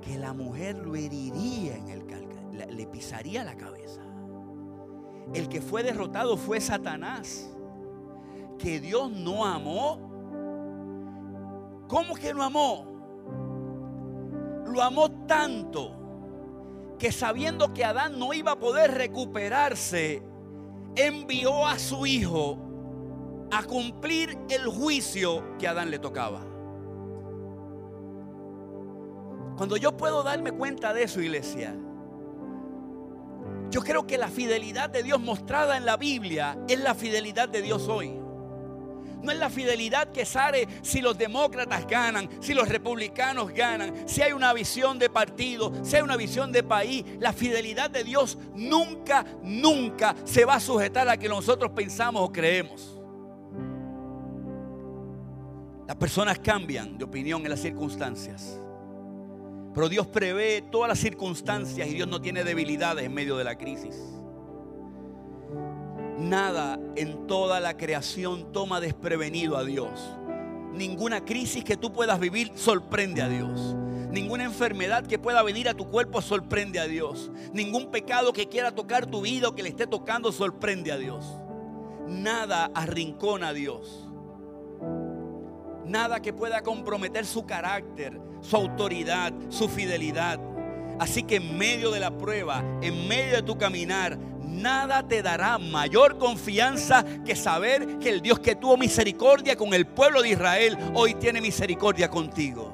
que 0.00 0.18
la 0.18 0.32
mujer 0.32 0.78
lo 0.78 0.96
heriría 0.96 1.76
en 1.76 1.88
el 1.88 2.06
calca, 2.06 2.40
le 2.52 2.86
pisaría 2.86 3.44
la 3.44 3.56
cabeza. 3.56 4.02
El 5.32 5.48
que 5.48 5.60
fue 5.60 5.82
derrotado 5.82 6.36
fue 6.36 6.60
Satanás. 6.60 7.48
Que 8.58 8.80
Dios 8.80 9.10
no 9.10 9.44
amó. 9.44 9.98
¿Cómo 11.88 12.14
que 12.14 12.34
no 12.34 12.42
amó? 12.42 12.86
Lo 14.66 14.82
amó 14.82 15.10
tanto 15.26 15.96
que 16.98 17.12
sabiendo 17.12 17.72
que 17.72 17.84
Adán 17.84 18.18
no 18.18 18.34
iba 18.34 18.52
a 18.52 18.58
poder 18.58 18.92
recuperarse, 18.92 20.22
envió 20.94 21.66
a 21.66 21.78
su 21.78 22.04
hijo 22.04 22.58
a 23.50 23.62
cumplir 23.62 24.38
el 24.50 24.66
juicio 24.66 25.56
que 25.58 25.66
Adán 25.66 25.90
le 25.90 25.98
tocaba. 25.98 26.49
Cuando 29.60 29.76
yo 29.76 29.94
puedo 29.94 30.22
darme 30.22 30.52
cuenta 30.52 30.94
de 30.94 31.02
eso, 31.02 31.20
iglesia, 31.20 31.76
yo 33.70 33.82
creo 33.82 34.06
que 34.06 34.16
la 34.16 34.28
fidelidad 34.28 34.88
de 34.88 35.02
Dios 35.02 35.20
mostrada 35.20 35.76
en 35.76 35.84
la 35.84 35.98
Biblia 35.98 36.58
es 36.66 36.80
la 36.80 36.94
fidelidad 36.94 37.46
de 37.46 37.60
Dios 37.60 37.86
hoy. 37.86 38.08
No 39.20 39.30
es 39.30 39.36
la 39.38 39.50
fidelidad 39.50 40.12
que 40.12 40.24
sale 40.24 40.66
si 40.80 41.02
los 41.02 41.18
demócratas 41.18 41.86
ganan, 41.86 42.26
si 42.40 42.54
los 42.54 42.70
republicanos 42.70 43.52
ganan, 43.52 44.08
si 44.08 44.22
hay 44.22 44.32
una 44.32 44.54
visión 44.54 44.98
de 44.98 45.10
partido, 45.10 45.70
si 45.84 45.96
hay 45.96 46.00
una 46.00 46.16
visión 46.16 46.52
de 46.52 46.62
país. 46.62 47.04
La 47.18 47.34
fidelidad 47.34 47.90
de 47.90 48.02
Dios 48.02 48.38
nunca, 48.54 49.26
nunca 49.42 50.16
se 50.24 50.46
va 50.46 50.54
a 50.54 50.60
sujetar 50.60 51.06
a 51.06 51.18
que 51.18 51.28
nosotros 51.28 51.72
pensamos 51.72 52.22
o 52.22 52.32
creemos. 52.32 52.98
Las 55.86 55.96
personas 55.96 56.38
cambian 56.38 56.96
de 56.96 57.04
opinión 57.04 57.42
en 57.42 57.50
las 57.50 57.60
circunstancias. 57.60 58.58
Pero 59.74 59.88
Dios 59.88 60.06
prevé 60.06 60.62
todas 60.62 60.88
las 60.88 60.98
circunstancias 60.98 61.88
y 61.88 61.94
Dios 61.94 62.08
no 62.08 62.20
tiene 62.20 62.44
debilidades 62.44 63.04
en 63.04 63.14
medio 63.14 63.36
de 63.36 63.44
la 63.44 63.56
crisis. 63.56 63.96
Nada 66.18 66.78
en 66.96 67.26
toda 67.26 67.60
la 67.60 67.76
creación 67.76 68.52
toma 68.52 68.80
desprevenido 68.80 69.56
a 69.56 69.64
Dios. 69.64 69.90
Ninguna 70.72 71.24
crisis 71.24 71.64
que 71.64 71.76
tú 71.76 71.92
puedas 71.92 72.20
vivir 72.20 72.52
sorprende 72.54 73.22
a 73.22 73.28
Dios. 73.28 73.76
Ninguna 74.10 74.44
enfermedad 74.44 75.06
que 75.06 75.18
pueda 75.18 75.42
venir 75.42 75.68
a 75.68 75.74
tu 75.74 75.88
cuerpo 75.88 76.20
sorprende 76.20 76.80
a 76.80 76.86
Dios. 76.86 77.30
Ningún 77.52 77.90
pecado 77.90 78.32
que 78.32 78.48
quiera 78.48 78.72
tocar 78.72 79.06
tu 79.06 79.22
vida 79.22 79.48
o 79.48 79.54
que 79.54 79.62
le 79.62 79.68
esté 79.68 79.86
tocando 79.86 80.32
sorprende 80.32 80.90
a 80.90 80.98
Dios. 80.98 81.24
Nada 82.08 82.70
arrincona 82.74 83.48
a 83.48 83.52
Dios. 83.52 84.09
Nada 85.90 86.22
que 86.22 86.32
pueda 86.32 86.62
comprometer 86.62 87.26
su 87.26 87.44
carácter, 87.44 88.16
su 88.42 88.54
autoridad, 88.54 89.32
su 89.48 89.68
fidelidad. 89.68 90.38
Así 91.00 91.24
que 91.24 91.36
en 91.36 91.58
medio 91.58 91.90
de 91.90 91.98
la 91.98 92.16
prueba, 92.16 92.62
en 92.80 93.08
medio 93.08 93.34
de 93.34 93.42
tu 93.42 93.58
caminar, 93.58 94.16
nada 94.16 95.02
te 95.08 95.20
dará 95.20 95.58
mayor 95.58 96.16
confianza 96.16 97.04
que 97.24 97.34
saber 97.34 97.98
que 97.98 98.08
el 98.08 98.20
Dios 98.20 98.38
que 98.38 98.54
tuvo 98.54 98.76
misericordia 98.76 99.56
con 99.56 99.74
el 99.74 99.84
pueblo 99.84 100.22
de 100.22 100.28
Israel 100.28 100.78
hoy 100.94 101.14
tiene 101.14 101.40
misericordia 101.40 102.08
contigo. 102.08 102.72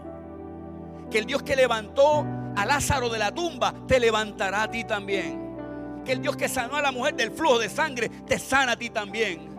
Que 1.11 1.17
el 1.17 1.25
Dios 1.25 1.43
que 1.43 1.57
levantó 1.57 2.23
a 2.55 2.67
Lázaro 2.67 3.09
de 3.09 3.19
la 3.19 3.33
tumba 3.33 3.73
te 3.89 3.99
levantará 3.99 4.65
a 4.65 4.71
ti 4.71 4.85
también. 4.85 6.03
Que 6.05 6.13
el 6.13 6.21
Dios 6.21 6.37
que 6.37 6.51
sanó 6.51 6.77
a 6.77 6.83
la 6.83 6.93
mujer 6.93 7.15
del 7.15 7.31
flujo 7.31 7.61
de 7.61 7.71
sangre 7.71 8.11
te 8.11 8.39
sana 8.39 8.73
a 8.73 8.77
ti 8.77 8.91
también 8.91 9.56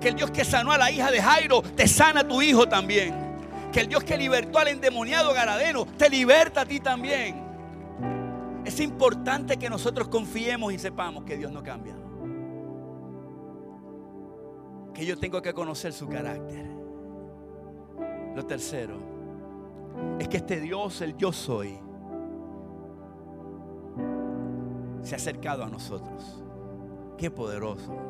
que 0.00 0.08
el 0.08 0.14
Dios 0.14 0.30
que 0.30 0.44
sanó 0.44 0.72
a 0.72 0.78
la 0.78 0.90
hija 0.90 1.10
de 1.10 1.20
Jairo 1.20 1.62
te 1.62 1.86
sana 1.86 2.20
a 2.20 2.28
tu 2.28 2.40
hijo 2.40 2.66
también. 2.68 3.14
Que 3.70 3.80
el 3.80 3.88
Dios 3.88 4.02
que 4.02 4.16
libertó 4.16 4.58
al 4.58 4.68
endemoniado 4.68 5.32
Garadeno 5.32 5.86
te 5.86 6.08
liberta 6.08 6.62
a 6.62 6.66
ti 6.66 6.80
también. 6.80 7.44
Es 8.64 8.80
importante 8.80 9.56
que 9.58 9.68
nosotros 9.70 10.08
confiemos 10.08 10.72
y 10.72 10.78
sepamos 10.78 11.24
que 11.24 11.36
Dios 11.36 11.52
no 11.52 11.62
cambia. 11.62 11.94
Que 14.94 15.04
yo 15.04 15.18
tengo 15.18 15.40
que 15.40 15.52
conocer 15.52 15.92
su 15.92 16.08
carácter. 16.08 16.66
Lo 18.34 18.44
tercero 18.46 18.96
es 20.18 20.28
que 20.28 20.38
este 20.38 20.60
Dios, 20.60 21.00
el 21.00 21.16
yo 21.16 21.32
soy, 21.32 21.78
se 25.02 25.14
ha 25.14 25.16
acercado 25.16 25.64
a 25.64 25.68
nosotros. 25.68 26.42
Qué 27.16 27.30
poderoso. 27.30 28.09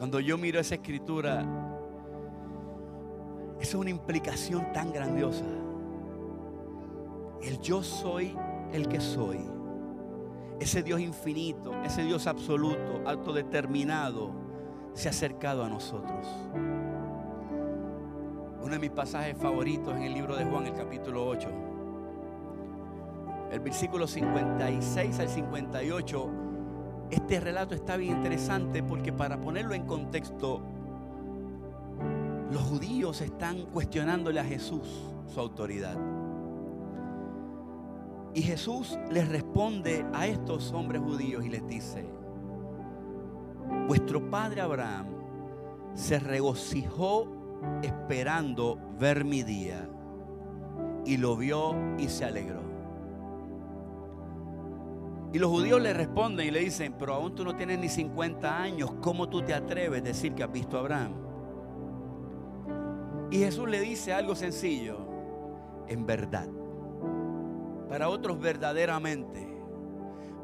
Cuando 0.00 0.18
yo 0.18 0.38
miro 0.38 0.58
esa 0.58 0.76
escritura, 0.76 1.44
es 3.60 3.74
una 3.74 3.90
implicación 3.90 4.72
tan 4.72 4.94
grandiosa. 4.94 5.44
El 7.42 7.60
yo 7.60 7.82
soy 7.82 8.34
el 8.72 8.88
que 8.88 8.98
soy. 8.98 9.40
Ese 10.58 10.82
Dios 10.82 11.00
infinito, 11.00 11.74
ese 11.84 12.02
Dios 12.02 12.26
absoluto, 12.26 13.02
autodeterminado, 13.04 14.30
se 14.94 15.08
ha 15.08 15.10
acercado 15.10 15.64
a 15.64 15.68
nosotros. 15.68 16.26
Uno 18.62 18.72
de 18.72 18.78
mis 18.78 18.92
pasajes 18.92 19.36
favoritos 19.36 19.94
en 19.96 20.04
el 20.04 20.14
libro 20.14 20.34
de 20.34 20.46
Juan, 20.46 20.66
el 20.66 20.72
capítulo 20.72 21.28
8. 21.28 21.48
El 23.52 23.60
versículo 23.60 24.06
56 24.06 25.20
al 25.20 25.28
58 25.28 26.49
este 27.10 27.40
relato 27.40 27.74
está 27.74 27.96
bien 27.96 28.16
interesante 28.16 28.82
porque 28.82 29.12
para 29.12 29.40
ponerlo 29.40 29.74
en 29.74 29.86
contexto, 29.86 30.62
los 32.50 32.62
judíos 32.62 33.20
están 33.20 33.66
cuestionándole 33.66 34.40
a 34.40 34.44
Jesús 34.44 35.04
su 35.26 35.40
autoridad. 35.40 35.96
Y 38.34 38.42
Jesús 38.42 38.98
les 39.10 39.28
responde 39.28 40.06
a 40.12 40.26
estos 40.26 40.72
hombres 40.72 41.02
judíos 41.02 41.44
y 41.44 41.48
les 41.48 41.66
dice, 41.66 42.04
vuestro 43.88 44.30
padre 44.30 44.60
Abraham 44.60 45.06
se 45.94 46.20
regocijó 46.20 47.26
esperando 47.82 48.78
ver 48.98 49.24
mi 49.24 49.42
día 49.42 49.88
y 51.04 51.16
lo 51.16 51.36
vio 51.36 51.74
y 51.98 52.08
se 52.08 52.24
alegró. 52.24 52.69
Y 55.32 55.38
los 55.38 55.50
judíos 55.50 55.80
le 55.80 55.92
responden 55.92 56.48
y 56.48 56.50
le 56.50 56.60
dicen, 56.60 56.94
pero 56.98 57.14
aún 57.14 57.34
tú 57.34 57.44
no 57.44 57.54
tienes 57.54 57.78
ni 57.78 57.88
50 57.88 58.60
años, 58.60 58.92
¿cómo 59.00 59.28
tú 59.28 59.42
te 59.42 59.54
atreves 59.54 60.00
a 60.00 60.04
decir 60.04 60.34
que 60.34 60.42
has 60.42 60.50
visto 60.50 60.76
a 60.76 60.80
Abraham? 60.80 61.12
Y 63.30 63.38
Jesús 63.38 63.68
le 63.68 63.80
dice 63.80 64.12
algo 64.12 64.34
sencillo, 64.34 64.98
en 65.86 66.04
verdad. 66.04 66.48
Para 67.88 68.08
otros 68.08 68.40
verdaderamente. 68.40 69.46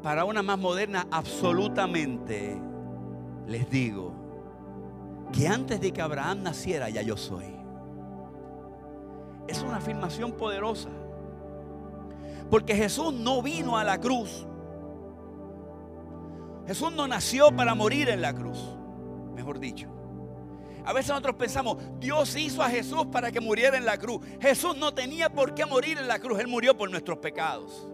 Para 0.01 0.23
una 0.23 0.41
más 0.41 0.57
moderna 0.57 1.05
absolutamente. 1.11 2.57
Les 3.45 3.69
digo 3.69 4.13
que 5.33 5.49
antes 5.49 5.81
de 5.81 5.91
que 5.91 6.01
Abraham 6.01 6.43
naciera 6.43 6.89
ya 6.89 7.01
yo 7.01 7.17
soy. 7.17 7.57
Es 9.49 9.61
una 9.61 9.77
afirmación 9.77 10.31
poderosa. 10.31 10.89
Porque 12.49 12.73
Jesús 12.73 13.13
no 13.13 13.41
vino 13.41 13.77
a 13.77 13.83
la 13.83 13.99
cruz 13.99 14.46
Jesús 16.67 16.91
no 16.91 17.07
nació 17.07 17.55
para 17.55 17.73
morir 17.73 18.09
en 18.09 18.21
la 18.21 18.33
cruz, 18.33 18.59
mejor 19.33 19.57
dicho. 19.57 19.87
A 20.85 20.93
veces 20.93 21.09
nosotros 21.09 21.35
pensamos, 21.35 21.77
Dios 21.99 22.35
hizo 22.35 22.61
a 22.61 22.69
Jesús 22.69 23.07
para 23.07 23.31
que 23.31 23.39
muriera 23.39 23.77
en 23.77 23.85
la 23.85 23.97
cruz. 23.97 24.21
Jesús 24.41 24.77
no 24.77 24.93
tenía 24.93 25.29
por 25.29 25.53
qué 25.53 25.65
morir 25.65 25.97
en 25.97 26.07
la 26.07 26.19
cruz, 26.19 26.39
Él 26.39 26.47
murió 26.47 26.77
por 26.77 26.89
nuestros 26.89 27.17
pecados. 27.19 27.87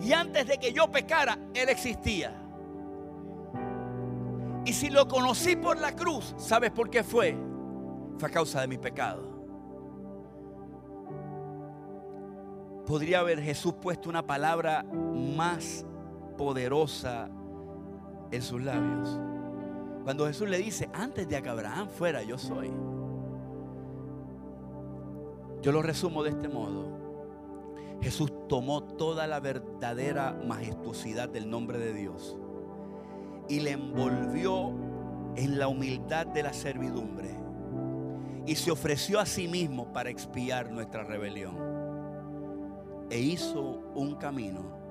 Y 0.00 0.12
antes 0.12 0.46
de 0.46 0.58
que 0.58 0.72
yo 0.72 0.90
pecara, 0.90 1.38
Él 1.54 1.68
existía. 1.68 2.42
Y 4.66 4.72
si 4.72 4.90
lo 4.90 5.08
conocí 5.08 5.56
por 5.56 5.78
la 5.78 5.94
cruz, 5.94 6.34
¿sabes 6.36 6.70
por 6.70 6.90
qué 6.90 7.02
fue? 7.02 7.36
Fue 8.18 8.28
a 8.28 8.32
causa 8.32 8.60
de 8.60 8.68
mi 8.68 8.78
pecado. 8.78 9.36
Podría 12.86 13.20
haber 13.20 13.42
Jesús 13.42 13.74
puesto 13.80 14.08
una 14.08 14.26
palabra 14.26 14.84
más 14.84 15.84
poderosa 16.36 17.28
en 18.30 18.42
sus 18.42 18.62
labios. 18.62 19.18
Cuando 20.04 20.26
Jesús 20.26 20.48
le 20.48 20.58
dice, 20.58 20.88
antes 20.92 21.28
de 21.28 21.42
que 21.42 21.48
Abraham 21.48 21.88
fuera, 21.88 22.22
yo 22.22 22.38
soy. 22.38 22.70
Yo 25.62 25.72
lo 25.72 25.82
resumo 25.82 26.22
de 26.22 26.30
este 26.30 26.48
modo. 26.48 26.96
Jesús 28.00 28.32
tomó 28.48 28.82
toda 28.82 29.26
la 29.26 29.40
verdadera 29.40 30.38
majestuosidad 30.46 31.28
del 31.28 31.50
nombre 31.50 31.78
de 31.78 31.92
Dios 31.92 32.36
y 33.48 33.60
le 33.60 33.72
envolvió 33.72 34.72
en 35.34 35.58
la 35.58 35.68
humildad 35.68 36.26
de 36.26 36.42
la 36.42 36.52
servidumbre 36.52 37.34
y 38.46 38.54
se 38.54 38.70
ofreció 38.70 39.18
a 39.18 39.26
sí 39.26 39.48
mismo 39.48 39.92
para 39.92 40.10
expiar 40.10 40.70
nuestra 40.70 41.04
rebelión 41.04 41.56
e 43.10 43.18
hizo 43.18 43.82
un 43.94 44.14
camino 44.16 44.85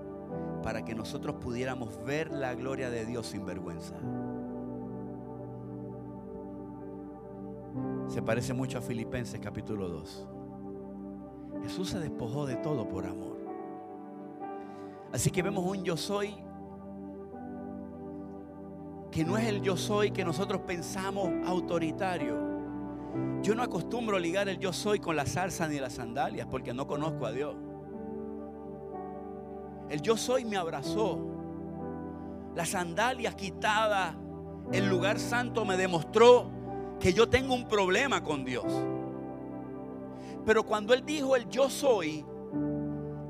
para 0.66 0.84
que 0.84 0.96
nosotros 0.96 1.36
pudiéramos 1.36 2.04
ver 2.06 2.32
la 2.32 2.56
gloria 2.56 2.90
de 2.90 3.06
Dios 3.06 3.28
sin 3.28 3.46
vergüenza. 3.46 3.94
Se 8.08 8.24
parece 8.24 8.52
mucho 8.52 8.80
a 8.80 8.82
Filipenses 8.82 9.40
capítulo 9.40 9.88
2. 9.88 10.28
Jesús 11.62 11.90
se 11.92 12.00
despojó 12.00 12.48
de 12.48 12.56
todo 12.56 12.90
por 12.90 13.06
amor. 13.06 13.38
Así 15.14 15.30
que 15.30 15.44
vemos 15.44 15.64
un 15.64 15.84
yo 15.84 15.96
soy 15.96 16.34
que 19.12 19.24
no 19.24 19.38
es 19.38 19.48
el 19.48 19.62
yo 19.62 19.78
soy 19.78 20.10
que 20.10 20.26
nosotros 20.26 20.62
pensamos 20.62 21.30
autoritario. 21.46 22.40
Yo 23.44 23.54
no 23.54 23.62
acostumbro 23.62 24.18
ligar 24.18 24.50
el 24.50 24.58
yo 24.58 24.74
soy 24.74 24.98
con 25.00 25.16
la 25.16 25.28
salsa 25.28 25.68
ni 25.68 25.78
las 25.80 25.94
sandalias 25.94 26.48
porque 26.50 26.74
no 26.74 26.88
conozco 26.88 27.28
a 27.28 27.32
Dios. 27.32 27.56
El 29.90 30.02
yo 30.02 30.18
soy 30.18 30.46
me 30.46 30.58
abrazó. 30.58 31.20
Las 32.56 32.70
sandalias 32.70 33.36
quitadas, 33.36 34.16
el 34.72 34.90
lugar 34.90 35.20
santo 35.20 35.66
me 35.66 35.78
demostró 35.78 36.50
que 37.00 37.14
yo 37.14 37.30
tengo 37.30 37.54
un 37.54 37.68
problema 37.68 38.24
con 38.24 38.46
Dios. 38.46 38.66
Pero 40.46 40.64
cuando 40.64 40.94
Él 40.94 41.04
dijo 41.06 41.36
el 41.36 41.50
yo 41.50 41.70
soy, 41.70 42.26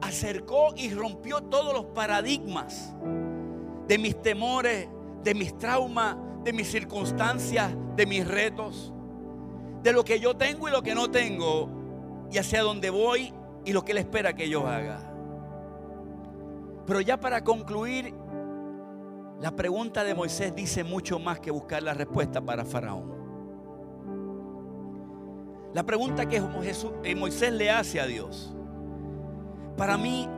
acercó 0.01 0.73
y 0.75 0.93
rompió 0.93 1.41
todos 1.41 1.73
los 1.73 1.85
paradigmas 1.85 2.93
de 3.87 3.97
mis 3.97 4.21
temores, 4.21 4.87
de 5.23 5.33
mis 5.33 5.57
traumas, 5.57 6.17
de 6.43 6.53
mis 6.53 6.69
circunstancias, 6.69 7.75
de 7.95 8.05
mis 8.05 8.27
retos, 8.27 8.93
de 9.81 9.93
lo 9.93 10.03
que 10.03 10.19
yo 10.19 10.35
tengo 10.35 10.67
y 10.67 10.71
lo 10.71 10.83
que 10.83 10.93
no 10.93 11.09
tengo, 11.09 11.69
y 12.31 12.37
hacia 12.37 12.61
dónde 12.61 12.89
voy 12.89 13.33
y 13.63 13.73
lo 13.73 13.83
que 13.83 13.93
Él 13.93 13.99
espera 13.99 14.35
que 14.35 14.49
yo 14.49 14.67
haga. 14.67 15.14
Pero 16.85 17.01
ya 17.01 17.19
para 17.19 17.43
concluir, 17.43 18.13
la 19.41 19.51
pregunta 19.55 20.03
de 20.03 20.13
Moisés 20.13 20.53
dice 20.55 20.83
mucho 20.83 21.19
más 21.19 21.39
que 21.39 21.51
buscar 21.51 21.81
la 21.83 21.93
respuesta 21.93 22.41
para 22.41 22.63
Faraón. 22.63 23.13
La 25.73 25.83
pregunta 25.83 26.25
que 26.25 26.37
eh, 26.37 27.15
Moisés 27.15 27.51
le 27.51 27.69
hace 27.69 27.99
a 27.99 28.05
Dios, 28.05 28.55
para 29.75 29.97
mí 29.97 30.29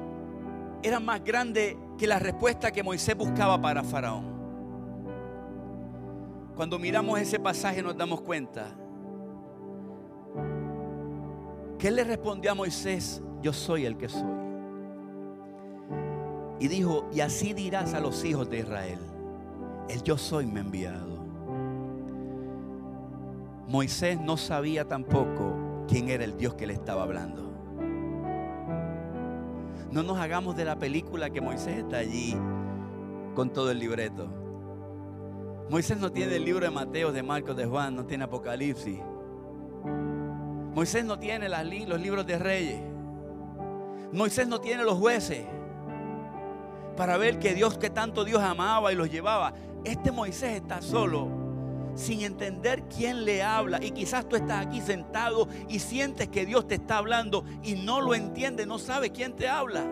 era 0.81 0.99
más 0.99 1.23
grande 1.23 1.77
que 1.97 2.07
la 2.07 2.17
respuesta 2.17 2.71
que 2.71 2.81
Moisés 2.81 3.15
buscaba 3.15 3.61
para 3.61 3.83
Faraón. 3.83 4.35
Cuando 6.55 6.79
miramos 6.79 7.19
ese 7.19 7.39
pasaje 7.39 7.83
nos 7.83 7.95
damos 7.95 8.21
cuenta 8.21 8.75
que 11.77 11.89
él 11.89 11.95
le 11.97 12.03
respondió 12.03 12.51
a 12.51 12.55
Moisés, 12.55 13.21
yo 13.41 13.53
soy 13.53 13.85
el 13.85 13.95
que 13.95 14.09
soy. 14.09 14.46
Y 16.59 16.67
dijo, 16.67 17.07
y 17.13 17.21
así 17.21 17.53
dirás 17.53 17.93
a 17.93 17.99
los 17.99 18.23
hijos 18.25 18.49
de 18.49 18.59
Israel, 18.59 18.99
el 19.89 20.03
yo 20.03 20.17
soy 20.17 20.47
me 20.47 20.61
enviado. 20.61 21.17
Moisés 23.67 24.19
no 24.19 24.37
sabía 24.37 24.87
tampoco 24.87 25.85
quién 25.87 26.09
era 26.09 26.23
el 26.23 26.37
Dios 26.37 26.55
que 26.55 26.65
le 26.65 26.73
estaba 26.73 27.03
hablando. 27.03 27.43
No 29.91 30.03
nos 30.03 30.17
hagamos 30.17 30.55
de 30.55 30.65
la 30.65 30.77
película 30.77 31.29
que 31.29 31.41
Moisés 31.41 31.77
está 31.77 31.97
allí 31.97 32.35
con 33.35 33.51
todo 33.51 33.71
el 33.71 33.79
libreto. 33.79 34.27
Moisés 35.69 35.97
no 35.97 36.11
tiene 36.11 36.37
el 36.37 36.45
libro 36.45 36.65
de 36.65 36.71
Mateo, 36.71 37.11
de 37.11 37.23
Marcos, 37.23 37.55
de 37.55 37.65
Juan, 37.65 37.95
no 37.95 38.05
tiene 38.05 38.23
Apocalipsis. 38.23 38.99
Moisés 40.73 41.05
no 41.05 41.19
tiene 41.19 41.49
los 41.49 41.99
libros 41.99 42.25
de 42.25 42.39
reyes. 42.39 42.81
Moisés 44.13 44.47
no 44.47 44.61
tiene 44.61 44.83
los 44.83 44.97
jueces 44.97 45.45
para 46.97 47.15
ver 47.17 47.39
que 47.39 47.53
Dios, 47.53 47.77
que 47.77 47.89
tanto 47.89 48.25
Dios 48.25 48.41
amaba 48.41 48.91
y 48.91 48.95
los 48.95 49.09
llevaba. 49.09 49.53
Este 49.85 50.11
Moisés 50.11 50.55
está 50.55 50.81
solo, 50.81 51.29
sin 51.95 52.21
entender 52.21 52.83
quién 52.93 53.23
le 53.23 53.43
habla. 53.43 53.81
Y 53.81 53.91
quizás 53.91 54.27
tú 54.27 54.35
estás 54.35 54.65
aquí 54.65 54.81
sentado 54.81 55.47
y 55.69 55.79
sientes 55.79 56.27
que 56.27 56.45
Dios 56.45 56.67
te 56.67 56.75
está 56.75 56.97
hablando 56.97 57.45
y 57.63 57.75
no 57.75 58.01
lo 58.01 58.15
entiende, 58.15 58.65
no 58.65 58.79
sabe 58.79 59.11
quién 59.11 59.33
te 59.33 59.47
habla. 59.47 59.85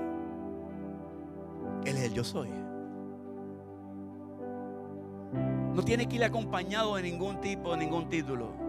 Él 1.85 1.95
es 1.95 2.03
el 2.03 2.13
yo 2.13 2.23
soy. 2.23 2.49
No 5.73 5.83
tiene 5.83 6.07
que 6.07 6.15
ir 6.15 6.23
acompañado 6.23 6.95
de 6.95 7.03
ningún 7.03 7.39
tipo, 7.39 7.71
de 7.71 7.77
ningún 7.77 8.09
título. 8.09 8.64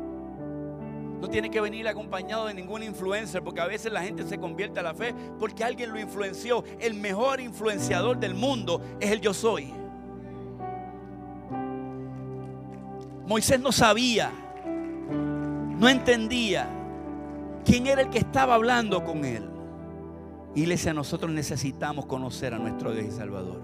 No 1.20 1.28
tiene 1.28 1.50
que 1.50 1.60
venir 1.60 1.88
acompañado 1.88 2.46
de 2.46 2.54
ningún 2.54 2.82
influencer, 2.82 3.42
porque 3.42 3.60
a 3.60 3.66
veces 3.66 3.92
la 3.92 4.02
gente 4.02 4.26
se 4.26 4.38
convierte 4.38 4.80
a 4.80 4.82
la 4.82 4.94
fe 4.94 5.14
porque 5.38 5.64
alguien 5.64 5.90
lo 5.90 5.98
influenció. 5.98 6.62
El 6.78 6.94
mejor 6.94 7.40
influenciador 7.40 8.18
del 8.18 8.34
mundo 8.34 8.80
es 9.00 9.10
el 9.10 9.20
yo 9.20 9.32
soy. 9.32 9.72
Moisés 13.26 13.58
no 13.58 13.72
sabía, 13.72 14.30
no 15.78 15.88
entendía 15.88 16.68
quién 17.64 17.86
era 17.88 18.02
el 18.02 18.10
que 18.10 18.18
estaba 18.18 18.54
hablando 18.54 19.02
con 19.02 19.24
él. 19.24 19.50
Iglesia, 20.54 20.94
nosotros 20.94 21.30
necesitamos 21.32 22.06
conocer 22.06 22.54
a 22.54 22.58
nuestro 22.58 22.92
Dios 22.92 23.06
y 23.06 23.10
Salvador. 23.10 23.60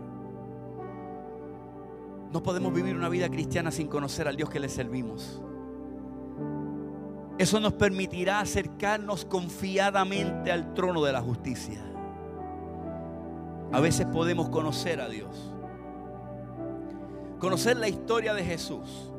No 2.33 2.43
podemos 2.43 2.75
vivir 2.75 2.97
una 2.97 3.09
vida 3.09 3.29
cristiana 3.29 3.71
sin 3.71 3.87
conocer 3.89 4.27
al 4.27 4.37
Dios 4.37 4.51
que 4.51 4.59
le 4.59 4.69
servimos. 4.69 5.41
Eso 7.39 7.61
nos 7.61 7.73
permitirá 7.73 8.41
acercarnos 8.41 9.25
confiadamente 9.25 10.53
al 10.53 10.75
trono 10.75 11.03
de 11.03 11.13
la 11.13 11.23
justicia. 11.23 11.81
A 13.73 13.81
veces 13.81 14.07
podemos 14.07 14.49
conocer 14.51 15.01
a 15.01 15.09
Dios. 15.09 15.51
Conocer 17.39 17.77
la 17.77 17.89
historia 17.89 18.35
de 18.35 18.45
Jesús, 18.45 19.11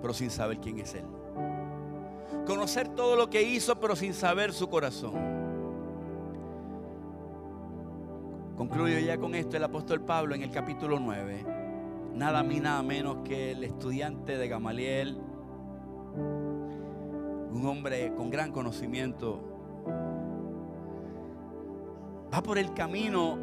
pero 0.00 0.14
sin 0.14 0.30
saber 0.30 0.58
quién 0.58 0.78
es 0.78 0.94
Él. 0.94 1.04
Conocer 2.46 2.88
todo 2.88 3.14
lo 3.14 3.30
que 3.30 3.42
hizo, 3.42 3.78
pero 3.78 3.94
sin 3.94 4.14
saber 4.14 4.52
su 4.52 4.68
corazón. 4.68 5.12
Concluyo 8.56 8.98
ya 8.98 9.18
con 9.18 9.34
esto 9.34 9.56
el 9.56 9.64
apóstol 9.64 10.00
Pablo 10.00 10.34
en 10.34 10.42
el 10.42 10.50
capítulo 10.50 10.98
9 10.98 11.54
nada 12.14 12.42
más 12.42 12.60
nada 12.60 12.82
menos 12.82 13.18
que 13.24 13.52
el 13.52 13.64
estudiante 13.64 14.38
de 14.38 14.48
Gamaliel, 14.48 15.18
un 17.54 17.66
hombre 17.66 18.12
con 18.16 18.30
gran 18.30 18.50
conocimiento, 18.50 19.40
va 22.32 22.42
por 22.42 22.58
el 22.58 22.74
camino 22.74 23.38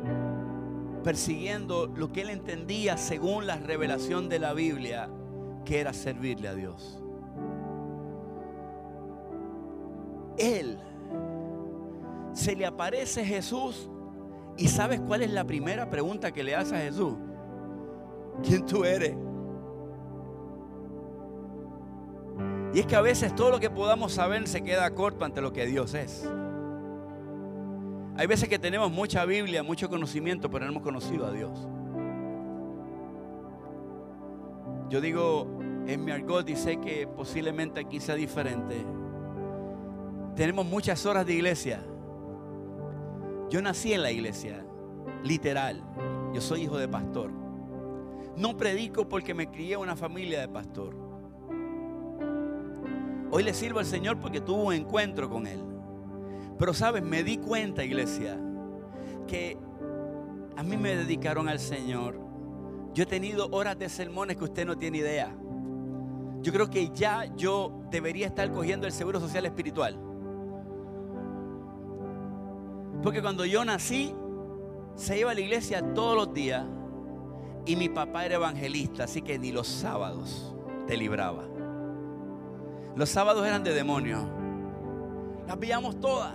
persiguiendo 1.03 1.87
lo 1.87 2.11
que 2.11 2.21
él 2.21 2.29
entendía 2.29 2.97
según 2.97 3.47
la 3.47 3.55
revelación 3.55 4.27
de 4.27 4.39
la 4.39 4.53
Biblia, 4.53 5.09
que 5.65 5.79
era 5.79 5.93
servirle 5.93 6.49
a 6.49 6.53
Dios. 6.53 7.01
Él 10.37 10.77
se 12.33 12.55
le 12.55 12.65
aparece 12.65 13.25
Jesús 13.25 13.89
y 14.57 14.67
sabes 14.67 14.99
cuál 15.01 15.21
es 15.21 15.31
la 15.31 15.45
primera 15.45 15.89
pregunta 15.89 16.31
que 16.31 16.43
le 16.43 16.55
hace 16.55 16.75
a 16.75 16.79
Jesús 16.79 17.15
quién 18.43 18.65
tú 18.65 18.83
eres. 18.83 19.15
Y 22.73 22.79
es 22.79 22.85
que 22.85 22.95
a 22.95 23.01
veces 23.01 23.35
todo 23.35 23.51
lo 23.51 23.59
que 23.59 23.69
podamos 23.69 24.13
saber 24.13 24.47
se 24.47 24.61
queda 24.61 24.89
corto 24.91 25.25
ante 25.25 25.41
lo 25.41 25.51
que 25.51 25.65
Dios 25.65 25.93
es. 25.93 26.29
Hay 28.15 28.27
veces 28.27 28.47
que 28.47 28.59
tenemos 28.59 28.91
mucha 28.91 29.25
Biblia, 29.25 29.63
mucho 29.63 29.89
conocimiento, 29.89 30.49
pero 30.49 30.65
no 30.65 30.71
hemos 30.71 30.83
conocido 30.83 31.25
a 31.25 31.31
Dios. 31.31 31.67
Yo 34.89 35.01
digo 35.01 35.47
en 35.87 36.05
mi 36.05 36.11
argot 36.11 36.49
y 36.49 36.55
sé 36.55 36.77
que 36.77 37.07
posiblemente 37.07 37.79
aquí 37.79 37.99
sea 37.99 38.15
diferente. 38.15 38.85
Tenemos 40.35 40.65
muchas 40.65 41.05
horas 41.05 41.25
de 41.25 41.33
iglesia. 41.33 41.83
Yo 43.49 43.61
nací 43.61 43.91
en 43.91 44.01
la 44.01 44.11
iglesia, 44.11 44.65
literal. 45.23 45.83
Yo 46.33 46.39
soy 46.39 46.63
hijo 46.63 46.77
de 46.77 46.87
pastor. 46.87 47.31
No 48.37 48.55
predico 48.55 49.09
porque 49.09 49.33
me 49.33 49.49
crié 49.49 49.73
en 49.73 49.81
una 49.81 49.95
familia 49.95 50.39
de 50.39 50.47
pastor. 50.47 51.00
Hoy 53.31 53.43
le 53.43 53.53
sirvo 53.53 53.79
al 53.79 53.85
Señor 53.85 54.19
porque 54.19 54.41
tuve 54.41 54.61
un 54.61 54.73
encuentro 54.73 55.29
con 55.29 55.47
Él. 55.47 55.59
Pero 56.59 56.73
sabes, 56.73 57.01
me 57.01 57.23
di 57.23 57.37
cuenta, 57.37 57.83
iglesia, 57.83 58.37
que 59.25 59.57
a 60.57 60.63
mí 60.63 60.75
me 60.75 60.95
dedicaron 60.95 61.47
al 61.47 61.59
Señor. 61.59 62.19
Yo 62.93 63.03
he 63.03 63.07
tenido 63.07 63.47
horas 63.51 63.79
de 63.79 63.87
sermones 63.87 64.35
que 64.35 64.43
usted 64.43 64.65
no 64.65 64.77
tiene 64.77 64.97
idea. 64.97 65.33
Yo 66.41 66.51
creo 66.51 66.69
que 66.69 66.89
ya 66.93 67.25
yo 67.35 67.81
debería 67.89 68.27
estar 68.27 68.51
cogiendo 68.51 68.85
el 68.85 68.91
seguro 68.91 69.19
social 69.19 69.45
espiritual. 69.45 69.97
Porque 73.01 73.21
cuando 73.21 73.45
yo 73.45 73.63
nací, 73.63 74.13
se 74.95 75.17
iba 75.17 75.31
a 75.31 75.33
la 75.33 75.39
iglesia 75.39 75.93
todos 75.93 76.15
los 76.15 76.33
días 76.33 76.65
y 77.65 77.75
mi 77.75 77.89
papá 77.89 78.25
era 78.25 78.35
evangelista, 78.35 79.05
así 79.05 79.21
que 79.21 79.39
ni 79.39 79.51
los 79.51 79.67
sábados 79.67 80.53
te 80.85 80.97
libraba. 80.97 81.50
Los 82.95 83.09
sábados 83.09 83.45
eran 83.45 83.63
de 83.63 83.73
demonio. 83.73 84.27
Las 85.47 85.59
veíamos 85.59 85.99
todas. 85.99 86.33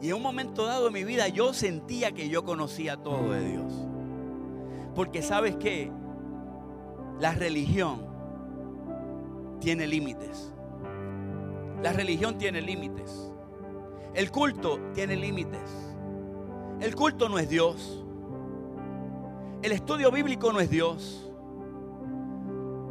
Y 0.00 0.08
en 0.08 0.14
un 0.14 0.22
momento 0.22 0.66
dado 0.66 0.86
de 0.86 0.90
mi 0.90 1.04
vida 1.04 1.28
yo 1.28 1.54
sentía 1.54 2.12
que 2.12 2.28
yo 2.28 2.44
conocía 2.44 2.96
todo 2.96 3.32
de 3.32 3.48
Dios. 3.48 3.72
Porque 4.94 5.22
sabes 5.22 5.56
que 5.56 5.90
la 7.18 7.32
religión 7.32 8.06
tiene 9.60 9.86
límites. 9.86 10.52
La 11.82 11.92
religión 11.92 12.36
tiene 12.38 12.60
límites. 12.60 13.32
El 14.14 14.30
culto 14.30 14.78
tiene 14.94 15.16
límites. 15.16 15.70
El 16.80 16.94
culto 16.94 17.28
no 17.28 17.38
es 17.38 17.48
Dios. 17.48 18.04
El 19.62 19.72
estudio 19.72 20.10
bíblico 20.10 20.52
no 20.52 20.60
es 20.60 20.70
Dios. 20.70 21.25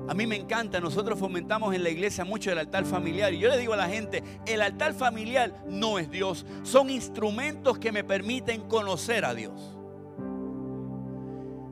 A 0.07 0.13
mí 0.13 0.27
me 0.27 0.35
encanta, 0.35 0.79
nosotros 0.79 1.17
fomentamos 1.17 1.73
en 1.73 1.83
la 1.83 1.89
iglesia 1.89 2.23
mucho 2.23 2.51
el 2.51 2.59
altar 2.59 2.85
familiar. 2.85 3.33
Y 3.33 3.39
yo 3.39 3.49
le 3.49 3.57
digo 3.57 3.73
a 3.73 3.77
la 3.77 3.89
gente, 3.89 4.23
el 4.45 4.61
altar 4.61 4.93
familiar 4.93 5.63
no 5.67 5.97
es 5.97 6.11
Dios. 6.11 6.45
Son 6.63 6.89
instrumentos 6.89 7.79
que 7.79 7.91
me 7.91 8.03
permiten 8.03 8.67
conocer 8.67 9.25
a 9.25 9.33
Dios. 9.33 9.75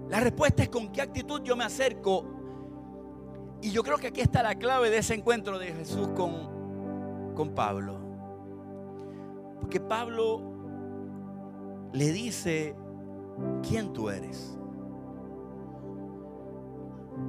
La 0.10 0.20
respuesta 0.20 0.64
es 0.64 0.70
con 0.70 0.92
qué 0.92 1.02
actitud 1.02 1.42
yo 1.44 1.56
me 1.56 1.64
acerco. 1.64 2.26
Y 3.62 3.72
yo 3.72 3.84
creo 3.84 3.98
que 3.98 4.08
aquí 4.08 4.22
está 4.22 4.42
la 4.42 4.56
clave 4.56 4.90
de 4.90 4.98
ese 4.98 5.14
encuentro 5.14 5.60
de 5.60 5.68
Jesús 5.68 6.10
con, 6.16 7.34
con 7.36 7.54
Pablo. 7.54 8.00
Porque 9.62 9.80
Pablo 9.80 10.42
le 11.94 12.12
dice, 12.12 12.76
¿quién 13.68 13.94
tú 13.94 14.10
eres? 14.10 14.58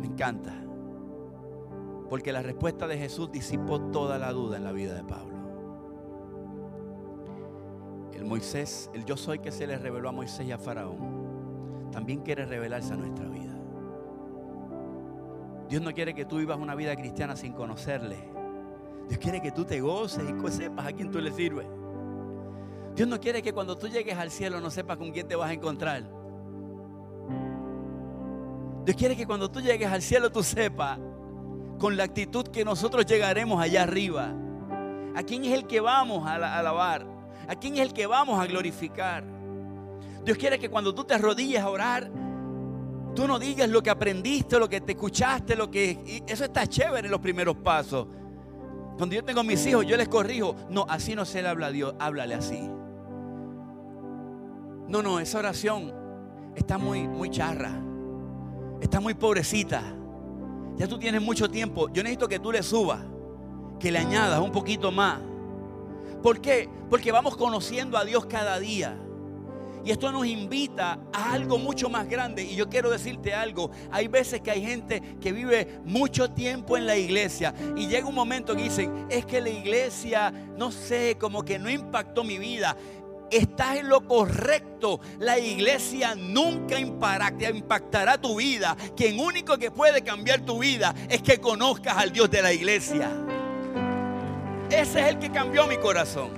Me 0.01 0.07
encanta. 0.07 0.64
Porque 2.15 2.33
la 2.33 2.43
respuesta 2.43 2.87
de 2.87 2.97
Jesús 2.97 3.33
disipó 3.33 3.81
toda 3.91 4.21
la 4.21 4.33
duda 4.33 4.57
en 4.57 4.63
la 4.63 4.71
vida 4.71 4.95
de 4.95 5.03
Pablo. 5.03 5.35
El 8.13 8.25
Moisés, 8.25 8.89
el 8.95 9.05
yo 9.05 9.17
soy 9.17 9.41
que 9.41 9.51
se 9.51 9.67
le 9.67 9.77
reveló 9.77 10.11
a 10.11 10.13
Moisés 10.13 10.47
y 10.47 10.53
a 10.53 10.59
Faraón, 10.59 11.89
también 11.91 12.21
quiere 12.21 12.47
revelarse 12.47 12.93
a 12.93 12.97
nuestra 12.97 13.27
vida. 13.27 13.59
Dios 15.69 15.83
no 15.83 15.93
quiere 15.93 16.15
que 16.15 16.25
tú 16.25 16.37
vivas 16.37 16.57
una 16.57 16.77
vida 16.77 16.95
cristiana 16.95 17.35
sin 17.35 17.53
conocerle. 17.53 18.19
Dios 19.09 19.19
quiere 19.19 19.43
que 19.43 19.51
tú 19.51 19.65
te 19.65 19.81
goces 19.81 20.23
y 20.23 20.51
sepas 20.53 20.87
a 20.87 20.93
quién 20.93 21.11
tú 21.11 21.19
le 21.19 21.33
sirves. 21.33 21.67
Dios 22.95 23.09
no 23.09 23.19
quiere 23.19 23.43
que 23.43 23.53
cuando 23.53 23.77
tú 23.77 23.89
llegues 23.89 24.17
al 24.17 24.31
cielo 24.31 24.61
no 24.61 24.71
sepas 24.71 24.99
con 24.99 25.11
quién 25.11 25.27
te 25.27 25.35
vas 25.35 25.51
a 25.51 25.53
encontrar. 25.53 26.05
Dios 28.85 28.97
quiere 28.97 29.17
que 29.17 29.27
cuando 29.27 29.51
tú 29.51 29.61
llegues 29.61 29.91
al 29.91 30.01
cielo 30.01 30.31
tú 30.31 30.45
sepas 30.45 31.01
con 31.79 31.97
la 31.97 32.05
actitud 32.05 32.47
que 32.49 32.65
nosotros 32.65 33.07
llegaremos 33.07 33.63
allá 33.63 33.83
arriba. 33.83 34.33
¿A 35.15 35.23
quién 35.23 35.45
es 35.45 35.53
el 35.53 35.67
que 35.67 35.81
vamos 35.81 36.27
a 36.27 36.59
alabar? 36.59 37.07
¿A 37.47 37.55
quién 37.55 37.75
es 37.75 37.81
el 37.81 37.93
que 37.93 38.07
vamos 38.07 38.39
a 38.41 38.47
glorificar? 38.47 39.25
Dios 40.25 40.39
quiere 40.39 40.59
que 40.59 40.71
cuando 40.71 40.95
tú 40.95 41.05
te 41.05 41.15
arrodilles 41.15 41.61
a 41.61 41.69
orar, 41.69 42.11
tú 43.15 43.29
no 43.29 43.39
digas 43.39 43.69
lo 43.69 43.83
que 43.83 43.91
aprendiste, 43.91 44.59
lo 44.59 44.69
que 44.69 44.81
te 44.81 44.93
escuchaste, 44.93 45.55
lo 45.55 45.71
que... 45.71 46.23
Eso 46.27 46.45
está 46.45 46.67
chévere 46.67 47.07
en 47.07 47.13
los 47.13 47.21
primeros 47.21 47.57
pasos. 47.57 48.07
Cuando 48.97 49.15
yo 49.15 49.25
tengo 49.25 49.43
mis 49.43 49.65
hijos, 49.67 49.87
yo 49.87 49.97
les 49.97 50.09
corrijo. 50.09 50.57
No, 50.71 50.87
así 50.89 51.15
no 51.15 51.25
se 51.25 51.43
le 51.43 51.49
habla 51.49 51.67
a 51.67 51.71
Dios, 51.71 51.95
háblale 51.99 52.35
así. 52.35 52.61
No, 54.89 55.03
no, 55.03 55.19
esa 55.21 55.39
oración 55.39 55.93
está 56.55 56.79
muy, 56.79 57.07
muy 57.07 57.31
charra. 57.31 57.73
Está 58.81 59.01
muy 59.01 59.15
pobrecita. 59.15 59.83
Ya 60.77 60.89
tú 60.89 60.99
tienes 60.99 61.23
mucho 61.23 61.49
tiempo. 61.49 61.89
Yo 61.93 62.03
necesito 62.03 62.29
que 62.29 62.39
tú 62.39 62.51
le 62.51 62.63
subas, 62.63 63.01
que 63.79 63.93
le 63.93 63.99
añadas 63.99 64.41
un 64.41 64.51
poquito 64.51 64.91
más. 64.91 65.21
¿Por 66.23 66.41
qué? 66.41 66.69
Porque 66.91 67.13
vamos 67.13 67.37
conociendo 67.37 67.99
a 67.99 68.05
Dios 68.05 68.27
cada 68.27 68.59
día. 68.59 68.99
Y 69.85 69.91
esto 69.91 70.11
nos 70.11 70.27
invita 70.27 70.99
a 71.13 71.33
algo 71.33 71.59
mucho 71.59 71.91
más 71.91 72.09
grande. 72.09 72.43
Y 72.43 72.57
yo 72.57 72.71
quiero 72.71 72.91
decirte 72.91 73.35
algo. 73.35 73.71
Hay 73.91 74.09
veces 74.09 74.41
que 74.41 74.51
hay 74.51 74.63
gente 74.63 75.03
que 75.21 75.31
vive 75.31 75.81
mucho 75.85 76.31
tiempo 76.31 76.79
en 76.79 76.87
la 76.87 76.97
iglesia. 76.97 77.55
Y 77.77 77.87
llega 77.87 78.07
un 78.07 78.15
momento 78.15 78.57
que 78.57 78.63
dicen, 78.63 79.07
es 79.11 79.27
que 79.27 79.43
la 79.43 79.51
iglesia, 79.51 80.33
no 80.57 80.73
sé, 80.73 81.19
como 81.21 81.43
que 81.43 81.59
no 81.59 81.69
impactó 81.69 82.25
mi 82.25 82.39
vida 82.39 82.75
estás 83.37 83.77
en 83.77 83.89
lo 83.89 84.07
correcto. 84.07 85.01
La 85.19 85.39
iglesia 85.39 86.15
nunca 86.15 86.79
impactará 86.79 88.21
tu 88.21 88.37
vida. 88.37 88.77
Quien 88.97 89.19
único 89.19 89.59
que 89.59 89.71
puede 89.71 90.03
cambiar 90.03 90.41
tu 90.41 90.59
vida 90.59 90.95
es 91.09 91.23
que 91.23 91.41
conozcas 91.41 91.97
al 91.97 92.13
Dios 92.13 92.31
de 92.31 92.43
la 92.43 92.53
iglesia. 92.53 93.11
Ese 94.71 95.01
es 95.01 95.07
el 95.07 95.19
que 95.19 95.31
cambió 95.31 95.67
mi 95.67 95.77
corazón. 95.77 96.31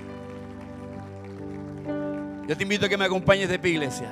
Yo 2.47 2.55
te 2.55 2.63
invito 2.63 2.85
a 2.85 2.89
que 2.89 2.97
me 2.97 3.05
acompañes 3.05 3.49
de 3.49 3.57
tu 3.57 3.67
iglesia. 3.67 4.09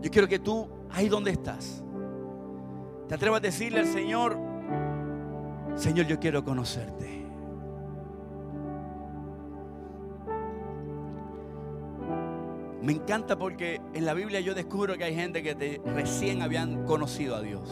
Yo 0.00 0.10
quiero 0.10 0.26
que 0.26 0.38
tú, 0.38 0.68
ahí 0.90 1.08
donde 1.08 1.30
estás, 1.30 1.82
te 3.08 3.14
atrevas 3.14 3.38
a 3.38 3.40
decirle 3.42 3.80
al 3.80 3.86
Señor, 3.86 4.38
Señor, 5.76 6.06
yo 6.06 6.18
quiero 6.18 6.44
conocerte. 6.44 7.21
Me 12.82 12.92
encanta 12.92 13.38
porque 13.38 13.80
en 13.94 14.04
la 14.04 14.12
Biblia 14.12 14.40
yo 14.40 14.54
descubro 14.54 14.98
que 14.98 15.04
hay 15.04 15.14
gente 15.14 15.40
que 15.40 15.80
recién 15.86 16.42
habían 16.42 16.84
conocido 16.84 17.36
a 17.36 17.40
Dios. 17.40 17.70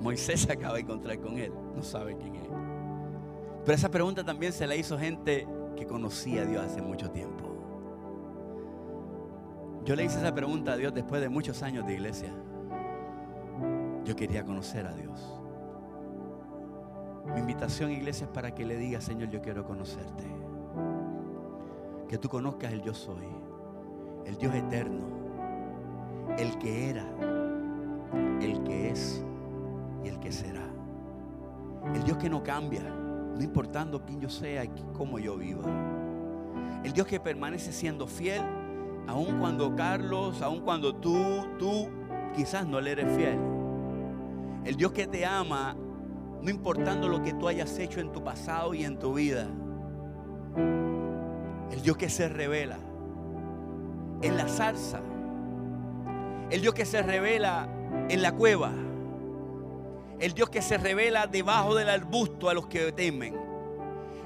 Moisés 0.00 0.42
se 0.42 0.52
acaba 0.52 0.74
de 0.74 0.82
encontrar 0.82 1.18
con 1.18 1.38
él, 1.38 1.52
no 1.74 1.82
sabe 1.82 2.16
quién 2.16 2.36
es. 2.36 2.48
Pero 3.64 3.74
esa 3.74 3.90
pregunta 3.90 4.22
también 4.22 4.52
se 4.52 4.64
la 4.68 4.76
hizo 4.76 4.96
gente 4.96 5.48
que 5.76 5.86
conocía 5.86 6.42
a 6.42 6.44
Dios 6.44 6.64
hace 6.64 6.80
mucho 6.80 7.10
tiempo. 7.10 7.50
Yo 9.84 9.96
le 9.96 10.04
hice 10.04 10.18
esa 10.18 10.32
pregunta 10.32 10.74
a 10.74 10.76
Dios 10.76 10.94
después 10.94 11.20
de 11.20 11.28
muchos 11.28 11.64
años 11.64 11.84
de 11.84 11.94
iglesia. 11.94 12.32
Yo 14.04 14.14
quería 14.14 14.44
conocer 14.44 14.86
a 14.86 14.94
Dios. 14.94 15.40
Mi 17.34 17.40
invitación, 17.40 17.90
iglesia, 17.90 18.26
es 18.26 18.30
para 18.30 18.54
que 18.54 18.64
le 18.64 18.76
diga, 18.76 19.00
Señor, 19.00 19.30
yo 19.30 19.42
quiero 19.42 19.64
conocerte 19.64 20.43
que 22.08 22.18
tú 22.18 22.28
conozcas 22.28 22.72
el 22.72 22.82
yo 22.82 22.94
soy, 22.94 23.26
el 24.26 24.36
Dios 24.36 24.54
eterno, 24.54 25.04
el 26.38 26.58
que 26.58 26.90
era, 26.90 27.06
el 28.40 28.62
que 28.64 28.90
es 28.90 29.24
y 30.02 30.08
el 30.08 30.18
que 30.20 30.32
será. 30.32 30.68
El 31.94 32.02
Dios 32.04 32.16
que 32.18 32.30
no 32.30 32.42
cambia, 32.42 32.82
no 32.82 33.42
importando 33.42 34.04
quién 34.04 34.20
yo 34.20 34.28
sea 34.28 34.64
y 34.64 34.70
cómo 34.94 35.18
yo 35.18 35.36
viva. 35.36 35.62
El 36.82 36.92
Dios 36.92 37.06
que 37.06 37.20
permanece 37.20 37.72
siendo 37.72 38.06
fiel, 38.06 38.42
aun 39.06 39.38
cuando 39.38 39.74
Carlos, 39.74 40.40
aun 40.42 40.60
cuando 40.60 40.94
tú, 40.94 41.46
tú 41.58 41.88
quizás 42.34 42.66
no 42.66 42.80
le 42.80 42.92
eres 42.92 43.16
fiel. 43.16 43.38
El 44.64 44.76
Dios 44.76 44.92
que 44.92 45.06
te 45.06 45.26
ama, 45.26 45.76
no 46.40 46.50
importando 46.50 47.08
lo 47.08 47.22
que 47.22 47.34
tú 47.34 47.48
hayas 47.48 47.78
hecho 47.78 48.00
en 48.00 48.12
tu 48.12 48.22
pasado 48.22 48.74
y 48.74 48.84
en 48.84 48.98
tu 48.98 49.14
vida. 49.14 49.46
El 51.70 51.82
Dios 51.82 51.96
que 51.96 52.08
se 52.08 52.28
revela 52.28 52.78
en 54.22 54.36
la 54.36 54.48
zarza. 54.48 55.00
El 56.50 56.60
Dios 56.60 56.74
que 56.74 56.84
se 56.84 57.02
revela 57.02 57.68
en 58.08 58.22
la 58.22 58.32
cueva. 58.32 58.70
El 60.18 60.32
Dios 60.32 60.50
que 60.50 60.62
se 60.62 60.78
revela 60.78 61.26
debajo 61.26 61.74
del 61.74 61.88
arbusto 61.88 62.48
a 62.48 62.54
los 62.54 62.66
que 62.66 62.92
temen. 62.92 63.34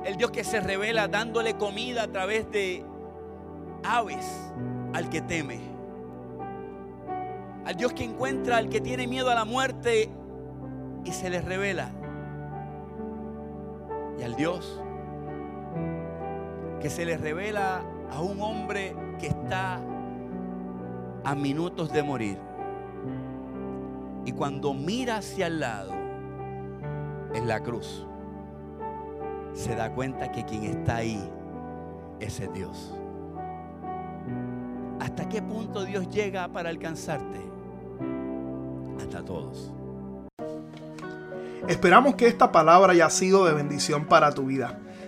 El 0.04 0.16
Dios 0.16 0.30
que 0.30 0.44
se 0.44 0.60
revela 0.60 1.08
dándole 1.08 1.54
comida 1.54 2.04
a 2.04 2.08
través 2.08 2.50
de 2.50 2.84
aves 3.82 4.26
al 4.92 5.08
que 5.08 5.20
teme. 5.20 5.60
Al 7.64 7.76
Dios 7.76 7.92
que 7.92 8.04
encuentra 8.04 8.56
al 8.56 8.68
que 8.68 8.80
tiene 8.80 9.06
miedo 9.06 9.30
a 9.30 9.34
la 9.34 9.44
muerte 9.44 10.08
y 11.04 11.12
se 11.12 11.30
le 11.30 11.40
revela. 11.40 11.90
Y 14.18 14.22
al 14.22 14.36
Dios 14.36 14.80
que 16.80 16.90
se 16.90 17.04
le 17.04 17.16
revela 17.16 17.82
a 18.10 18.20
un 18.20 18.40
hombre 18.40 18.94
que 19.18 19.28
está 19.28 19.80
a 21.24 21.34
minutos 21.34 21.92
de 21.92 22.02
morir. 22.02 22.38
Y 24.24 24.32
cuando 24.32 24.74
mira 24.74 25.16
hacia 25.16 25.46
el 25.46 25.60
lado, 25.60 25.92
en 27.34 27.48
la 27.48 27.60
cruz, 27.60 28.06
se 29.52 29.74
da 29.74 29.92
cuenta 29.92 30.30
que 30.30 30.44
quien 30.44 30.64
está 30.64 30.96
ahí 30.96 31.30
es 32.20 32.40
el 32.40 32.52
Dios. 32.52 32.94
¿Hasta 35.00 35.28
qué 35.28 35.42
punto 35.42 35.84
Dios 35.84 36.08
llega 36.08 36.48
para 36.48 36.70
alcanzarte? 36.70 37.40
Hasta 39.00 39.24
todos. 39.24 39.72
Esperamos 41.68 42.14
que 42.14 42.26
esta 42.26 42.50
palabra 42.50 42.92
haya 42.92 43.10
sido 43.10 43.44
de 43.44 43.52
bendición 43.52 44.06
para 44.06 44.32
tu 44.32 44.46
vida. 44.46 44.78